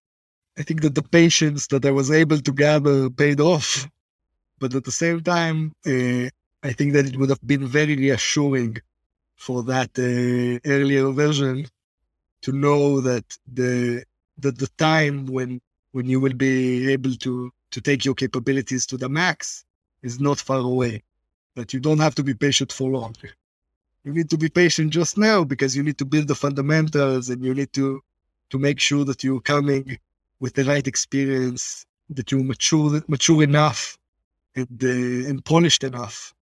I 0.60 0.64
think 0.64 0.82
that 0.82 0.94
the 0.94 1.02
patience 1.02 1.68
that 1.68 1.86
I 1.86 1.92
was 1.92 2.12
able 2.12 2.40
to 2.40 2.52
gather 2.52 3.10
paid 3.10 3.40
off. 3.40 3.88
But 4.60 4.76
at 4.76 4.84
the 4.84 4.92
same 4.92 5.22
time, 5.22 5.74
uh, 5.86 6.30
I 6.64 6.74
think 6.74 6.94
that 6.94 7.06
it 7.08 7.18
would 7.18 7.30
have 7.30 7.46
been 7.46 7.66
very 7.68 7.96
reassuring 7.96 8.78
for 9.36 9.64
that 9.64 9.92
uh, 9.98 10.60
earlier 10.70 11.10
version 11.12 11.68
to 12.42 12.52
know 12.52 13.02
that 13.02 13.26
the 13.52 14.04
that 14.40 14.58
the 14.60 14.68
time 14.78 15.26
when 15.26 15.62
when 15.92 16.08
you 16.08 16.20
will 16.20 16.34
be 16.34 16.92
able 16.92 17.16
to 17.16 17.52
to 17.72 17.82
take 17.82 18.06
your 18.06 18.16
capabilities 18.16 18.86
to 18.88 18.98
the 18.98 19.10
max 19.10 19.66
is 20.04 20.20
not 20.20 20.40
far 20.40 20.60
away. 20.60 21.04
That 21.56 21.74
you 21.74 21.80
don't 21.80 22.00
have 22.00 22.16
to 22.16 22.24
be 22.24 22.34
patient 22.36 22.72
for 22.72 22.90
long. 22.90 23.16
You 24.08 24.14
need 24.14 24.30
to 24.30 24.38
be 24.38 24.48
patient 24.48 24.92
just 24.92 25.18
now 25.18 25.44
because 25.44 25.76
you 25.76 25.84
need 25.84 25.98
to 25.98 26.06
build 26.06 26.30
the 26.30 26.36
fundamentals 26.36 27.30
and 27.30 27.44
you 27.44 27.54
need 27.54 27.74
to 27.74 28.02
to 28.52 28.58
make 28.58 28.80
sure 28.80 29.04
that 29.04 29.22
you're 29.22 29.42
coming 29.42 30.00
with 30.40 30.54
the 30.54 30.64
right 30.64 30.88
experience, 30.88 31.86
that 32.12 32.32
you're 32.32 32.44
mature 32.44 33.02
mature 33.10 33.44
enough 33.44 33.98
and 34.56 34.82
uh, 34.82 35.30
and 35.30 35.44
polished 35.44 35.84
enough 35.84 36.34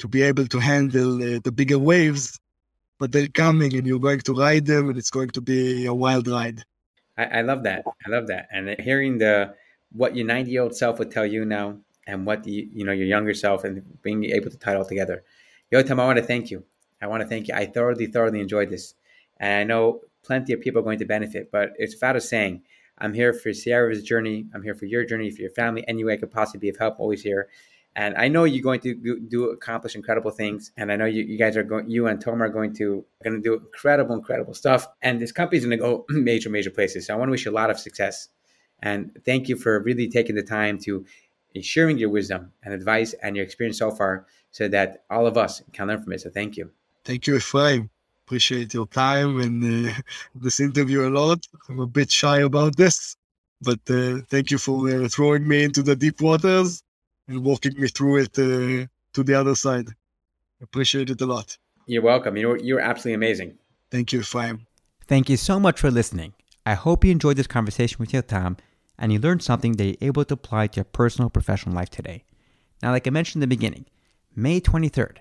to 0.00 0.06
be 0.06 0.20
able 0.20 0.46
to 0.48 0.58
handle 0.58 1.14
uh, 1.16 1.40
the 1.42 1.50
bigger 1.50 1.78
waves 1.78 2.38
but 2.98 3.12
they're 3.12 3.28
coming 3.28 3.74
and 3.74 3.86
you're 3.86 3.98
going 4.00 4.20
to 4.20 4.34
ride 4.34 4.66
them 4.66 4.88
and 4.88 4.98
it's 4.98 5.10
going 5.10 5.30
to 5.30 5.40
be 5.40 5.86
a 5.86 5.94
wild 5.94 6.28
ride. 6.28 6.64
I, 7.16 7.24
I 7.24 7.40
love 7.42 7.62
that. 7.62 7.84
I 7.86 8.10
love 8.10 8.26
that. 8.26 8.48
And 8.52 8.78
hearing 8.80 9.18
the 9.18 9.54
what 9.92 10.14
your 10.14 10.26
90 10.26 10.50
year 10.50 10.62
old 10.62 10.76
self 10.76 10.98
would 10.98 11.10
tell 11.10 11.24
you 11.24 11.44
now 11.44 11.78
and 12.06 12.26
what 12.26 12.44
the, 12.44 12.68
you 12.72 12.84
know 12.84 12.92
your 12.92 13.06
younger 13.06 13.34
self 13.34 13.64
and 13.64 13.82
being 14.02 14.24
able 14.24 14.50
to 14.50 14.58
tie 14.58 14.74
it 14.74 14.76
all 14.76 14.84
together. 14.84 15.24
Yo, 15.70 15.82
Yotam, 15.82 16.00
I 16.00 16.06
want 16.06 16.18
to 16.18 16.24
thank 16.24 16.50
you. 16.50 16.64
I 17.00 17.06
want 17.06 17.22
to 17.22 17.28
thank 17.28 17.48
you. 17.48 17.54
I 17.54 17.66
thoroughly, 17.66 18.06
thoroughly 18.06 18.40
enjoyed 18.40 18.70
this. 18.70 18.94
And 19.38 19.60
I 19.60 19.64
know 19.64 20.00
plenty 20.24 20.52
of 20.52 20.60
people 20.60 20.80
are 20.80 20.84
going 20.84 20.98
to 20.98 21.04
benefit, 21.04 21.50
but 21.50 21.70
it's 21.76 21.94
without 21.94 22.16
a 22.16 22.20
saying, 22.20 22.62
I'm 22.98 23.14
here 23.14 23.32
for 23.32 23.50
Cyera's 23.50 24.02
journey. 24.02 24.46
I'm 24.52 24.62
here 24.62 24.74
for 24.74 24.86
your 24.86 25.04
journey, 25.04 25.30
for 25.30 25.40
your 25.40 25.50
family. 25.50 25.84
Any 25.86 26.04
way 26.04 26.14
I 26.14 26.16
could 26.16 26.32
possibly 26.32 26.60
be 26.60 26.68
of 26.68 26.76
help, 26.78 26.98
always 26.98 27.22
here. 27.22 27.48
And 27.94 28.14
I 28.16 28.28
know 28.28 28.44
you're 28.44 28.62
going 28.62 28.80
to 28.80 28.94
do, 28.94 29.20
do 29.20 29.50
accomplish 29.50 29.94
incredible 29.94 30.30
things. 30.30 30.72
And 30.76 30.92
I 30.92 30.96
know 30.96 31.04
you, 31.04 31.24
you 31.24 31.38
guys 31.38 31.56
are 31.56 31.62
going, 31.62 31.90
you 31.90 32.06
and 32.06 32.20
Tamar 32.20 32.46
are 32.46 32.48
going 32.48 32.74
to 32.74 33.04
going 33.24 33.36
to 33.36 33.42
do 33.42 33.54
incredible, 33.54 34.14
incredible 34.14 34.54
stuff. 34.54 34.86
And 35.02 35.20
this 35.20 35.32
company's 35.32 35.64
going 35.64 35.78
to 35.78 35.82
go 35.82 36.04
major, 36.08 36.50
major 36.50 36.70
places. 36.70 37.06
So 37.06 37.14
I 37.14 37.16
want 37.16 37.28
to 37.28 37.30
wish 37.32 37.44
you 37.44 37.50
a 37.50 37.52
lot 37.52 37.70
of 37.70 37.78
success. 37.78 38.28
And 38.80 39.10
thank 39.24 39.48
you 39.48 39.56
for 39.56 39.82
really 39.82 40.08
taking 40.08 40.36
the 40.36 40.42
time 40.42 40.78
to 40.80 41.04
eh, 41.56 41.60
sharing 41.62 41.98
your 41.98 42.10
wisdom 42.10 42.52
and 42.62 42.72
advice 42.72 43.14
and 43.22 43.34
your 43.34 43.44
experience 43.44 43.78
so 43.78 43.90
far 43.90 44.26
so 44.52 44.68
that 44.68 45.04
all 45.10 45.26
of 45.26 45.36
us 45.36 45.62
can 45.72 45.88
learn 45.88 46.02
from 46.02 46.12
it. 46.12 46.20
So 46.20 46.30
thank 46.30 46.56
you. 46.56 46.70
Thank 47.08 47.26
you, 47.26 47.36
Ephraim. 47.36 47.88
Appreciate 48.26 48.74
your 48.74 48.86
time 48.86 49.40
and 49.40 49.88
uh, 49.88 49.94
this 50.34 50.60
interview 50.60 51.08
a 51.08 51.12
lot. 51.20 51.38
I'm 51.66 51.80
a 51.80 51.86
bit 51.86 52.10
shy 52.10 52.40
about 52.40 52.76
this, 52.76 53.16
but 53.62 53.80
uh, 53.88 54.18
thank 54.28 54.50
you 54.50 54.58
for 54.58 54.86
uh, 54.90 55.08
throwing 55.08 55.48
me 55.48 55.64
into 55.64 55.82
the 55.82 55.96
deep 55.96 56.20
waters 56.20 56.82
and 57.26 57.42
walking 57.42 57.80
me 57.80 57.88
through 57.88 58.16
it 58.24 58.38
uh, 58.38 58.86
to 59.14 59.24
the 59.24 59.32
other 59.32 59.54
side. 59.54 59.88
Appreciate 60.60 61.08
it 61.08 61.18
a 61.22 61.24
lot. 61.24 61.56
You're 61.86 62.02
welcome. 62.02 62.36
You're, 62.36 62.58
you're 62.58 62.80
absolutely 62.80 63.14
amazing. 63.14 63.56
Thank 63.90 64.12
you, 64.12 64.20
Ephraim. 64.20 64.66
Thank 65.06 65.30
you 65.30 65.38
so 65.38 65.58
much 65.58 65.80
for 65.80 65.90
listening. 65.90 66.34
I 66.66 66.74
hope 66.74 67.06
you 67.06 67.10
enjoyed 67.10 67.38
this 67.38 67.46
conversation 67.46 67.96
with 67.98 68.12
Yotam 68.12 68.58
and 68.98 69.14
you 69.14 69.18
learned 69.18 69.42
something 69.42 69.76
that 69.76 69.84
you're 69.86 70.08
able 70.10 70.26
to 70.26 70.34
apply 70.34 70.66
to 70.66 70.76
your 70.76 70.84
personal 70.84 71.30
professional 71.30 71.74
life 71.74 71.88
today. 71.88 72.24
Now, 72.82 72.90
like 72.90 73.06
I 73.06 73.10
mentioned 73.10 73.42
in 73.42 73.48
the 73.48 73.56
beginning, 73.56 73.86
May 74.36 74.60
23rd, 74.60 75.20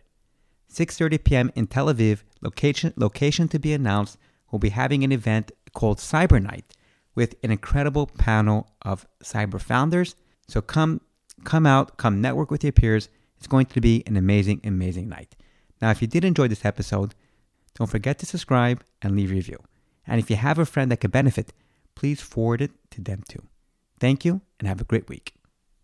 6.30 0.72 1.24
p.m. 1.24 1.51
in 1.55 1.68
Tel 1.68 1.88
Aviv, 1.88 2.24
location, 2.41 2.93
location 2.95 3.47
to 3.49 3.59
be 3.59 3.74
announced, 3.74 4.18
we'll 4.51 4.59
be 4.59 4.70
having 4.70 5.03
an 5.03 5.11
event 5.11 5.51
called 5.74 5.97
Cyber 5.97 6.41
Night 6.41 6.76
with 7.15 7.36
an 7.43 7.51
incredible 7.51 8.07
panel 8.07 8.70
of 8.82 9.07
cyber 9.24 9.59
founders. 9.59 10.15
So 10.47 10.61
come 10.61 11.01
Come 11.43 11.65
out, 11.65 11.97
come 11.97 12.22
network 12.22 12.51
with 12.51 12.63
your 12.63 12.74
peers. 12.74 13.09
It's 13.38 13.47
going 13.47 13.68
to 13.68 13.82
be 13.82 14.03
an 14.07 14.18
amazing, 14.18 14.61
amazing 14.63 15.09
night. 15.09 15.36
Now, 15.82 15.91
if 15.91 16.01
you 16.01 16.07
did 16.07 16.26
enjoy 16.26 16.47
this 16.47 16.65
episode, 16.65 17.13
don't 17.76 17.89
forget 17.89 18.18
to 18.20 18.26
subscribe 18.26 18.84
and 19.01 19.15
leave 19.15 19.32
a 19.32 19.36
review. 19.36 19.59
And 20.07 20.20
if 20.20 20.30
you 20.30 20.36
have 20.36 20.57
a 20.57 20.65
friend 20.65 20.89
that 20.91 20.97
could 20.97 21.11
benefit, 21.11 21.53
please 21.95 22.22
forward 22.22 22.61
it 22.61 22.72
to 22.91 23.01
them 23.01 23.24
too. 23.28 23.43
Thank 23.99 24.26
you 24.26 24.41
and 24.59 24.68
have 24.68 24.82
a 24.82 24.86
great 24.86 25.07
week. 25.07 25.37